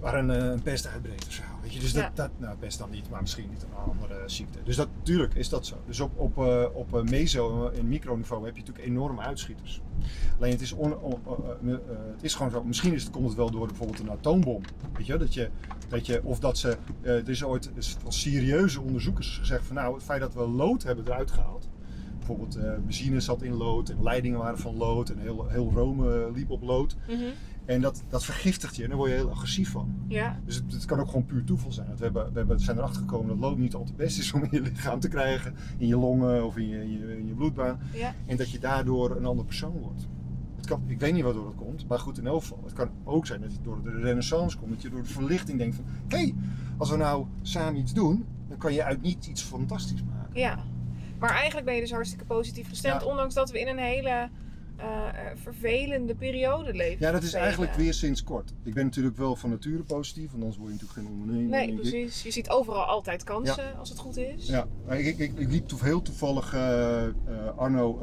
[0.00, 1.42] waar een, eh, een pest uitbreekt of zo.
[1.62, 1.80] Weet je?
[1.80, 4.58] Dus dat, dat, nou, pest dan niet, maar misschien niet een andere ziekte.
[4.64, 5.76] Dus dat, natuurlijk is dat zo.
[5.86, 9.80] Dus op, op, uh, op uh, meso- en microniveau heb je natuurlijk enorme uitschieters.
[10.36, 10.94] Alleen het is, on,
[12.14, 14.62] het is gewoon zo, misschien is het, komt het wel door bijvoorbeeld een atoombom.
[14.92, 15.16] Weet je?
[15.16, 15.50] Dat je,
[15.88, 17.70] dat je of dat ze, er is ooit
[18.02, 21.68] van serieuze onderzoekers gezegd van nou, het feit dat we lood hebben eruit gehaald.
[22.16, 26.50] Bijvoorbeeld benzine zat in lood en leidingen waren van lood en heel, heel Rome liep
[26.50, 26.96] op lood.
[27.08, 27.32] Mm
[27.68, 29.94] en dat, dat vergiftigt je en daar word je heel agressief van.
[30.06, 30.40] Ja.
[30.44, 31.96] Dus het, het kan ook gewoon puur toeval zijn.
[31.96, 34.48] We, hebben, we hebben, zijn erachter gekomen dat lood niet altijd best is om in
[34.50, 35.54] je lichaam te krijgen.
[35.78, 37.80] In je longen of in je, in je, in je bloedbaan.
[37.92, 38.14] Ja.
[38.26, 40.08] En dat je daardoor een ander persoon wordt.
[40.56, 42.60] Het kan, ik weet niet waardoor dat komt, maar goed in elk geval.
[42.64, 44.70] Het kan ook zijn dat je door de renaissance komt.
[44.70, 45.84] Dat je door de verlichting denkt van...
[46.08, 46.34] Hé, hey,
[46.76, 50.40] als we nou samen iets doen, dan kan je uit niet iets fantastisch maken.
[50.40, 50.64] Ja.
[51.18, 53.04] Maar eigenlijk ben je dus hartstikke positief gestemd.
[53.04, 54.28] Ondanks dat we in een hele
[55.34, 57.06] vervelende periode leven.
[57.06, 58.52] Ja, dat is eigenlijk weer sinds kort.
[58.62, 61.66] Ik ben natuurlijk wel van nature positief, want anders word je natuurlijk geen ondernemer.
[61.66, 62.22] Nee, precies.
[62.22, 64.46] Je ziet overal altijd kansen als het goed is.
[64.46, 67.06] Ja, ik, ik, ik, ik liep heel toevallig uh,
[67.56, 67.98] Arno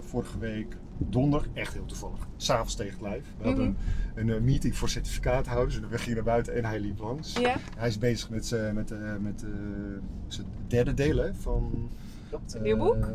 [0.00, 3.24] vorige week donderdag, echt heel toevallig, s'avonds tegen het lijf.
[3.38, 4.20] We hadden mhm.
[4.20, 7.32] een, een, meeting voor certificaathouders en we gingen naar buiten en hij liep langs.
[7.32, 7.56] Ja.
[7.76, 9.44] Hij is bezig met, met, met
[10.28, 11.90] zijn derde deel hè, van
[12.28, 12.96] Klopt, een nieuw boek.
[12.96, 13.08] Uh,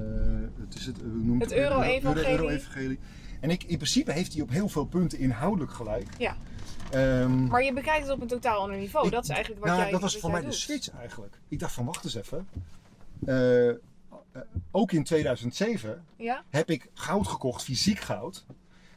[0.60, 2.30] het is het, hoe noemt het Euro-evangelie.
[2.30, 3.00] Euro evangelie
[3.44, 6.08] en ik, in principe heeft hij op heel veel punten inhoudelijk gelijk.
[6.18, 6.36] Ja.
[6.94, 9.06] Um, maar je bekijkt het op een totaal ander niveau.
[9.06, 10.52] Ik, dat is eigenlijk wat nou, jij Dat was voor mij doet.
[10.52, 11.40] de switch eigenlijk.
[11.48, 12.48] Ik dacht van wacht eens even.
[13.26, 13.76] Uh, uh,
[14.72, 16.44] ook in 2007 ja?
[16.50, 18.46] heb ik goud gekocht, fysiek goud.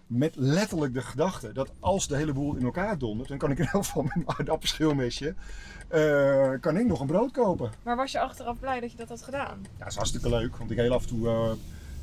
[0.07, 3.59] Met letterlijk de gedachte dat als de hele boel in elkaar dondert, dan kan ik
[3.59, 5.35] in elk geval met mijn aardappelschilmesje
[5.95, 7.71] uh, kan ik nog een brood kopen.
[7.83, 9.59] Maar was je achteraf blij dat je dat had gedaan?
[9.63, 10.57] Ja, dat is hartstikke leuk.
[10.57, 11.51] Want ik heel af en toe uh,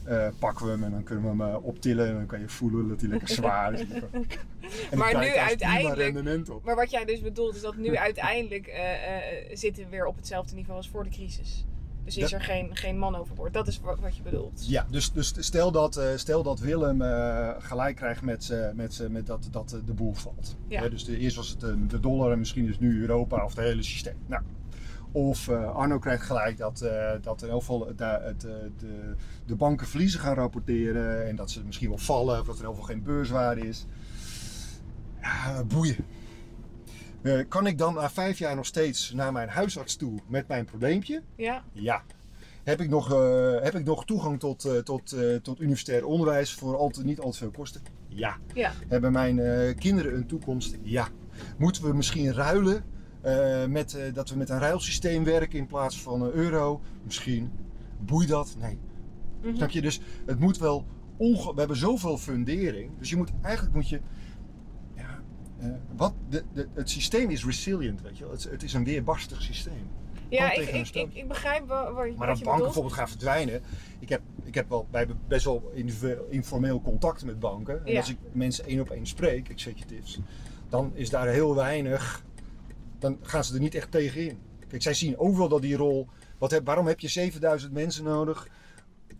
[0.08, 2.08] uh, pakken we hem en dan kunnen we hem optillen.
[2.08, 3.86] En dan kan je voelen dat hij lekker zwaar is.
[4.98, 5.98] maar nu uiteindelijk.
[5.98, 6.64] rendement op.
[6.64, 8.72] Maar wat jij dus bedoelt is dat nu uiteindelijk
[9.54, 11.66] zitten we weer op hetzelfde niveau als voor de crisis.
[12.04, 13.54] Dus is er geen, geen man overboord.
[13.54, 14.68] Dat is wat je bedoelt.
[14.68, 19.08] Ja, dus, dus stel, dat, uh, stel dat Willem uh, gelijk krijgt met, uh, met,
[19.10, 20.56] met dat, dat de boel valt.
[20.68, 20.90] Ja.
[20.90, 23.84] dus de, eerst was het de dollar en misschien is nu Europa of het hele
[23.84, 24.18] systeem.
[24.26, 24.44] Nou,
[25.12, 26.86] of Arno krijgt gelijk dat,
[27.22, 31.28] dat in elk geval de, de, de, de banken verliezen gaan rapporteren.
[31.28, 33.86] En dat ze misschien wel vallen of dat er elk geval geen beurswaarde is.
[35.22, 36.06] Ja, boeien.
[37.24, 40.66] Uh, kan ik dan na vijf jaar nog steeds naar mijn huisarts toe met mijn
[40.66, 41.22] probleempje?
[41.36, 41.64] Ja.
[41.72, 42.04] Ja.
[42.64, 46.78] Heb ik nog, uh, heb ik nog toegang tot, uh, tot, tot universitair onderwijs voor
[46.78, 47.82] al te, niet al te veel kosten?
[48.08, 48.38] Ja.
[48.54, 48.72] ja.
[48.88, 50.78] Hebben mijn kinderen een toekomst?
[50.82, 51.08] Ja.
[51.58, 52.84] Moeten we misschien ruilen
[53.70, 56.82] met, dat we met een ruilsysteem werken in plaats van een euro?
[57.04, 57.52] Misschien.
[58.00, 58.56] Boeit dat?
[58.60, 58.74] Nee.
[58.74, 58.80] Mm
[59.42, 59.56] -hmm.
[59.56, 59.82] Snap je?
[59.82, 60.86] Dus het moet wel.
[61.18, 62.92] Onge we hebben zoveel fundering.
[63.00, 64.00] Dus je moet eigenlijk moet je
[65.96, 68.34] wat de, de, het systeem is resilient, weet je wel.
[68.34, 69.90] Het, het is een weerbarstig systeem.
[70.30, 73.10] Ja, ik, ik, ik, ik, begrijp waar, waar Maar wat dat je banken bijvoorbeeld gaan
[73.10, 73.62] verdwijnen.
[74.00, 75.72] Ik heb, ik heb wel, wij hebben best wel
[76.30, 77.86] informeel contact met banken.
[77.86, 78.00] En Ja.
[78.00, 80.20] als ik mensen één op één spreek, executives,
[80.70, 82.24] dan is daar heel weinig.
[83.00, 84.40] Dan gaan ze er niet echt tegen in.
[84.68, 86.08] Kijk, zij zien overal dat die rol.
[86.38, 88.48] Wat heb, waarom heb je 7000 mensen nodig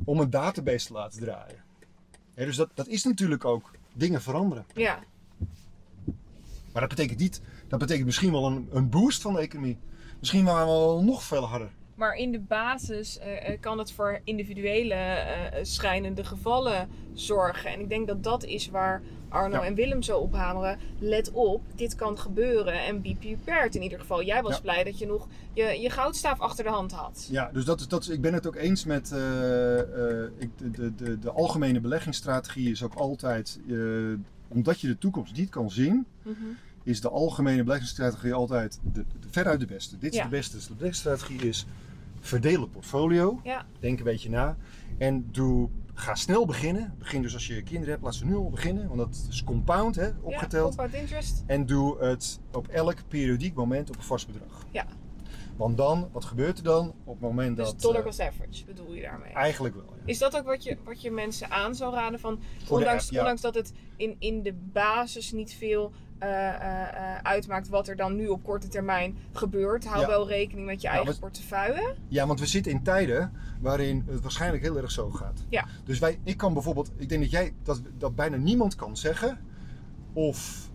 [0.04, 1.64] om een database te laten draaien?
[2.36, 4.66] Dus dat, dat is natuurlijk ook dingen veranderen.
[4.74, 5.00] Ja,
[6.74, 9.78] Maar dat betekent niet, dat betekent misschien wel een, een boost van de economie.
[10.20, 11.72] Misschien waren we wel nog veel harder.
[11.96, 17.72] maar in de basis eh, eh, kan het voor individuele eh, eh, schrijnende gevallen zorgen.
[17.72, 19.64] En ik denk dat dat is waar Arno Ja.
[19.66, 20.78] en Willem zo op hameren.
[21.00, 24.24] Let op, dit kan gebeuren en be prepared in ieder geval.
[24.24, 24.62] Jij was Ja.
[24.62, 27.28] blij dat je nog je, je goudstaaf achter de hand had.
[27.32, 29.04] Ja, dus dat is, dat is, ik ben het ook eens met.
[30.38, 33.60] ik, de, de, de, de algemene beleggingsstrategie is ook altijd.
[34.54, 36.36] Omdat je de toekomst niet kan zien, Mhm.
[36.84, 39.98] is de algemene beleggingsstrategie altijd de, de- veruit de beste.
[39.98, 40.24] Dit is Ja.
[40.24, 40.56] de beste.
[40.56, 41.66] Dus de beleggingsstrategie is
[42.20, 43.40] verdeel het portfolio.
[43.44, 44.58] Ja, Denk een beetje na.
[44.98, 46.94] En doe, ga snel beginnen.
[47.00, 48.88] Begin dus als je kinderen hebt, laat ze nu al beginnen.
[48.88, 50.76] Want dat is compound, hè, ja opgeteld.
[50.76, 51.44] compound interest.
[51.46, 54.66] En doe het op elk periodiek moment op een vast bedrag.
[54.72, 54.86] Ja.
[55.56, 56.94] Want dan, wat gebeurt er dan?
[57.04, 57.82] Op het moment Dus dat...
[57.82, 59.32] dollar eh, cost average bedoel je daarmee?
[59.32, 60.02] eigenlijk wel, ja.
[60.06, 62.20] Is dat ook wat je, wat je mensen aan zou raden?
[62.20, 63.20] Van, Voor ondanks, app, ja.
[63.20, 68.16] ondanks dat het in, in de basis niet veel eh, eh, uitmaakt wat er dan
[68.16, 69.86] nu op korte termijn gebeurt.
[69.86, 70.08] Hou Ja.
[70.08, 71.96] wel rekening met je eigen portefeuille.
[72.08, 73.32] Ja, want we zitten in tijden
[73.62, 75.46] waarin het waarschijnlijk heel erg zo gaat.
[75.50, 75.66] Ja.
[75.84, 79.40] Dus wij, ik kan bijvoorbeeld, ik denk dat jij, dat, dat bijna niemand kan zeggen
[80.14, 80.70] of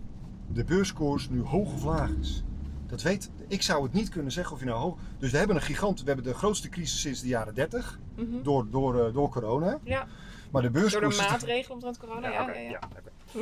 [0.53, 2.43] de beurskoers nu hoog of laag is.
[2.87, 4.97] Dat weet, ik zou het niet kunnen zeggen of je nou hoog.
[5.19, 8.43] Dus we hebben een gigant, we hebben de grootste crisis sinds de jaren 30 Mhm.
[8.43, 9.79] door, door, eh, door corona.
[9.83, 10.07] Ja,
[10.51, 11.17] Maar de door beurskoers.
[11.17, 12.29] de maatregelen omtrent corona.
[12.31, 12.79] Ja, ja.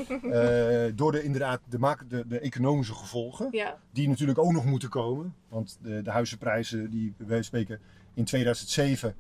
[0.08, 3.50] Eh, door de, inderdaad de, de, de economische gevolgen.
[3.92, 5.36] Die natuurlijk ook nog moeten komen.
[5.50, 7.80] Want de, de huizenprijzen, die wij spreken
[8.14, 9.16] in 2007,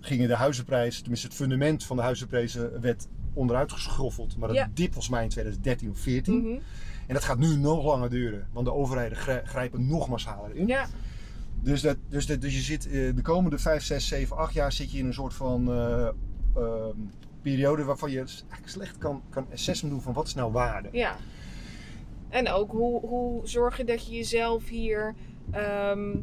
[0.00, 4.36] gingen de huizenprijs, tenminste het fundament van de huizenprijzen, werd onderuit geschoffeld.
[4.36, 6.38] Maar dat dip volgens mij in 2013 of 14.
[6.38, 6.60] Mhm.
[7.06, 8.46] En dat gaat nu nog langer duren.
[8.52, 10.66] Want de overheden grij- grijpen nog massaler in.
[10.66, 10.86] ja.
[11.60, 14.72] Dus, dat, dus, dat, dus je zit eh, de komende 5, 6, 7, 8 jaar
[14.72, 16.08] zit je in een soort van eh,
[16.56, 16.96] ehm,
[17.42, 20.88] periode waarvan je eigenlijk slecht kan, kan assessment doen van wat is nou waarde.
[20.92, 21.16] ja.
[22.28, 25.14] En ook hoe, hoe zorg je dat je jezelf hier
[25.50, 26.16] ehm,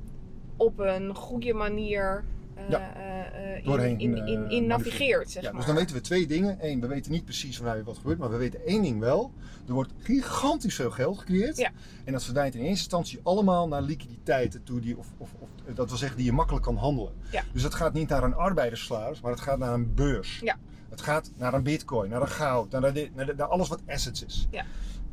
[0.58, 2.24] op een goede manier
[2.70, 2.94] Ja.
[2.96, 5.58] eh, eh, Doorheen, in, in, in, eh, in navigeert, zeg Ja, maar.
[5.58, 6.58] dus dan weten we twee dingen.
[6.62, 9.32] Eén, we weten niet precies vanuit wat gebeurt, maar we weten één ding wel.
[9.68, 11.58] Er wordt gigantisch veel geld gecreëerd.
[11.58, 11.72] Ja.
[12.06, 15.88] En dat verdwijnt in eerste instantie allemaal naar liquiditeiten toe, die, of, of, of dat
[15.90, 17.14] wil zeggen die je makkelijk kan handelen.
[17.32, 17.44] Ja.
[17.54, 20.40] Dus dat gaat niet naar een arbeiderssalaris, maar het gaat naar een beurs.
[20.44, 20.58] Ja.
[20.90, 23.82] Het gaat naar een bitcoin, naar een goud, naar, de- naar, de- naar alles wat
[23.88, 24.48] assets is.
[24.52, 24.66] Ja.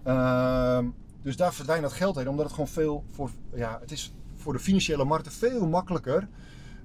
[0.02, 0.86] Ehm,
[1.22, 4.52] dus daar verdwijnt dat geld heen, omdat het gewoon veel voor, ja, het is voor
[4.52, 6.28] de financiële markten veel makkelijker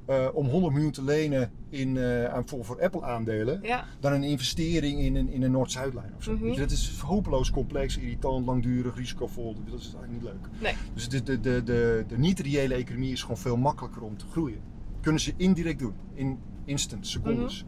[0.06, 4.14] eh, om 100 miljoen te lenen in, eh, aan, voor, voor Apple aandelen Ja, dan
[4.14, 6.34] een investering in een, in een Noord-Zuidlijn of zo.
[6.34, 6.46] Mhm.
[6.46, 9.56] Je, dat is hopeloos complex, irritant, langdurig, risicovol.
[9.66, 10.62] Dat is eigenlijk niet leuk.
[10.62, 10.74] Nee.
[10.94, 14.62] Dus de, de, de, de, de niet-reële economie is gewoon veel makkelijker om te groeien.
[15.02, 15.94] Kunnen ze indirect doen.
[16.14, 17.66] In instant, secondes.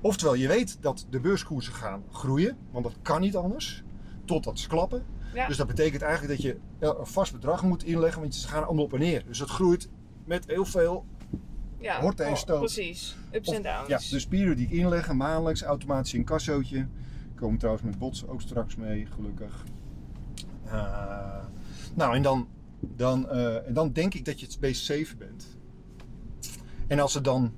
[0.00, 3.84] Oftewel, je weet dat de beurskoersen gaan groeien, want dat kan niet anders,
[4.24, 5.04] totdat ze klappen.
[5.34, 5.46] Ja.
[5.46, 8.84] Dus dat betekent eigenlijk dat je een vast bedrag moet inleggen, want ze gaan allemaal
[8.84, 9.24] op en neer.
[9.26, 9.88] Dus dat groeit
[10.24, 11.04] met heel veel
[11.86, 12.28] ja.
[12.30, 12.58] oh, stoot.
[12.58, 13.88] Precies, ups en downs.
[13.88, 16.86] Ja, dus periodiek inleggen, maandelijks, automatisch incassootje.
[17.34, 19.64] Komen trouwens met bots ook straks mee, gelukkig.
[20.66, 21.44] Uh,
[21.94, 22.48] nou, en dan,
[22.80, 25.58] dan, uh, en dan denk ik dat je het best safe bent.
[26.86, 27.54] En als het dan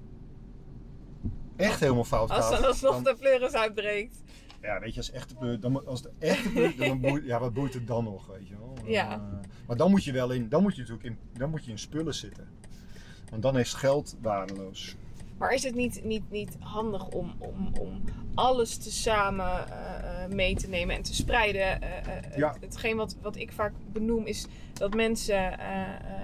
[1.57, 2.51] echt helemaal fout gaat...
[2.51, 4.23] Als dan alsnog dan, de pleuris uitbreekt.
[4.63, 7.75] Ja, weet je, als, echte dan, als de echte pleur, dan boeit, ja, wat boeit
[7.75, 8.77] het dan nog, weet je wel.
[8.85, 9.17] Ja.
[9.17, 9.23] Uh,
[9.67, 11.79] maar dan moet je wel in, dan moet je natuurlijk in, dan moet je in
[11.79, 12.49] spullen zitten.
[13.31, 14.97] Want dan is geld waardeloos.
[15.39, 18.05] Maar is het niet, niet, niet handig om, om, om
[18.35, 21.61] alles tezamen uh, mee te nemen en te spreiden?
[21.83, 22.53] Uh, ja.
[22.53, 25.59] het, hetgeen wat, wat ik vaak benoem is dat mensen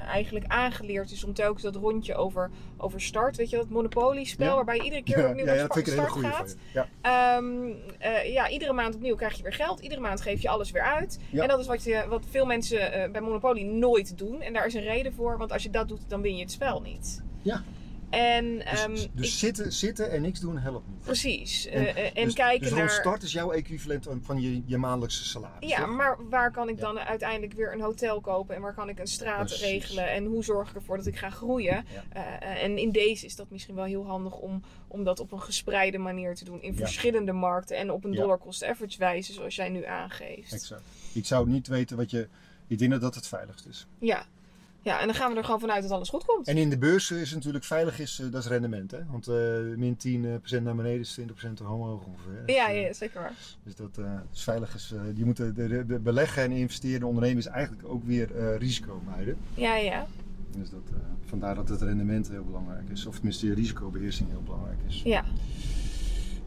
[0.07, 4.55] eigenlijk aangeleerd is om telkens dat rondje over, over start, weet je, dat monopoliespel ja.
[4.55, 6.57] waarbij je iedere keer ja, opnieuw ja, naar start gaat.
[6.73, 7.37] Ja.
[7.37, 7.77] Um,
[8.25, 11.19] ja, iedere maand opnieuw krijg je weer geld, iedere maand geef je alles weer uit.
[11.31, 11.43] Ja.
[11.43, 14.41] En dat is wat, je, wat veel mensen bij Monopoly nooit doen.
[14.41, 16.53] En daar is een reden voor, want als je dat doet, dan win je het
[16.53, 17.23] spel niet.
[17.43, 17.63] Ja.
[18.15, 21.01] En, dus um, dus ik, zitten, zitten en niks doen helpt niet.
[21.01, 21.67] Precies.
[21.67, 22.91] En, uh, en dus, kijken dus naar.
[22.91, 25.69] start is jouw equivalent van je, je maandelijkse salaris.
[25.71, 25.95] Ja, toch?
[25.95, 29.07] maar waar kan ik dan uiteindelijk weer een hotel kopen en waar kan ik een
[29.07, 29.61] straat Precies.
[29.65, 31.85] regelen en hoe zorg ik ervoor dat ik ga groeien?
[32.13, 32.41] Ja.
[32.43, 35.43] Uh, en in deze is dat misschien wel heel handig om, om dat op een
[35.43, 36.79] gespreide manier te doen in Ja.
[36.79, 40.53] verschillende markten en op een dollar cost average wijze zoals jij nu aangeeft.
[40.53, 40.83] Exact.
[41.13, 42.29] Ik zou niet weten wat je.
[42.67, 43.87] Ik denk dat dat het veiligst is.
[43.99, 44.27] Ja.
[44.85, 46.49] Ja, en dan gaan we er gewoon vanuit dat alles goed komt.
[46.49, 48.91] En in de beurs is het natuurlijk veilig, is, uh, dat is rendement.
[48.91, 48.99] Hè?
[49.11, 49.35] Want uh,
[49.77, 49.97] min
[50.59, 51.25] 10% naar beneden is 20%
[51.61, 52.43] omhoog ongeveer.
[52.47, 53.33] Dus, ja, ja, zeker waar.
[53.63, 54.75] Dus dat uh, is veilig.
[54.75, 59.37] Is, die moeten de, de, beleggen en investeren ondernemers eigenlijk ook weer risico mijden.
[59.55, 60.07] Ja, ja.
[60.59, 60.83] Dus dat,
[61.25, 63.07] vandaar dat het rendement heel belangrijk is.
[63.07, 65.03] Of tenminste de risicobeheersing heel belangrijk is.
[65.05, 65.25] Ja.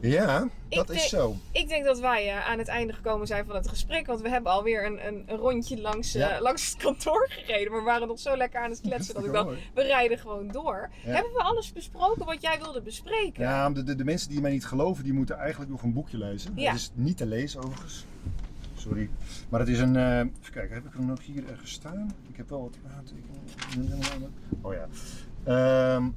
[0.00, 1.36] Ja, dat is zo.
[1.52, 4.06] Ik denk dat wij uh, aan het einde gekomen zijn van het gesprek.
[4.06, 6.40] Want we hebben alweer een, een, een rondje langs, uh, Ja.
[6.40, 7.70] langs het kantoor gereden.
[7.72, 10.48] Maar we waren nog zo lekker aan het kletsen dat ik dacht, we rijden gewoon
[10.48, 10.90] door.
[11.04, 11.10] Ja.
[11.12, 13.42] Hebben we alles besproken wat jij wilde bespreken?
[13.42, 16.18] Ja, de, de, de mensen die mij niet geloven, die moeten eigenlijk nog een boekje
[16.18, 16.52] lezen.
[16.56, 16.70] Ja.
[16.70, 18.04] Het is niet te lezen overigens.
[18.76, 19.08] Sorry.
[19.48, 19.96] Maar het is een...
[19.96, 22.14] eh, even kijken, heb ik hem nog hier ergens staan?
[22.30, 24.34] Ik heb wel wat aantekeningen.
[24.62, 24.86] Oh ja.
[25.44, 26.08] Ehm,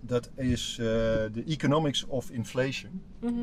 [0.00, 0.84] dat is eh,
[1.32, 3.02] de Economics of Inflation.
[3.20, 3.34] Mhm.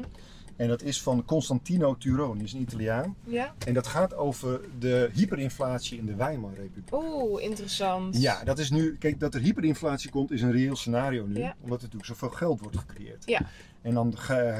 [0.55, 3.15] En dat is van Constantino Turoni, die is een Italiaan.
[3.23, 3.53] ja?
[3.65, 6.93] En dat gaat over de hyperinflatie in de Weimarrepubliek.
[6.93, 8.21] Oeh, interessant.
[8.21, 11.55] Ja, dat is nu, kijk, dat er hyperinflatie komt is een reëel scenario nu, Ja.
[11.61, 13.23] omdat er natuurlijk zoveel geld wordt gecreëerd.
[13.25, 13.41] Ja.
[13.81, 14.13] En dan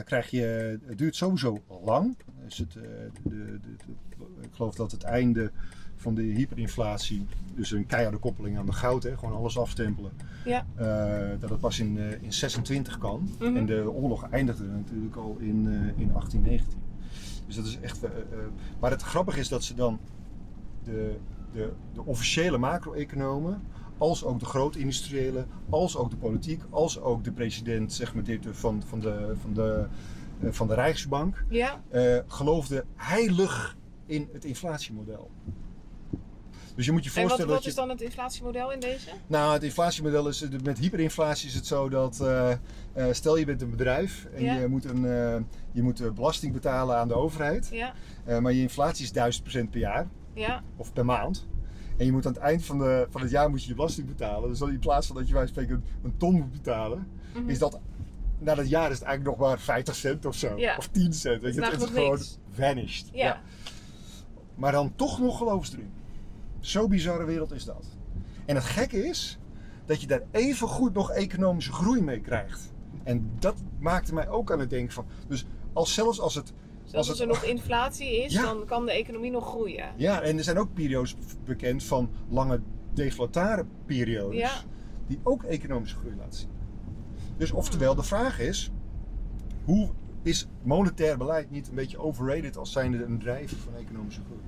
[0.06, 2.18] krijg je, het duurt sowieso lang.
[2.48, 2.82] Is het, eh,
[3.24, 5.52] de, de, de- ik geloof dat het einde
[5.98, 7.26] van de hyperinflatie,
[7.56, 10.12] dus een keiharde koppeling aan de goud, hè, gewoon alles afstempelen,
[10.46, 10.66] Ja.
[10.76, 13.30] eh, dat het pas in, eh, in 26 kan.
[13.40, 13.56] Mhm.
[13.58, 16.80] En de oorlog eindigde natuurlijk al in, eh, in 1819.
[17.46, 18.00] Dus dat is echt.
[18.80, 20.00] maar het grappige is dat ze dan
[20.84, 21.16] de,
[21.54, 23.62] de, de officiële macro-economen,
[23.98, 28.46] als ook de groot-industriële, als ook de politiek, als ook de president zeg maar, dit,
[28.52, 29.88] van, van, de, van, de,
[30.42, 31.82] van de Rijksbank, Ja?
[32.28, 35.30] geloofden heilig in het inflatiemodel.
[36.78, 37.80] Dus je moet je En wat, voorstellen wat dat is je.
[37.80, 39.10] dan het inflatiemodel in deze?
[39.28, 42.58] Nou, het inflatiemodel is, met hyperinflatie is het zo dat, eh, eh,
[43.12, 44.54] stel je bent een bedrijf en Ja.
[44.56, 45.36] je moet, een, eh,
[45.72, 47.94] je moet eh, belasting betalen aan de overheid, Ja?
[48.26, 50.64] eh, maar je inflatie is 1000% per jaar Ja?
[50.76, 51.48] of per maand.
[51.98, 54.08] En je moet aan het eind van, de, van het jaar moet je je belasting
[54.08, 54.50] betalen.
[54.50, 57.50] Dus dan in plaats van dat je van spreken een, een ton moet betalen, Mhm.
[57.50, 57.80] is dat
[58.40, 60.58] na dat jaar is het eigenlijk nog maar 50 cent of zo.
[60.58, 60.76] Ja.
[60.78, 61.42] Of 10 cent.
[61.42, 61.62] Weet je?
[61.62, 62.20] Dat Het is gewoon
[62.52, 63.10] vanished.
[63.14, 63.42] Ja.
[64.56, 65.42] Maar dan toch nog
[65.74, 65.92] erin.
[66.60, 67.86] Zo bizarre wereld is dat.
[68.46, 69.40] En het gekke is
[69.86, 72.74] dat je daar even goed nog economische groei mee krijgt.
[73.04, 75.06] En dat maakte mij ook aan het denken van.
[75.28, 76.46] Dus als, zelfs als het.
[76.84, 78.42] Dus als als het er nog inflatie is, Ja.
[78.42, 79.90] dan kan de economie nog groeien.
[79.96, 81.16] ja, en er zijn ook periodes
[81.46, 82.60] bekend van lange
[82.94, 84.40] deflatoire periodes.
[84.40, 84.52] Ja.
[85.08, 86.50] Die ook economische groei laten zien.
[87.38, 88.72] Dus oftewel, de vraag is:
[89.66, 89.90] hoe
[90.22, 94.40] is monetair beleid niet een beetje overrated als zijnde een drijver van economische groei?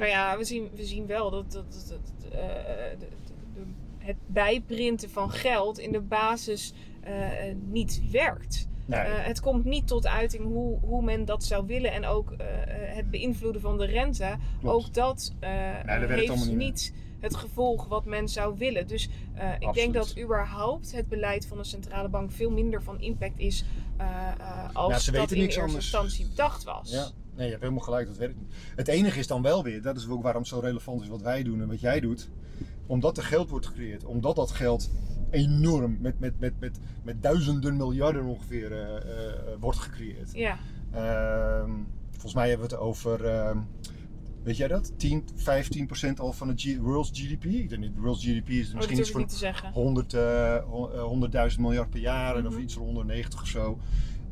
[0.00, 3.06] Nou ja, we zien, we zien wel dat, dat, dat, dat, eh, de- de-
[3.54, 3.66] de-
[3.98, 7.12] het bijprinten van geld in de basis eh,
[7.68, 8.68] niet werkt.
[8.86, 9.00] Nee.
[9.00, 11.92] Eh, het komt niet tot uiting hoe, hoe men dat zou willen.
[11.92, 12.34] En ook
[12.72, 14.36] het beïnvloeden van de rente.
[14.60, 14.74] Klopt.
[14.86, 15.48] Ook dat, dat
[15.86, 18.86] werkt heeft niet niet, het gevolg wat men zou willen.
[18.86, 19.08] Dus
[19.58, 23.64] ik denk dat überhaupt het beleid van een centrale bank veel minder van impact is
[24.72, 25.76] als Ja, ze dat weten in eerste anders.
[25.84, 26.90] instantie bedacht was.
[26.90, 27.06] Ja,
[27.40, 28.54] nee, je hebt helemaal gelijk, dat werkt niet.
[28.76, 31.22] Het enige is dan wel weer, dat is ook waarom het zo relevant is wat
[31.22, 32.30] wij doen en wat jij doet.
[32.86, 34.90] Omdat er geld wordt gecreëerd, omdat dat geld
[35.30, 40.30] enorm, met, met, met, met, met duizenden miljarden ongeveer, uh, wordt gecreëerd.
[40.32, 40.58] Ja.
[40.90, 41.70] Ehm,
[42.10, 43.58] volgens mij hebben we het over, ehm,
[44.42, 44.92] weet jij dat?
[44.98, 47.44] 10, 15 procent al van het G world's GDP.
[47.44, 50.14] Ik denk niet, world's GDP is oh, misschien iets van 100,
[51.52, 52.54] 100.000 miljard per jaar mm -hmm.
[52.54, 53.78] of iets van 190 of zo.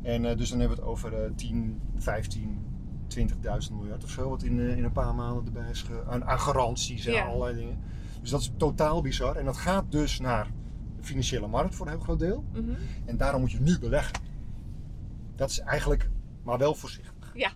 [0.01, 2.68] En dus dan hebben we het over 10, 15
[3.17, 7.05] 20.000 miljard of zo, wat in, in een paar maanden erbij is aan, aan garanties
[7.05, 7.83] en allerlei dingen.
[8.21, 9.35] Dus dat is totaal bizar.
[9.35, 10.47] En dat gaat dus naar
[10.97, 12.43] de financiële markt voor een heel groot deel.
[12.53, 12.77] Mm -hmm.
[13.05, 14.15] En daarom moet je nu beleggen.
[15.35, 16.09] Dat is eigenlijk,
[16.43, 17.31] maar wel voorzichtig.
[17.33, 17.51] Ja,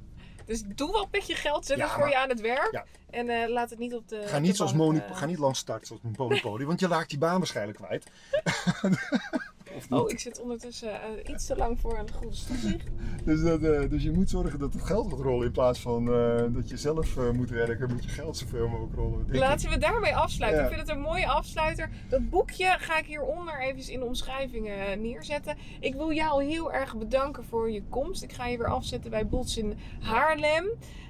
[0.46, 2.72] dus doe wel met je geld, zet ja, het voor je aan het werk.
[2.72, 2.86] Ja.
[3.10, 4.22] En uh, laat het niet op de.
[4.26, 5.16] Ga niet, de zoals bank, uh...
[5.16, 8.12] ga niet lang starten zoals een Monopoly, want je raakt die baan waarschijnlijk kwijt.
[9.90, 12.72] Oh, ik zit ondertussen uh, iets te lang voor de goede stoel
[13.26, 16.08] dus, dat, uh, dus je moet zorgen dat het geld gaat rollen in plaats van
[16.08, 19.26] uh, dat je zelf moet werken, moet je geld zoveel mogelijk rollen.
[19.30, 20.62] Laten we daarmee afsluiten.
[20.62, 20.68] Ja.
[20.68, 21.90] Ik vind het een mooie afsluiter.
[22.10, 25.58] Dat boekje ga ik hieronder even in de omschrijvingen neerzetten.
[25.80, 28.24] Ik wil jou heel erg bedanken voor je komst.
[28.24, 30.66] Ik ga je weer afzetten bij Bots in Haarlem.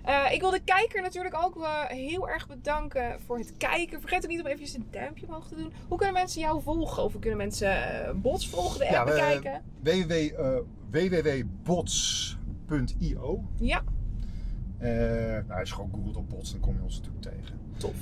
[0.08, 4.00] Uh, ik wil de kijker natuurlijk ook uh, heel erg bedanken voor het kijken.
[4.00, 5.74] Vergeet ook niet om even een duimpje omhoog te doen.
[5.88, 7.04] Hoe kunnen mensen jou volgen?
[7.04, 9.62] Of kunnen mensen uh, Bots volgen, de app ja, bekijken?
[10.92, 13.84] www.bots.io Ja.
[14.80, 17.62] nou, als je gewoon googelt op bots, dan kom je ons natuurlijk tegen.
[17.78, 17.96] Tof.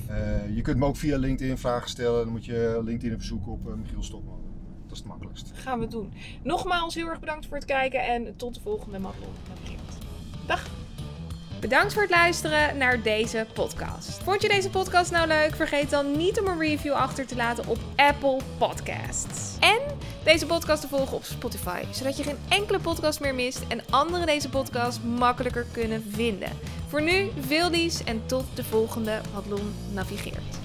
[0.53, 2.23] je kunt me ook via LinkedIn vragen stellen.
[2.23, 4.41] Dan moet je LinkedIn even zoeken op Michiel Stokman.
[4.83, 5.51] Dat is het makkelijkst.
[5.53, 6.13] Gaan we doen.
[6.43, 9.33] Nogmaals heel erg bedankt voor het kijken en tot de volgende Madelon.
[10.47, 10.80] Dag!
[11.61, 14.23] Bedankt voor het luisteren naar deze podcast.
[14.23, 15.55] Vond je deze podcast nou leuk?
[15.55, 19.57] Vergeet dan niet om een review achter te laten op Apple Podcasts.
[19.59, 19.79] En
[20.23, 24.25] deze podcast te volgen op Spotify, zodat je geen enkele podcast meer mist en anderen
[24.25, 26.49] deze podcast makkelijker kunnen vinden.
[26.87, 30.60] Voor nu, veel lies en tot de volgende Padlon navigeert.